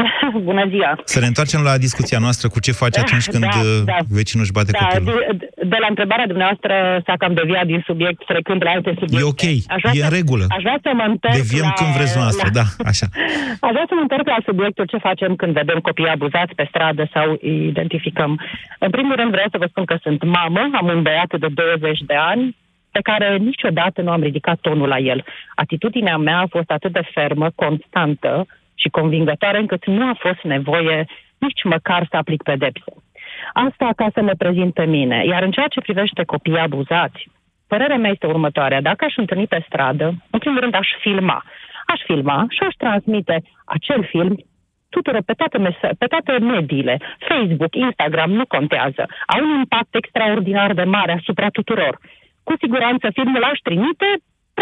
Bună 0.49 0.63
ziua! 0.73 0.91
Să 1.03 1.19
ne 1.19 1.25
întoarcem 1.31 1.61
la 1.69 1.77
discuția 1.77 2.19
noastră 2.25 2.45
cu 2.53 2.59
ce 2.65 2.71
faci 2.71 2.97
atunci 2.97 3.27
când 3.33 3.43
Da, 3.43 3.59
uh, 3.59 3.81
da. 3.85 3.97
vecinul 4.19 4.43
își 4.45 4.55
bate 4.57 4.71
Da, 4.71 4.77
copilul. 4.85 5.25
de, 5.41 5.49
de 5.73 5.77
la 5.83 5.87
întrebarea 5.93 6.27
dumneavoastră 6.33 6.73
s-a 7.05 7.15
cam 7.21 7.33
deviat 7.33 7.65
din 7.65 7.81
subiect, 7.89 8.19
trecând 8.31 8.59
la 8.63 8.69
alte 8.77 8.91
subiecte. 8.99 9.25
E 9.25 9.33
ok, 9.33 9.43
Aș 9.75 9.81
vrea 9.83 9.93
e 9.95 9.99
să- 10.03 10.07
în 10.07 10.13
regulă. 10.19 10.45
Aș 10.57 10.61
vrea 10.67 10.79
să 10.85 10.89
mă 10.99 11.05
întorc 11.13 11.35
Deviem 11.41 11.67
la, 11.71 11.77
când 11.79 11.91
vreți 11.97 12.17
noastră, 12.21 12.47
la, 12.53 12.55
da, 12.59 12.65
așa. 12.91 13.05
Aș 13.65 13.71
vrea 13.75 13.85
să 13.89 13.93
mă 13.97 14.03
întorc 14.05 14.25
la 14.35 14.39
subiectul 14.49 14.85
ce 14.91 14.97
facem 15.07 15.31
când 15.41 15.51
vedem 15.61 15.79
copii 15.87 16.13
abuzați 16.15 16.53
pe 16.59 16.65
stradă 16.71 17.03
sau 17.15 17.27
îi 17.41 17.57
identificăm. 17.73 18.31
În 18.85 18.89
primul 18.95 19.15
rând 19.19 19.31
vreau 19.35 19.47
să 19.51 19.57
vă 19.61 19.67
spun 19.69 19.85
că 19.85 19.95
sunt 20.05 20.19
mamă, 20.23 20.61
am 20.79 20.87
un 20.95 21.01
băiat 21.01 21.31
de 21.43 21.47
20 21.53 21.99
de 22.11 22.17
ani, 22.31 22.43
pe 22.91 22.99
care 23.09 23.37
niciodată 23.37 24.01
nu 24.01 24.11
am 24.11 24.21
ridicat 24.21 24.57
tonul 24.61 24.87
la 24.87 24.97
el. 24.97 25.23
Atitudinea 25.55 26.17
mea 26.17 26.37
a 26.39 26.47
fost 26.49 26.69
atât 26.71 26.91
de 26.91 27.01
fermă, 27.13 27.47
constantă 27.55 28.45
și 28.81 28.89
convingătoare 28.89 29.59
încât 29.59 29.85
nu 29.85 30.03
a 30.07 30.15
fost 30.19 30.41
nevoie 30.43 31.05
nici 31.37 31.63
măcar 31.63 32.07
să 32.09 32.15
aplic 32.17 32.41
pedepse. 32.43 32.91
Asta 33.53 33.89
ca 33.95 34.07
să 34.13 34.21
mă 34.21 34.33
prezint 34.37 34.73
pe 34.73 34.85
mine. 34.85 35.23
Iar 35.25 35.43
în 35.43 35.51
ceea 35.51 35.67
ce 35.67 35.81
privește 35.81 36.23
copiii 36.23 36.65
abuzați, 36.67 37.29
părerea 37.67 37.97
mea 37.97 38.11
este 38.11 38.27
următoarea. 38.27 38.81
Dacă 38.81 39.05
aș 39.05 39.15
întâlni 39.17 39.47
pe 39.47 39.63
stradă, 39.67 40.05
în 40.29 40.39
primul 40.39 40.59
rând 40.59 40.75
aș 40.75 40.87
filma. 40.99 41.43
Aș 41.85 41.99
filma 42.05 42.45
și 42.49 42.63
aș 42.67 42.73
transmite 42.73 43.43
acel 43.65 44.03
film 44.03 44.35
tuturor, 44.89 45.21
pe 45.25 45.33
toate, 45.33 45.57
mes- 45.57 45.95
pe 45.97 46.05
toate 46.05 46.31
mediile, 46.39 46.99
Facebook, 47.29 47.75
Instagram, 47.75 48.31
nu 48.31 48.45
contează. 48.45 49.03
Au 49.25 49.43
un 49.43 49.57
impact 49.57 49.95
extraordinar 49.95 50.73
de 50.73 50.83
mare 50.83 51.11
asupra 51.19 51.49
tuturor. 51.49 51.99
Cu 52.43 52.53
siguranță 52.59 53.09
filmul 53.13 53.43
aș 53.43 53.59
trimite 53.63 54.09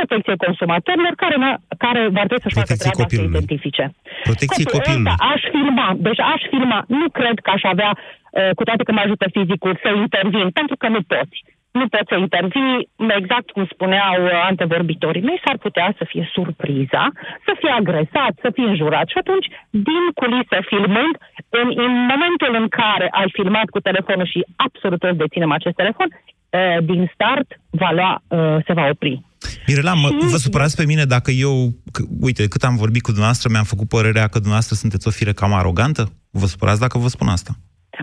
protecție 0.01 0.35
consumatorilor 0.45 1.13
care, 1.23 1.35
n-a- 1.43 1.59
care 1.83 2.01
va 2.17 2.23
trebui 2.27 2.43
să-și 2.45 2.57
facă 2.61 2.71
Protecție 2.71 2.85
treaba 2.85 3.01
să 3.01 3.03
copilului. 3.03 3.33
identifice. 3.35 3.83
Protecție 4.29 4.63
Copilul 4.63 4.77
copilului. 4.77 5.11
ăsta 5.11 5.25
aș 5.33 5.41
filma, 5.55 5.87
deci 6.07 6.21
aș 6.33 6.41
filma. 6.53 6.79
Nu 6.99 7.07
cred 7.19 7.37
că 7.45 7.49
aș 7.55 7.63
avea, 7.73 7.91
uh, 7.97 8.51
cu 8.57 8.63
toate 8.67 8.81
că 8.87 8.91
mă 8.97 9.01
ajută 9.05 9.25
fizicul, 9.37 9.73
să 9.83 9.89
intervin, 10.05 10.47
pentru 10.59 10.75
că 10.81 10.87
nu 10.95 11.01
poți. 11.11 11.37
Nu 11.77 11.85
poți 11.93 12.09
să 12.11 12.15
intervii, 12.25 12.89
exact 13.19 13.47
cum 13.55 13.65
spuneau 13.73 14.17
uh, 14.23 14.31
antevorbitorii 14.49 15.27
mei, 15.27 15.41
s-ar 15.45 15.57
putea 15.65 15.87
să 15.97 16.03
fie 16.11 16.29
surpriza, 16.35 17.03
să 17.45 17.51
fie 17.59 17.71
agresat, 17.81 18.33
să 18.43 18.49
fie 18.55 18.67
înjurat. 18.71 19.07
Și 19.13 19.19
atunci, 19.23 19.47
din 19.69 20.03
culise 20.21 20.57
filmând, 20.71 21.13
în, 21.59 21.67
în 21.85 21.93
momentul 22.11 22.51
în 22.61 22.67
care 22.79 23.07
ai 23.19 23.29
filmat 23.37 23.67
cu 23.69 23.79
telefonul 23.79 24.27
și 24.33 24.39
absolut 24.65 24.99
toți 24.99 25.21
deținem 25.23 25.51
acest 25.51 25.75
telefon, 25.75 26.07
uh, 26.11 26.77
din 26.89 27.11
start 27.13 27.47
va 27.81 27.91
lua, 27.99 28.13
uh, 28.27 28.57
se 28.65 28.73
va 28.73 28.85
opri. 28.93 29.21
Mirela, 29.67 29.93
mă, 29.93 30.09
vă 30.31 30.37
supărați 30.37 30.75
pe 30.75 30.85
mine 30.85 31.03
dacă 31.03 31.31
eu, 31.31 31.53
că, 31.91 32.01
uite, 32.21 32.47
cât 32.47 32.63
am 32.63 32.75
vorbit 32.75 33.01
cu 33.01 33.11
dumneavoastră, 33.15 33.49
mi-am 33.51 33.63
făcut 33.73 33.87
părerea 33.87 34.27
că 34.27 34.37
dumneavoastră 34.37 34.75
sunteți 34.75 35.07
o 35.07 35.11
fire 35.11 35.33
cam 35.33 35.53
arogantă? 35.53 36.03
Vă 36.31 36.45
supărați 36.45 36.79
dacă 36.79 36.97
vă 36.97 37.07
spun 37.07 37.27
asta? 37.27 37.51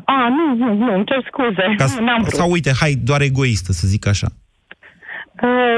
A, 0.05 0.29
nu, 0.29 0.55
nu, 0.55 0.75
nu, 0.75 0.95
îmi 0.95 1.05
cer 1.07 1.25
scuze. 1.27 1.75
Ca, 1.77 1.87
Nu, 1.99 2.05
n-am 2.05 2.21
vrut. 2.21 2.33
sau 2.35 2.51
uite, 2.51 2.73
hai, 2.81 2.95
doar 2.95 3.21
egoistă, 3.21 3.73
să 3.73 3.87
zic 3.87 4.07
așa. 4.07 4.27
Uh, 5.43 5.77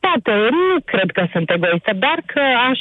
poate, 0.00 0.32
nu 0.50 0.80
cred 0.84 1.10
că 1.10 1.26
sunt 1.32 1.50
egoistă, 1.50 1.92
dar 1.92 2.22
că 2.26 2.40
aș, 2.70 2.80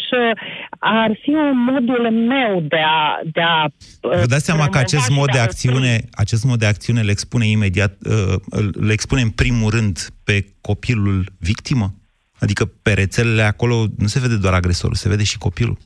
ar 0.80 1.12
fi 1.22 1.30
un 1.30 1.58
modul 1.58 2.12
meu 2.12 2.62
de 2.62 2.82
a... 2.86 3.20
De 3.24 3.42
a 3.42 3.66
Vă 4.02 4.26
dați 4.26 4.46
seama 4.46 4.70
că 4.70 4.78
acest 4.78 5.06
promova 5.06 5.20
mod 5.22 5.30
și 5.30 5.36
de 5.36 5.40
a 5.40 5.44
acțiune, 5.44 6.00
acest 6.12 6.44
mod 6.46 6.60
de 6.60 6.66
acțiune 6.66 7.02
le 7.02 7.12
expune 7.12 7.46
imediat, 7.48 7.92
uh, 8.04 8.64
le 8.80 8.94
expune 8.94 9.22
în 9.22 9.30
primul 9.30 9.70
rând 9.70 10.00
pe 10.24 10.46
copilul 10.62 11.26
victimă? 11.40 11.94
Adică 12.40 12.66
pe 12.82 12.94
rețelele 12.94 13.42
acolo 13.42 13.86
nu 13.98 14.08
se 14.08 14.20
vede 14.20 14.38
doar 14.38 14.54
agresorul, 14.54 14.96
se 14.96 15.10
vede 15.10 15.24
și 15.24 15.38
copilul. 15.38 15.78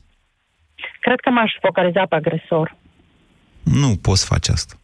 Cred 1.00 1.20
că 1.20 1.30
m-aș 1.30 1.52
focaliza 1.60 2.06
pe 2.08 2.14
agresor. 2.14 2.76
Nu 3.72 3.96
poți 3.96 4.24
face 4.24 4.52
asta. 4.52 4.74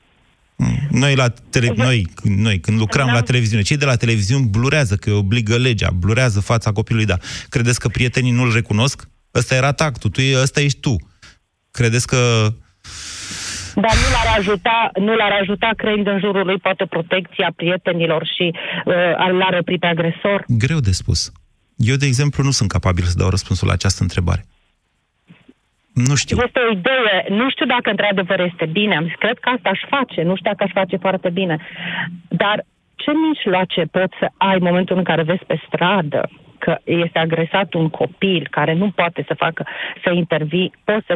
Noi, 0.91 1.15
la 1.15 1.29
tele- 1.51 1.73
noi, 1.77 2.07
noi, 2.23 2.61
când 2.61 2.79
lucram 2.79 3.13
la 3.13 3.21
televiziune, 3.21 3.63
cei 3.63 3.77
de 3.77 3.85
la 3.85 3.97
televiziune 3.97 4.45
blurează, 4.51 4.97
că 4.97 5.11
îi 5.11 5.17
obligă 5.17 5.57
legea, 5.57 5.91
blurează 5.91 6.41
fața 6.41 6.73
copilului, 6.73 7.07
da. 7.07 7.17
Credeți 7.49 7.81
că 7.81 7.89
prietenii 7.89 8.31
nu-l 8.31 8.53
recunosc? 8.53 9.09
Ăsta 9.35 9.55
era 9.55 9.73
tactul, 9.73 10.11
tu, 10.11 10.21
e- 10.21 10.41
ăsta 10.41 10.61
ești 10.61 10.81
tu. 10.81 10.97
Credeți 11.71 12.07
că... 12.07 12.49
Dar 13.75 13.95
nu 13.95 14.09
l-ar 14.15 14.37
ajuta, 14.39 14.91
nu 15.01 15.15
l-ar 15.15 15.33
ajuta 15.41 15.71
creând 15.77 16.07
în 16.07 16.19
jurul 16.19 16.47
lui 16.47 16.59
poate 16.59 16.85
protecția 16.87 17.53
prietenilor 17.57 18.31
și 18.37 18.51
uh, 18.85 18.95
l-ar 19.39 19.57
opri 19.61 19.79
pe 19.79 19.87
agresor? 19.87 20.45
Greu 20.47 20.81
de 20.81 20.93
spus. 20.93 21.33
Eu, 21.77 21.97
de 21.97 22.07
exemplu, 22.07 22.43
nu 22.43 22.51
sunt 22.51 22.69
capabil 22.69 23.05
să 23.05 23.17
dau 23.17 23.29
răspunsul 23.29 23.67
la 23.67 23.73
această 23.73 24.03
întrebare. 24.03 24.47
Nu 25.95 26.15
știu. 26.15 26.37
Este 26.45 26.61
o 26.69 26.73
idee, 26.73 27.25
nu 27.29 27.51
știu 27.51 27.67
dacă 27.67 27.91
într-adevăr 27.91 28.41
este 28.41 28.67
bine, 28.67 28.97
am 28.97 29.05
zis, 29.05 29.15
cred 29.19 29.39
că 29.39 29.49
asta 29.49 29.69
aș 29.69 29.81
face, 29.89 30.23
nu 30.23 30.37
știu 30.37 30.51
dacă 30.51 30.65
aș 30.65 30.71
face 30.73 30.97
foarte 30.97 31.31
bine. 31.31 31.57
Dar 32.29 32.65
ce 32.97 33.11
mijloace 33.29 33.83
poți 33.91 34.17
să 34.19 34.27
ai 34.37 34.55
în 34.55 34.63
momentul 34.63 34.97
în 34.97 35.05
care 35.05 35.23
vezi 35.23 35.45
pe 35.45 35.61
stradă 35.67 36.29
că 36.65 36.73
este 36.85 37.19
agresat 37.19 37.73
un 37.75 37.89
copil 37.89 38.49
care 38.51 38.75
nu 38.75 38.91
poate 38.91 39.25
să 39.29 39.35
facă, 39.39 39.67
să 40.05 40.11
intervii, 40.13 40.73
poți 40.85 41.07
să, 41.07 41.15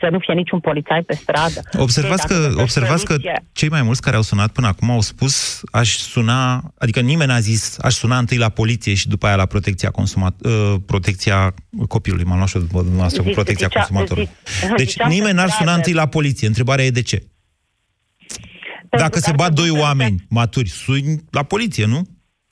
să 0.00 0.08
nu 0.10 0.18
fie 0.18 0.34
niciun 0.34 0.60
polițai 0.60 1.02
pe 1.02 1.14
stradă. 1.14 1.60
Observați 1.78 2.26
Dacă 2.26 2.34
că, 2.34 2.40
găsești 2.40 2.60
observați 2.62 3.04
că 3.04 3.12
soluție- 3.12 3.44
cei 3.52 3.68
mai 3.68 3.82
mulți 3.82 4.02
care 4.02 4.16
au 4.16 4.22
sunat 4.22 4.52
până 4.52 4.66
acum 4.66 4.90
au 4.90 5.00
spus 5.00 5.60
aș 5.72 5.88
suna, 5.96 6.62
adică 6.78 7.00
nimeni 7.00 7.30
n-a 7.30 7.38
zis 7.40 7.78
aș 7.78 7.94
suna 7.94 8.18
întâi 8.18 8.36
la 8.36 8.48
poliție 8.48 8.94
și 8.94 9.08
după 9.08 9.26
aia 9.26 9.36
la 9.36 9.46
protecția 9.46 9.90
consumat, 9.90 10.34
uh, 10.44 10.74
protecția 10.86 11.54
copilului. 11.88 12.24
M-am 12.24 12.36
luat 12.36 12.48
și 12.48 12.56
eu 12.56 12.62
după 12.62 12.78
dumneavoastră 12.78 13.20
cu 13.22 13.28
Zice- 13.28 13.40
protecția 13.40 13.66
zicea- 13.66 13.78
consumatorului. 13.80 14.28
zice- 14.60 14.74
Deci 14.76 14.88
ziceam 14.90 15.08
nimeni 15.08 15.34
pe 15.34 15.40
n-ar 15.40 15.48
suna 15.48 15.58
stradă- 15.70 15.76
întâi 15.76 15.92
la 15.92 16.06
poliție. 16.06 16.46
Întrebarea 16.46 16.84
e 16.84 16.90
de 16.90 17.02
ce? 17.02 17.22
Dacă 18.90 19.18
se 19.18 19.32
bat 19.36 19.52
doi 19.52 19.70
oameni 19.70 20.24
maturi, 20.28 20.68
suni 20.68 21.20
la 21.30 21.42
poliție, 21.42 21.86
nu? 21.86 22.02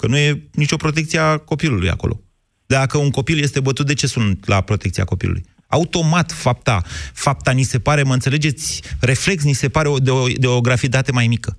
Că 0.03 0.09
nu 0.09 0.17
e 0.17 0.43
nicio 0.53 0.77
protecție 0.77 1.19
a 1.19 1.37
copilului 1.37 1.91
acolo. 1.91 2.21
Dacă 2.67 2.99
un 2.99 3.11
copil 3.11 3.39
este 3.39 3.61
bătut, 3.61 3.87
de 3.87 3.95
ce 3.95 4.07
sunt 4.07 4.47
la 4.47 4.61
protecția 4.61 5.05
copilului? 5.05 5.45
Automat, 5.67 6.33
fapta, 6.33 6.83
fapta 7.13 7.51
ni 7.51 7.63
se 7.63 7.79
pare, 7.79 8.03
mă 8.03 8.13
înțelegeți, 8.13 8.83
reflex 9.01 9.45
ni 9.45 9.53
se 9.53 9.69
pare 9.69 9.89
o, 9.89 9.99
de, 9.99 10.11
o, 10.11 10.27
de 10.27 10.47
o 10.47 10.61
gravitate 10.61 11.13
mai 11.13 11.27
mică. 11.27 11.59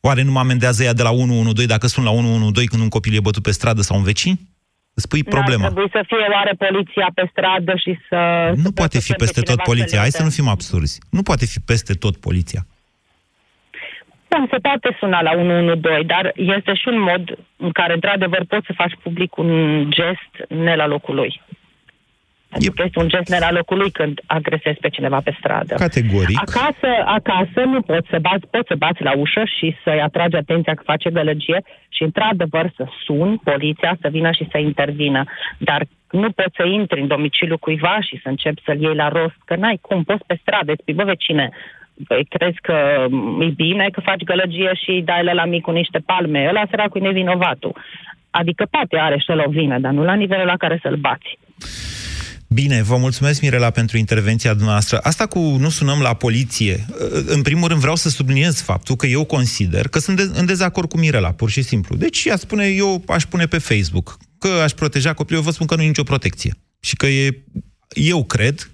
Oare 0.00 0.22
nu 0.22 0.32
mă 0.32 0.38
amendează 0.38 0.82
ea 0.82 0.92
de 0.92 1.02
la 1.02 1.10
112 1.10 1.66
dacă 1.66 1.86
sunt 1.86 2.04
la 2.04 2.10
112 2.10 2.66
când 2.70 2.82
un 2.82 2.88
copil 2.88 3.14
e 3.14 3.20
bătut 3.20 3.42
pe 3.42 3.50
stradă 3.50 3.82
sau 3.82 3.96
un 3.96 4.02
vecin? 4.02 4.38
Îți 4.94 5.08
pui 5.08 5.24
problema. 5.24 5.62
N-ar 5.62 5.72
trebui 5.72 5.90
să 5.92 6.04
fie 6.06 6.26
oare 6.32 6.52
poliția 6.58 7.08
pe 7.14 7.28
stradă 7.30 7.72
și 7.76 7.98
să... 8.08 8.18
Nu 8.62 8.72
poate 8.72 8.98
fi 8.98 9.12
peste 9.12 9.40
tot 9.40 9.62
poliția. 9.62 9.98
Hai 9.98 10.10
să 10.10 10.22
nu 10.22 10.30
fim 10.30 10.48
absurzi. 10.48 11.00
Nu 11.10 11.22
poate 11.22 11.46
fi 11.46 11.60
peste 11.60 11.92
tot 11.94 12.16
poliția. 12.16 12.66
Da, 14.36 14.46
se 14.50 14.58
poate 14.58 14.96
suna 14.98 15.22
la 15.22 15.30
112, 15.34 16.02
dar 16.06 16.32
este 16.34 16.74
și 16.74 16.88
un 16.88 17.00
mod 17.00 17.38
în 17.56 17.70
care, 17.70 17.92
într-adevăr, 17.92 18.44
poți 18.48 18.66
să 18.66 18.72
faci 18.72 18.92
public 19.02 19.36
un 19.36 19.84
gest 19.90 20.32
ne 20.48 20.74
la 20.76 20.86
locul 20.86 21.14
lui. 21.14 21.42
Pentru 22.48 22.72
că 22.72 22.82
este 22.84 22.98
un 22.98 23.08
gest 23.08 23.28
ne 23.28 23.38
la 23.38 23.52
locul 23.52 23.78
lui 23.78 23.90
când 23.90 24.20
agresezi 24.26 24.78
pe 24.78 24.88
cineva 24.88 25.20
pe 25.24 25.36
stradă. 25.38 25.74
Categoric. 25.74 26.40
Acasă, 26.40 26.90
acasă 27.04 27.60
nu 27.64 27.80
poți 27.80 28.08
să 28.10 28.18
bați, 28.18 28.46
poți 28.50 28.68
să 28.68 28.74
bați 28.74 29.02
la 29.02 29.16
ușă 29.16 29.42
și 29.58 29.76
să-i 29.84 30.00
atragi 30.00 30.36
atenția 30.36 30.74
că 30.74 30.82
face 30.84 31.10
gălăgie 31.10 31.62
și, 31.88 32.02
într-adevăr, 32.02 32.72
să 32.76 32.86
suni 33.04 33.40
poliția 33.44 33.98
să 34.00 34.08
vină 34.08 34.30
și 34.32 34.48
să 34.50 34.58
intervină. 34.58 35.24
Dar 35.58 35.86
nu 36.10 36.30
poți 36.30 36.56
să 36.56 36.64
intri 36.64 37.00
în 37.00 37.06
domiciliul 37.06 37.58
cuiva 37.58 37.98
și 38.00 38.20
să 38.22 38.28
începi 38.28 38.62
să-l 38.64 38.80
iei 38.80 38.94
la 38.94 39.08
rost, 39.08 39.38
că 39.44 39.56
n-ai 39.56 39.78
cum, 39.80 40.02
poți 40.02 40.26
pe 40.26 40.38
stradă, 40.40 40.72
îți 40.72 40.80
spui, 40.80 40.94
bă, 40.94 41.04
vecine, 41.04 41.50
Păi, 41.50 41.85
crezi 42.28 42.60
că 42.62 43.06
mm, 43.10 43.40
e 43.40 43.46
bine 43.56 43.88
că 43.92 44.00
faci 44.00 44.22
gălăgie 44.24 44.70
și 44.84 44.90
îi 44.90 45.02
dai 45.02 45.34
la 45.34 45.44
mic 45.44 45.62
cu 45.62 45.70
niște 45.70 45.98
palme? 45.98 46.46
Ăla 46.48 46.62
săracul 46.70 47.00
e 47.00 47.04
nevinovatul. 47.04 47.76
Adică 48.30 48.66
poate 48.70 48.96
are 48.96 49.18
și 49.18 49.30
el 49.30 49.44
o 49.46 49.50
vină, 49.50 49.78
dar 49.78 49.92
nu 49.92 50.04
la 50.04 50.14
nivelul 50.14 50.46
la 50.46 50.56
care 50.56 50.78
să-l 50.82 50.96
bați. 50.96 51.38
Bine, 52.48 52.82
vă 52.82 52.96
mulțumesc, 52.96 53.42
Mirela, 53.42 53.70
pentru 53.70 53.96
intervenția 53.96 54.52
dumneavoastră. 54.52 54.98
Asta 55.02 55.26
cu 55.26 55.38
nu 55.38 55.68
sunăm 55.68 56.00
la 56.00 56.14
poliție, 56.14 56.84
în 57.26 57.42
primul 57.42 57.68
rând 57.68 57.80
vreau 57.80 57.96
să 57.96 58.08
subliniez 58.08 58.62
faptul 58.62 58.96
că 58.96 59.06
eu 59.06 59.24
consider 59.24 59.88
că 59.88 59.98
sunt 59.98 60.16
de- 60.16 60.38
în 60.40 60.46
dezacord 60.46 60.88
cu 60.88 60.98
Mirela, 60.98 61.32
pur 61.32 61.50
și 61.50 61.62
simplu. 61.62 61.96
Deci 61.96 62.24
ea 62.24 62.36
spune, 62.36 62.66
eu 62.66 63.02
aș 63.08 63.22
pune 63.24 63.46
pe 63.46 63.58
Facebook 63.58 64.16
că 64.38 64.48
aș 64.48 64.70
proteja 64.72 65.12
copilul, 65.12 65.38
eu 65.38 65.44
vă 65.46 65.52
spun 65.52 65.66
că 65.66 65.74
nu 65.76 65.82
e 65.82 65.86
nicio 65.86 66.02
protecție. 66.02 66.54
Și 66.80 66.96
că 66.96 67.06
e, 67.06 67.42
eu 67.88 68.24
cred, 68.24 68.70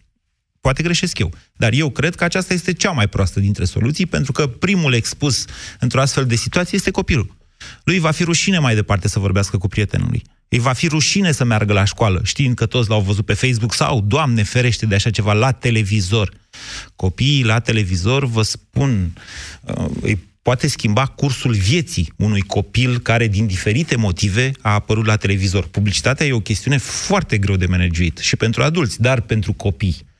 poate 0.62 0.82
greșesc 0.82 1.18
eu, 1.18 1.32
dar 1.56 1.72
eu 1.72 1.90
cred 1.90 2.14
că 2.14 2.24
aceasta 2.24 2.54
este 2.54 2.72
cea 2.72 2.90
mai 2.90 3.08
proastă 3.08 3.40
dintre 3.40 3.64
soluții, 3.64 4.06
pentru 4.06 4.32
că 4.32 4.46
primul 4.46 4.94
expus 4.94 5.44
într-o 5.80 6.00
astfel 6.00 6.26
de 6.26 6.34
situație 6.34 6.76
este 6.76 6.90
copilul. 6.90 7.36
Lui 7.84 7.98
va 7.98 8.10
fi 8.10 8.24
rușine 8.24 8.58
mai 8.58 8.74
departe 8.74 9.08
să 9.08 9.18
vorbească 9.18 9.58
cu 9.58 9.68
prietenul 9.68 10.08
lui. 10.10 10.22
Îi 10.48 10.58
va 10.58 10.72
fi 10.72 10.88
rușine 10.88 11.32
să 11.32 11.44
meargă 11.44 11.72
la 11.72 11.84
școală, 11.84 12.20
știind 12.24 12.54
că 12.54 12.66
toți 12.66 12.88
l-au 12.88 13.00
văzut 13.00 13.24
pe 13.24 13.32
Facebook 13.32 13.74
sau, 13.74 14.00
Doamne 14.00 14.42
ferește 14.42 14.86
de 14.86 14.94
așa 14.94 15.10
ceva, 15.10 15.32
la 15.32 15.52
televizor. 15.52 16.32
Copiii 16.96 17.44
la 17.44 17.60
televizor, 17.60 18.26
vă 18.26 18.42
spun, 18.42 19.12
uh, 19.60 19.86
îi 20.00 20.18
poate 20.42 20.66
schimba 20.66 21.06
cursul 21.06 21.52
vieții 21.52 22.12
unui 22.16 22.40
copil 22.40 22.98
care, 22.98 23.28
din 23.28 23.46
diferite 23.46 23.96
motive, 23.96 24.52
a 24.60 24.72
apărut 24.72 25.06
la 25.06 25.16
televizor. 25.16 25.66
Publicitatea 25.66 26.26
e 26.26 26.32
o 26.32 26.40
chestiune 26.40 26.76
foarte 26.76 27.38
greu 27.38 27.56
de 27.56 27.66
managuit 27.66 28.18
și 28.18 28.36
pentru 28.36 28.62
adulți, 28.62 29.00
dar 29.00 29.20
pentru 29.20 29.52
copii. 29.52 30.10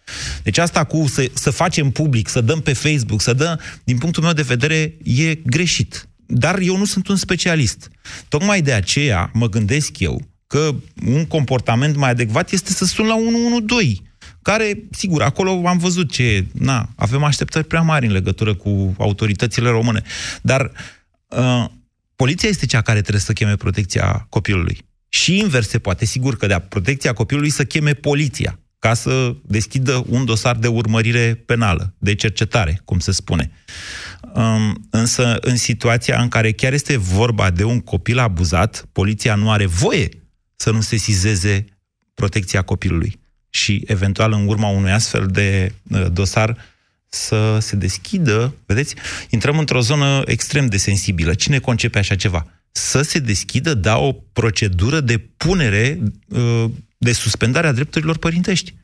Deci 0.43 0.59
asta 0.59 0.85
cu 0.85 1.07
să, 1.07 1.31
să 1.35 1.51
facem 1.51 1.91
public, 1.91 2.29
să 2.29 2.41
dăm 2.41 2.61
pe 2.61 2.73
Facebook, 2.73 3.21
să 3.21 3.33
dăm, 3.33 3.61
din 3.85 3.99
punctul 3.99 4.23
meu 4.23 4.33
de 4.33 4.43
vedere, 4.43 4.97
e 5.03 5.35
greșit. 5.35 6.09
Dar 6.27 6.59
eu 6.59 6.77
nu 6.77 6.85
sunt 6.85 7.09
un 7.09 7.17
specialist. 7.17 7.91
Tocmai 8.29 8.63
de 8.63 8.73
aceea 8.73 9.31
mă 9.35 9.49
gândesc 9.49 9.99
eu 9.99 10.21
că 10.47 10.75
un 11.07 11.25
comportament 11.27 11.97
mai 11.97 12.11
adecvat 12.11 12.51
este 12.51 12.73
să 12.73 12.85
sun 12.85 13.07
la 13.07 13.15
112, 13.15 14.03
care, 14.43 14.83
sigur, 14.91 15.23
acolo 15.23 15.63
am 15.67 15.79
văzut 15.79 16.11
ce, 16.11 16.47
na, 16.53 16.89
avem 16.97 17.23
așteptări 17.23 17.67
prea 17.67 17.81
mari 17.81 18.07
în 18.07 18.13
legătură 18.13 18.55
cu 18.55 18.95
autoritățile 18.99 19.69
române. 19.69 20.03
Dar 20.43 20.73
uh, 21.29 21.65
poliția 22.17 22.49
este 22.49 22.67
cea 22.67 22.81
care 22.81 23.01
trebuie 23.01 23.23
să 23.23 23.33
cheme 23.33 23.57
protecția 23.57 24.27
copilului. 24.29 24.79
Și 25.09 25.39
invers 25.39 25.69
se 25.69 25.79
poate, 25.79 26.05
sigur 26.05 26.37
că 26.37 26.47
de 26.47 26.63
protecția 26.69 27.13
copilului 27.13 27.51
să 27.51 27.65
cheme 27.65 27.93
poliția 27.93 28.59
ca 28.83 28.95
să 28.95 29.35
deschidă 29.43 30.05
un 30.09 30.25
dosar 30.25 30.57
de 30.57 30.67
urmărire 30.67 31.43
penală, 31.47 31.95
de 31.99 32.15
cercetare, 32.15 32.81
cum 32.85 32.99
se 32.99 33.13
spune. 33.13 33.51
Um, 34.35 34.87
însă, 34.91 35.39
în 35.41 35.57
situația 35.57 36.21
în 36.21 36.29
care 36.29 36.53
chiar 36.53 36.73
este 36.73 36.97
vorba 36.97 37.51
de 37.51 37.65
un 37.65 37.81
copil 37.81 38.19
abuzat, 38.19 38.89
poliția 38.93 39.35
nu 39.35 39.51
are 39.51 39.67
voie 39.67 40.09
să 40.57 40.71
nu 40.71 40.81
sesizeze 40.81 41.65
protecția 42.15 42.63
copilului 42.63 43.21
și, 43.51 43.83
eventual, 43.87 44.33
în 44.33 44.49
urma 44.49 44.69
unui 44.69 44.93
astfel 44.93 45.27
de 45.27 45.73
uh, 45.91 46.07
dosar, 46.13 46.57
să 47.09 47.59
se 47.61 47.77
deschidă, 47.77 48.55
vedeți, 48.67 48.95
intrăm 49.31 49.59
într-o 49.59 49.81
zonă 49.81 50.23
extrem 50.25 50.67
de 50.67 50.77
sensibilă. 50.77 51.35
Cine 51.35 51.59
concepe 51.59 51.99
așa 51.99 52.15
ceva? 52.15 52.47
Să 52.73 53.03
se 53.03 53.19
deschidă, 53.19 53.75
da, 53.75 53.99
o 53.99 54.13
procedură 54.13 55.01
de 55.01 55.19
punere, 55.19 55.99
uh, 56.29 56.65
de 57.07 57.13
suspendare 57.13 57.67
a 57.67 57.73
drepturilor 57.73 58.19
părintești. 58.19 58.75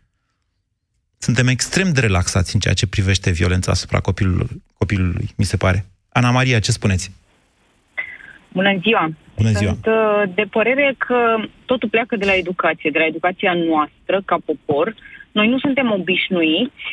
Suntem 1.18 1.46
extrem 1.46 1.92
de 1.92 2.00
relaxați 2.00 2.54
în 2.54 2.60
ceea 2.60 2.74
ce 2.74 2.86
privește 2.86 3.30
violența 3.30 3.70
asupra 3.72 4.00
copilului, 4.00 4.62
copilului 4.78 5.26
mi 5.36 5.44
se 5.44 5.56
pare. 5.56 5.84
Ana 6.12 6.30
Maria, 6.30 6.58
ce 6.58 6.70
spuneți? 6.70 7.10
Bună 8.52 8.72
ziua! 8.80 9.10
Bună 9.36 9.50
ziua! 9.50 9.72
Sunt 9.72 9.86
uh, 9.86 10.22
de 10.34 10.42
părere 10.50 10.94
că 10.98 11.18
totul 11.64 11.88
pleacă 11.88 12.16
de 12.16 12.24
la 12.24 12.34
educație, 12.34 12.90
de 12.90 12.98
la 12.98 13.06
educația 13.06 13.52
noastră 13.54 14.22
ca 14.24 14.36
popor. 14.44 14.94
Noi 15.32 15.48
nu 15.48 15.58
suntem 15.58 15.90
obișnuiți 15.90 16.84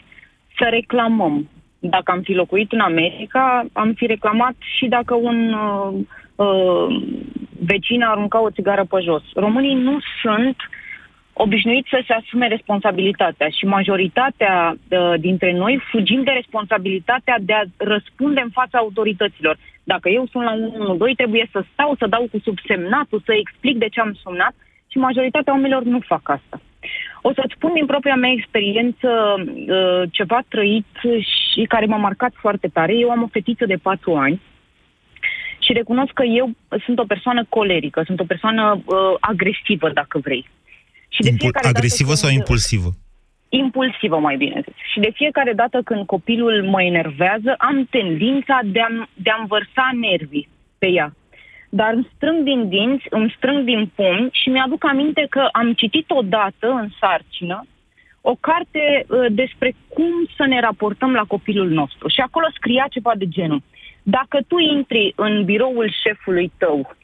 să 0.58 0.68
reclamăm. 0.70 1.50
Dacă 1.80 2.12
am 2.12 2.22
fi 2.22 2.34
locuit 2.34 2.72
în 2.72 2.80
America, 2.80 3.66
am 3.74 3.94
fi 3.94 4.06
reclamat 4.06 4.56
și 4.78 4.86
dacă 4.88 5.14
un 5.16 5.54
uh, 5.54 5.94
uh, 6.36 6.88
vecin 7.60 8.02
a 8.02 8.10
aruncat 8.10 8.42
o 8.42 8.52
țigară 8.52 8.86
pe 8.86 9.00
jos. 9.04 9.24
Românii 9.34 9.76
nu 9.76 10.00
sunt 10.22 10.58
obișnuiți 11.38 11.90
să 11.90 12.04
se 12.08 12.14
asume 12.14 12.48
responsabilitatea 12.48 13.50
și 13.50 13.66
majoritatea 13.66 14.76
uh, 14.76 15.14
dintre 15.20 15.52
noi 15.54 15.82
fugim 15.92 16.24
de 16.24 16.32
responsabilitatea 16.32 17.36
de 17.40 17.54
a 17.54 17.64
răspunde 17.78 18.42
în 18.44 18.50
fața 18.50 18.78
autorităților. 18.78 19.58
Dacă 19.84 20.10
eu 20.10 20.26
sunt 20.32 20.44
la 20.44 20.54
112, 20.54 21.16
trebuie 21.16 21.50
să 21.52 21.64
stau, 21.72 21.96
să 22.00 22.08
dau 22.08 22.28
cu 22.32 22.40
subsemnatul, 22.44 23.22
să 23.26 23.34
explic 23.34 23.78
de 23.78 23.88
ce 23.88 24.00
am 24.00 24.14
sunat 24.24 24.54
și 24.92 24.98
majoritatea 24.98 25.54
oamenilor 25.54 25.84
nu 25.84 26.00
fac 26.00 26.30
asta. 26.30 26.62
O 27.22 27.34
să-ți 27.34 27.56
spun 27.56 27.72
din 27.74 27.86
propria 27.86 28.16
mea 28.16 28.32
experiență 28.32 29.10
uh, 29.38 30.02
ceva 30.12 30.40
trăit 30.48 30.92
și 31.52 31.62
care 31.68 31.86
m-a 31.86 31.98
marcat 31.98 32.34
foarte 32.36 32.68
tare. 32.68 32.94
Eu 32.96 33.10
am 33.10 33.24
o 33.24 33.28
fetiță 33.32 33.66
de 33.66 33.76
patru 33.76 34.16
ani 34.16 34.42
și 35.60 35.74
recunosc 35.74 36.14
că 36.14 36.24
eu 36.24 36.50
sunt 36.86 37.00
o 37.00 37.04
persoană 37.04 37.46
colerică, 37.50 38.04
sunt 38.06 38.20
o 38.20 38.24
persoană 38.24 38.82
uh, 38.86 38.96
agresivă, 39.20 39.90
dacă 39.90 40.20
vrei. 40.20 40.46
Și 41.16 41.22
de 41.22 41.30
Impul- 41.30 41.50
fiecare 41.50 41.68
agresivă 41.68 42.08
dată 42.14 42.20
sau 42.22 42.30
când- 42.30 42.40
impulsivă? 42.42 42.90
impulsivă, 43.50 44.18
mai 44.20 44.38
bine 44.38 44.62
zis. 44.66 44.78
Și 44.92 45.00
de 45.00 45.12
fiecare 45.14 45.54
dată 45.54 45.82
când 45.82 46.06
copilul 46.06 46.64
mă 46.74 46.82
enervează, 46.82 47.56
am 47.58 47.88
tendința 47.90 48.60
de 48.64 48.80
a, 48.80 48.90
de 49.14 49.30
a 49.30 49.40
învărsa 49.40 49.86
nervii 50.08 50.50
pe 50.78 50.88
ea. 50.90 51.14
Dar 51.70 51.94
îmi 51.94 52.10
strâng 52.16 52.44
din 52.44 52.70
dinți, 52.70 53.06
îmi 53.10 53.34
strâng 53.38 53.66
din 53.66 53.92
pumni 53.96 54.30
și 54.32 54.50
mi-aduc 54.50 54.86
aminte 54.86 55.26
că 55.30 55.48
am 55.52 55.74
citit 55.74 56.10
odată 56.10 56.68
în 56.82 56.88
sarcină 57.00 57.66
o 58.22 58.36
carte 58.40 59.06
uh, 59.08 59.26
despre 59.30 59.76
cum 59.88 60.14
să 60.38 60.46
ne 60.46 60.60
raportăm 60.60 61.12
la 61.14 61.24
copilul 61.24 61.70
nostru. 61.70 62.08
Și 62.08 62.20
acolo 62.20 62.48
scria 62.58 62.86
ceva 62.90 63.12
de 63.18 63.28
genul. 63.28 63.62
Dacă 64.04 64.38
tu 64.48 64.58
intri 64.58 65.14
în 65.16 65.44
biroul 65.46 65.94
șefului 66.04 66.52
tău 66.58 66.96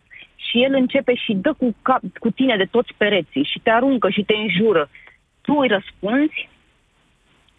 și 0.51 0.63
el 0.63 0.73
începe 0.73 1.15
și 1.15 1.33
dă 1.33 1.53
cu, 1.53 1.75
cap, 1.81 2.01
cu 2.19 2.29
tine 2.29 2.55
de 2.57 2.67
toți 2.71 2.93
pereții 2.97 3.43
și 3.43 3.59
te 3.63 3.69
aruncă 3.69 4.09
și 4.09 4.23
te 4.23 4.33
înjură, 4.35 4.89
tu 5.41 5.53
îi 5.53 5.67
răspunzi? 5.67 6.49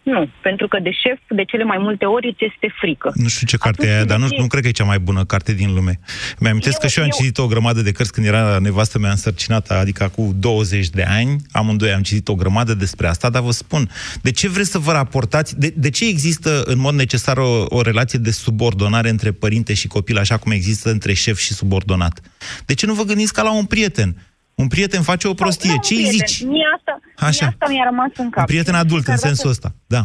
Nu, 0.02 0.28
pentru 0.42 0.68
că 0.68 0.78
de 0.82 0.90
șef, 0.90 1.18
de 1.28 1.44
cele 1.44 1.64
mai 1.64 1.76
multe 1.80 2.04
ori, 2.04 2.26
îți 2.28 2.44
este 2.44 2.74
frică. 2.80 3.12
Nu 3.14 3.28
știu 3.28 3.46
ce 3.46 3.56
carte 3.56 3.86
e 3.86 3.88
Atunci 3.88 3.96
aia, 3.98 4.08
dar 4.08 4.18
nu, 4.18 4.28
de 4.28 4.34
ce- 4.34 4.40
nu 4.40 4.46
cred 4.46 4.62
că 4.62 4.68
e 4.68 4.70
cea 4.70 4.84
mai 4.84 4.98
bună 4.98 5.24
carte 5.24 5.52
din 5.52 5.74
lume. 5.74 6.00
Mi-amintesc 6.38 6.78
că 6.78 6.86
și 6.86 6.98
eu 6.98 7.04
am 7.04 7.10
citit 7.10 7.38
o 7.38 7.46
grămadă 7.46 7.80
de 7.82 7.92
cărți 7.92 8.12
când 8.12 8.26
era 8.26 8.58
nevastă 8.58 8.98
mea 8.98 9.10
însărcinată, 9.10 9.74
adică 9.74 10.12
cu 10.16 10.34
20 10.38 10.88
de 10.88 11.02
ani, 11.02 11.36
amândoi 11.52 11.92
am 11.92 12.02
citit 12.02 12.28
o 12.28 12.34
grămadă 12.34 12.74
despre 12.74 13.06
asta, 13.06 13.30
dar 13.30 13.42
vă 13.42 13.50
spun, 13.50 13.90
de 14.22 14.30
ce 14.30 14.48
vreți 14.48 14.70
să 14.70 14.78
vă 14.78 14.92
raportați, 14.92 15.58
de, 15.58 15.72
de 15.76 15.90
ce 15.90 16.08
există 16.08 16.62
în 16.64 16.78
mod 16.78 16.94
necesar 16.94 17.36
o, 17.38 17.64
o 17.68 17.82
relație 17.82 18.18
de 18.18 18.30
subordonare 18.30 19.08
între 19.08 19.32
părinte 19.32 19.74
și 19.74 19.86
copil, 19.86 20.18
așa 20.18 20.36
cum 20.36 20.52
există 20.52 20.90
între 20.90 21.12
șef 21.12 21.38
și 21.38 21.52
subordonat? 21.52 22.20
De 22.66 22.74
ce 22.74 22.86
nu 22.86 22.94
vă 22.94 23.02
gândiți 23.02 23.32
ca 23.32 23.42
la 23.42 23.52
un 23.56 23.64
prieten? 23.64 24.16
Un 24.54 24.68
prieten 24.68 25.02
face 25.02 25.28
o 25.28 25.34
prostie, 25.34 25.68
Sau, 25.70 25.78
ce 25.80 25.94
un 25.94 26.00
îi 26.00 26.06
prieten. 26.06 26.26
zici? 26.26 26.44
Mie 26.46 26.66
asta, 26.76 27.00
Așa. 27.16 27.44
mie 27.46 27.54
asta 27.58 27.66
mi-a 27.72 27.84
rămas 27.84 28.10
în 28.16 28.30
cap. 28.30 28.38
Un 28.48 28.54
prieten 28.54 28.74
adult, 28.74 29.06
în 29.06 29.14
Fiecare 29.14 29.26
sensul 29.34 29.50
dată- 29.52 29.66
ăsta, 29.66 29.68
da. 29.86 30.02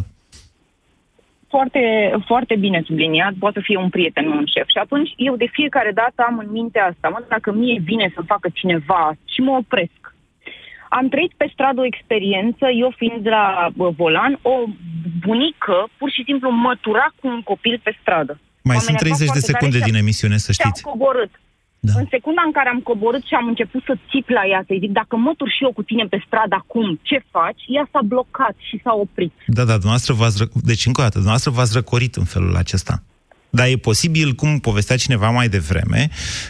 foarte, 1.48 1.80
foarte 2.26 2.54
bine 2.56 2.82
subliniat, 2.86 3.32
poate 3.38 3.60
fi 3.62 3.74
un 3.76 3.88
prieten, 3.88 4.24
nu 4.28 4.36
un 4.36 4.46
șef. 4.54 4.66
Și 4.74 4.78
atunci 4.84 5.10
eu 5.16 5.36
de 5.36 5.48
fiecare 5.52 5.90
dată 5.94 6.18
am 6.28 6.38
în 6.38 6.50
minte 6.50 6.78
asta, 6.78 7.08
mă, 7.08 7.24
dacă 7.28 7.52
mie 7.52 7.80
vine 7.84 8.12
să 8.14 8.20
facă 8.26 8.48
cineva 8.52 9.12
și 9.32 9.40
mă 9.40 9.50
opresc. 9.50 10.00
Am 10.90 11.08
trăit 11.08 11.32
pe 11.36 11.50
stradă 11.52 11.80
o 11.80 11.84
experiență, 11.84 12.64
eu 12.82 12.92
fiind 12.96 13.26
la 13.26 13.68
bă, 13.74 13.90
volan, 13.90 14.38
o 14.42 14.54
bunică 15.26 15.76
pur 15.98 16.10
și 16.10 16.22
simplu 16.26 16.50
mătura 16.50 17.06
cu 17.20 17.26
un 17.28 17.42
copil 17.42 17.80
pe 17.82 17.96
stradă. 18.00 18.32
Mai 18.68 18.76
M-am 18.76 18.84
sunt 18.86 18.96
enervat 19.00 19.18
30 19.18 19.18
de 19.18 19.24
foarte 19.26 19.40
tare 19.40 19.52
secunde 19.52 19.76
și 19.76 19.82
am- 19.82 19.88
din 19.90 19.98
emisiune, 20.02 20.36
să 20.36 20.52
și 20.52 20.60
am 20.64 20.70
știți. 20.70 20.82
coborât. 20.90 21.30
Da. 21.80 21.92
În 21.96 22.06
secunda 22.10 22.42
în 22.46 22.52
care 22.52 22.68
am 22.68 22.80
coborât 22.80 23.24
și 23.26 23.34
am 23.34 23.46
început 23.46 23.82
să 23.86 23.94
țip 24.10 24.28
la 24.28 24.44
ea, 24.50 24.64
să-i 24.66 24.82
zic, 24.84 24.90
dacă 24.90 25.16
mătur 25.16 25.48
și 25.48 25.64
eu 25.66 25.72
cu 25.72 25.82
tine 25.82 26.04
pe 26.04 26.22
stradă 26.26 26.54
acum, 26.58 27.00
ce 27.02 27.18
faci? 27.30 27.62
Ea 27.66 27.88
s-a 27.92 28.02
blocat 28.04 28.56
și 28.68 28.80
s-a 28.84 28.94
oprit. 28.94 29.32
Da, 29.46 29.64
da, 29.64 29.72
dumneavoastră 29.72 30.12
v-ați... 30.14 30.38
Ră... 30.38 30.46
Deci, 30.70 30.86
încă 30.86 31.00
o 31.00 31.02
dată, 31.02 31.18
dumneavoastră 31.22 31.50
v-ați 31.50 31.74
răcorit 31.74 32.14
în 32.14 32.24
felul 32.24 32.56
acesta. 32.56 33.02
Dar 33.50 33.66
e 33.66 33.76
posibil, 33.76 34.32
cum 34.32 34.58
povestea 34.58 34.96
cineva 34.96 35.30
mai 35.30 35.48
devreme, 35.48 36.08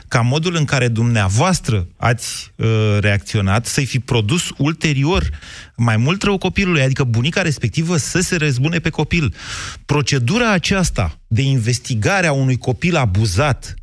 ca 0.08 0.20
modul 0.20 0.54
în 0.54 0.64
care 0.64 0.88
dumneavoastră 0.88 1.86
ați 1.96 2.52
uh, 2.56 2.66
reacționat 3.00 3.66
să-i 3.66 3.84
fi 3.84 3.98
produs 3.98 4.50
ulterior 4.56 5.22
mai 5.76 5.96
mult 5.96 6.22
rău 6.22 6.38
copilului, 6.38 6.82
adică 6.82 7.04
bunica 7.04 7.42
respectivă 7.42 7.96
să 7.96 8.20
se 8.20 8.36
răzbune 8.36 8.78
pe 8.78 8.90
copil. 8.90 9.34
Procedura 9.86 10.52
aceasta 10.52 11.18
de 11.26 11.42
investigare 11.42 12.26
a 12.26 12.32
unui 12.32 12.56
copil 12.56 12.96
abuzat 12.96 13.74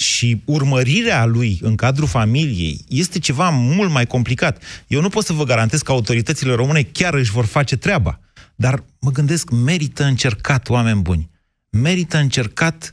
și 0.00 0.42
urmărirea 0.44 1.24
lui 1.24 1.58
în 1.62 1.76
cadrul 1.76 2.08
familiei 2.08 2.84
este 2.88 3.18
ceva 3.18 3.48
mult 3.48 3.90
mai 3.90 4.06
complicat. 4.06 4.62
Eu 4.86 5.00
nu 5.00 5.08
pot 5.08 5.24
să 5.24 5.32
vă 5.32 5.44
garantez 5.44 5.82
că 5.82 5.92
autoritățile 5.92 6.52
române 6.52 6.82
chiar 6.82 7.14
își 7.14 7.30
vor 7.30 7.44
face 7.44 7.76
treaba, 7.76 8.20
dar 8.54 8.84
mă 9.00 9.10
gândesc, 9.10 9.50
merită 9.50 10.04
încercat, 10.04 10.68
oameni 10.68 11.00
buni. 11.00 11.30
Merită 11.70 12.18
încercat 12.18 12.90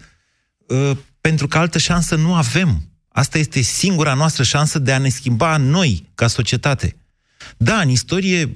uh, 0.68 0.98
pentru 1.22 1.48
că 1.48 1.58
altă 1.58 1.78
șansă 1.78 2.16
nu 2.16 2.34
avem. 2.34 2.90
Asta 3.08 3.38
este 3.38 3.62
singura 3.62 4.14
noastră 4.14 4.44
șansă 4.44 4.80
de 4.80 4.92
a 4.92 4.98
ne 4.98 5.10
schimba 5.10 5.58
noi, 5.58 6.06
ca 6.16 6.28
societate. 6.28 6.96
Da, 7.58 7.80
în 7.80 7.90
istorie, 7.90 8.52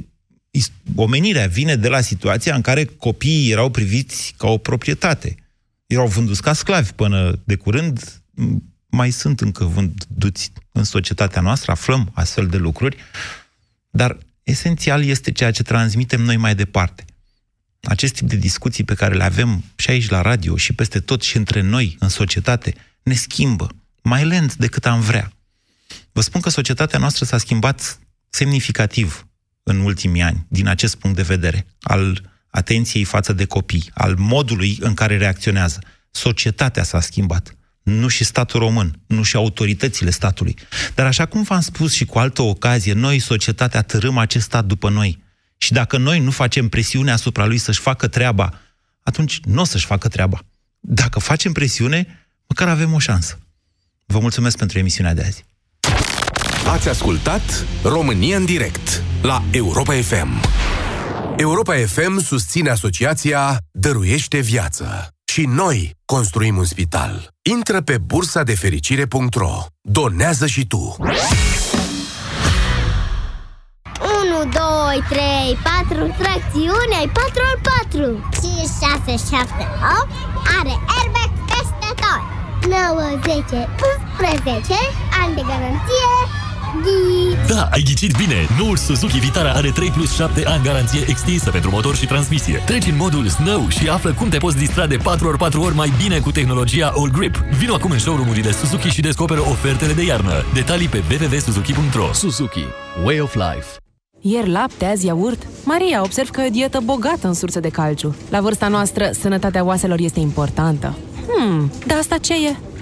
is- 0.51 0.71
omenirea 0.95 1.47
vine 1.47 1.75
de 1.75 1.87
la 1.87 2.01
situația 2.01 2.55
în 2.55 2.61
care 2.61 2.85
copiii 2.85 3.51
erau 3.51 3.69
priviți 3.69 4.33
ca 4.37 4.47
o 4.47 4.57
proprietate. 4.57 5.35
Erau 5.85 6.07
vânduți 6.07 6.41
ca 6.41 6.53
sclavi 6.53 6.91
până 6.91 7.39
de 7.43 7.55
curând, 7.55 7.99
m, 7.99 8.20
mai 8.89 9.11
sunt 9.11 9.41
încă 9.41 9.63
vânduți 9.63 10.51
în 10.71 10.83
societatea 10.83 11.41
noastră, 11.41 11.71
aflăm 11.71 12.11
astfel 12.13 12.47
de 12.47 12.57
lucruri, 12.57 12.97
dar 13.89 14.17
esențial 14.43 15.03
este 15.03 15.31
ceea 15.31 15.51
ce 15.51 15.63
transmitem 15.63 16.21
noi 16.21 16.37
mai 16.37 16.55
departe. 16.55 17.05
Acest 17.81 18.13
tip 18.13 18.27
de 18.27 18.35
discuții 18.35 18.83
pe 18.83 18.93
care 18.93 19.15
le 19.15 19.23
avem 19.23 19.63
și 19.75 19.89
aici 19.89 20.09
la 20.09 20.21
radio 20.21 20.57
și 20.57 20.73
peste 20.73 20.99
tot 20.99 21.21
și 21.21 21.37
între 21.37 21.61
noi 21.61 21.95
în 21.99 22.09
societate 22.09 22.73
ne 23.03 23.13
schimbă 23.13 23.69
mai 24.01 24.25
lent 24.25 24.55
decât 24.55 24.85
am 24.85 24.99
vrea. 24.99 25.31
Vă 26.11 26.21
spun 26.21 26.41
că 26.41 26.49
societatea 26.49 26.99
noastră 26.99 27.25
s-a 27.25 27.37
schimbat 27.37 27.99
semnificativ 28.29 29.27
în 29.63 29.79
ultimii 29.79 30.21
ani, 30.21 30.45
din 30.47 30.67
acest 30.67 30.95
punct 30.95 31.15
de 31.15 31.21
vedere, 31.21 31.65
al 31.81 32.31
atenției 32.49 33.03
față 33.03 33.33
de 33.33 33.45
copii, 33.45 33.89
al 33.93 34.15
modului 34.17 34.77
în 34.79 34.93
care 34.93 35.17
reacționează. 35.17 35.79
Societatea 36.11 36.83
s-a 36.83 36.99
schimbat, 36.99 37.55
nu 37.83 38.07
și 38.07 38.23
statul 38.23 38.59
român, 38.59 38.99
nu 39.07 39.23
și 39.23 39.35
autoritățile 39.35 40.09
statului. 40.09 40.55
Dar 40.95 41.05
așa 41.05 41.25
cum 41.25 41.43
v-am 41.43 41.61
spus 41.61 41.93
și 41.93 42.05
cu 42.05 42.19
altă 42.19 42.41
ocazie, 42.41 42.93
noi, 42.93 43.19
societatea, 43.19 43.81
târâm 43.81 44.17
acest 44.17 44.45
stat 44.45 44.65
după 44.65 44.89
noi. 44.89 45.23
Și 45.57 45.71
dacă 45.71 45.97
noi 45.97 46.19
nu 46.19 46.31
facem 46.31 46.69
presiune 46.69 47.11
asupra 47.11 47.45
lui 47.45 47.57
să-și 47.57 47.79
facă 47.79 48.07
treaba, 48.07 48.59
atunci 49.03 49.39
nu 49.39 49.61
o 49.61 49.63
să-și 49.63 49.85
facă 49.85 50.07
treaba. 50.07 50.39
Dacă 50.79 51.19
facem 51.19 51.51
presiune, 51.51 52.27
măcar 52.47 52.67
avem 52.67 52.93
o 52.93 52.99
șansă. 52.99 53.39
Vă 54.05 54.19
mulțumesc 54.19 54.57
pentru 54.57 54.77
emisiunea 54.77 55.13
de 55.13 55.23
azi. 55.23 55.45
Ați 56.67 56.89
ascultat 56.89 57.65
România 57.83 58.37
în 58.37 58.45
direct 58.45 59.03
la 59.21 59.43
Europa 59.51 59.93
FM. 59.93 60.41
Europa 61.37 61.75
FM 61.85 62.19
susține 62.19 62.69
asociația 62.69 63.57
Dăruiește 63.71 64.39
Viață. 64.39 65.07
Și 65.31 65.45
noi 65.45 65.95
construim 66.05 66.57
un 66.57 66.63
spital. 66.63 67.27
Intră 67.41 67.81
pe 67.81 67.97
bursa 67.97 68.43
de 68.43 68.55
fericire.ro. 68.55 69.53
Donează 69.81 70.45
și 70.47 70.67
tu. 70.67 70.95
1, 70.99 71.09
2, 74.43 75.03
3, 75.09 75.57
4, 75.87 76.15
tracțiune, 76.21 76.95
ai 76.99 77.09
4 77.13 77.41
ori 77.51 77.61
4 77.91 78.29
5, 78.41 78.55
6, 79.07 79.35
7, 79.35 79.67
8 80.01 80.11
Are 80.59 80.75
airbag 80.97 81.31
peste 81.51 81.89
tot 82.03 82.21
9, 82.69 83.19
10, 83.23 83.69
11 84.19 84.75
Ani 85.21 85.35
de 85.35 85.43
garanție 85.51 86.09
Ghici 86.21 86.50
Da, 87.47 87.67
ai 87.71 87.81
ghicit 87.81 88.17
bine! 88.17 88.47
Noul 88.59 88.77
Suzuki 88.77 89.19
Vitara 89.19 89.51
are 89.51 89.69
3 89.69 89.89
plus 89.89 90.15
7 90.15 90.45
ani 90.45 90.63
garanție 90.63 91.03
extinsă 91.07 91.49
pentru 91.51 91.69
motor 91.69 91.95
și 91.95 92.05
transmisie. 92.05 92.63
Treci 92.65 92.85
în 92.85 92.95
modul 92.95 93.27
Snow 93.27 93.67
și 93.69 93.87
află 93.87 94.13
cum 94.13 94.29
te 94.29 94.37
poți 94.37 94.57
distra 94.57 94.87
de 94.87 94.97
4x4 94.97 95.55
ori 95.57 95.75
mai 95.75 95.93
bine 96.03 96.19
cu 96.19 96.31
tehnologia 96.31 96.93
All 96.95 97.11
Grip. 97.11 97.35
Vino 97.35 97.73
acum 97.73 97.91
în 97.91 97.99
showroom-urile 97.99 98.51
Suzuki 98.51 98.89
și 98.89 99.01
descoperă 99.01 99.39
ofertele 99.39 99.93
de 99.93 100.03
iarnă. 100.03 100.33
Detalii 100.53 100.87
pe 100.87 101.03
www.suzuki.ro 101.09 102.13
Suzuki. 102.13 102.65
Way 103.05 103.19
of 103.19 103.33
life. 103.33 103.67
Ieri 104.21 104.49
lapte, 104.49 104.85
azi 104.85 105.05
iaurt. 105.05 105.47
Maria, 105.63 106.01
observ 106.03 106.29
că 106.29 106.41
e 106.41 106.47
o 106.47 106.49
dietă 106.49 106.79
bogată 106.83 107.27
în 107.27 107.33
surse 107.33 107.59
de 107.59 107.69
calciu. 107.69 108.15
La 108.29 108.41
vârsta 108.41 108.67
noastră, 108.67 109.09
sănătatea 109.19 109.63
oaselor 109.63 109.99
este 109.99 110.19
importantă. 110.19 110.97
Hmm, 111.27 111.71
dar 111.87 111.97
asta 111.97 112.17
ce 112.17 112.33
e? 112.33 112.55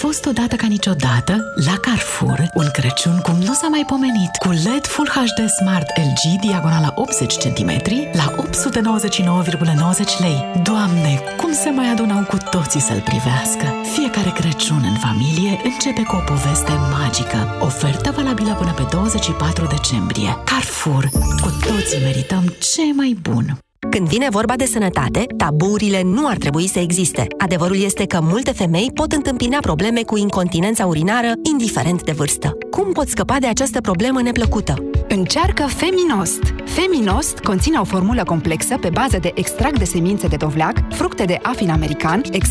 A 0.00 0.02
fost 0.02 0.26
odată 0.26 0.56
ca 0.56 0.66
niciodată 0.66 1.52
la 1.66 1.76
Carrefour 1.80 2.50
un 2.54 2.68
Crăciun 2.72 3.18
cum 3.18 3.36
nu 3.36 3.52
s-a 3.52 3.68
mai 3.68 3.84
pomenit 3.86 4.36
cu 4.38 4.50
LED 4.50 4.86
Full 4.86 5.08
HD 5.08 5.48
Smart 5.48 5.86
LG 5.96 6.40
diagonala 6.40 6.92
80 6.94 7.36
cm 7.36 7.70
la 8.12 8.34
899,90 8.34 10.18
lei. 10.18 10.62
Doamne, 10.62 11.22
cum 11.36 11.52
se 11.52 11.70
mai 11.70 11.90
adunau 11.90 12.24
cu 12.24 12.36
toții 12.50 12.80
să-l 12.80 13.00
privească! 13.00 13.66
Fiecare 13.94 14.30
Crăciun 14.30 14.82
în 14.90 14.96
familie 15.06 15.60
începe 15.64 16.02
cu 16.02 16.16
o 16.16 16.32
poveste 16.32 16.72
magică. 16.90 17.56
Ofertă 17.60 18.10
valabilă 18.10 18.54
până 18.54 18.72
pe 18.72 18.86
24 18.90 19.66
decembrie. 19.66 20.38
Carrefour. 20.44 21.08
Cu 21.42 21.50
toții 21.66 22.00
merităm 22.02 22.44
ce 22.58 22.82
mai 22.94 23.18
bun. 23.22 23.58
Când 23.88 24.08
vine 24.08 24.26
vorba 24.30 24.56
de 24.56 24.64
sănătate, 24.64 25.24
taburile 25.36 26.02
nu 26.02 26.26
ar 26.26 26.36
trebui 26.36 26.68
să 26.68 26.78
existe. 26.78 27.26
Adevărul 27.38 27.82
este 27.82 28.06
că 28.06 28.20
multe 28.22 28.52
femei 28.52 28.90
pot 28.94 29.12
întâmpina 29.12 29.58
probleme 29.60 30.02
cu 30.02 30.16
incontinența 30.16 30.86
urinară, 30.86 31.32
indiferent 31.42 32.02
de 32.04 32.12
vârstă. 32.12 32.56
Cum 32.70 32.92
pot 32.92 33.08
scăpa 33.08 33.36
de 33.38 33.46
această 33.46 33.80
problemă 33.80 34.22
neplăcută? 34.22 34.74
Încearcă 35.08 35.66
Feminost. 35.66 36.40
Feminost 36.64 37.38
conține 37.38 37.78
o 37.78 37.84
formulă 37.84 38.22
complexă 38.22 38.78
pe 38.78 38.90
bază 38.92 39.18
de 39.18 39.30
extract 39.34 39.78
de 39.78 39.84
semințe 39.84 40.26
de 40.26 40.36
dovleac, 40.36 40.76
fructe 40.90 41.24
de 41.24 41.38
afin 41.42 41.70
american, 41.70 42.22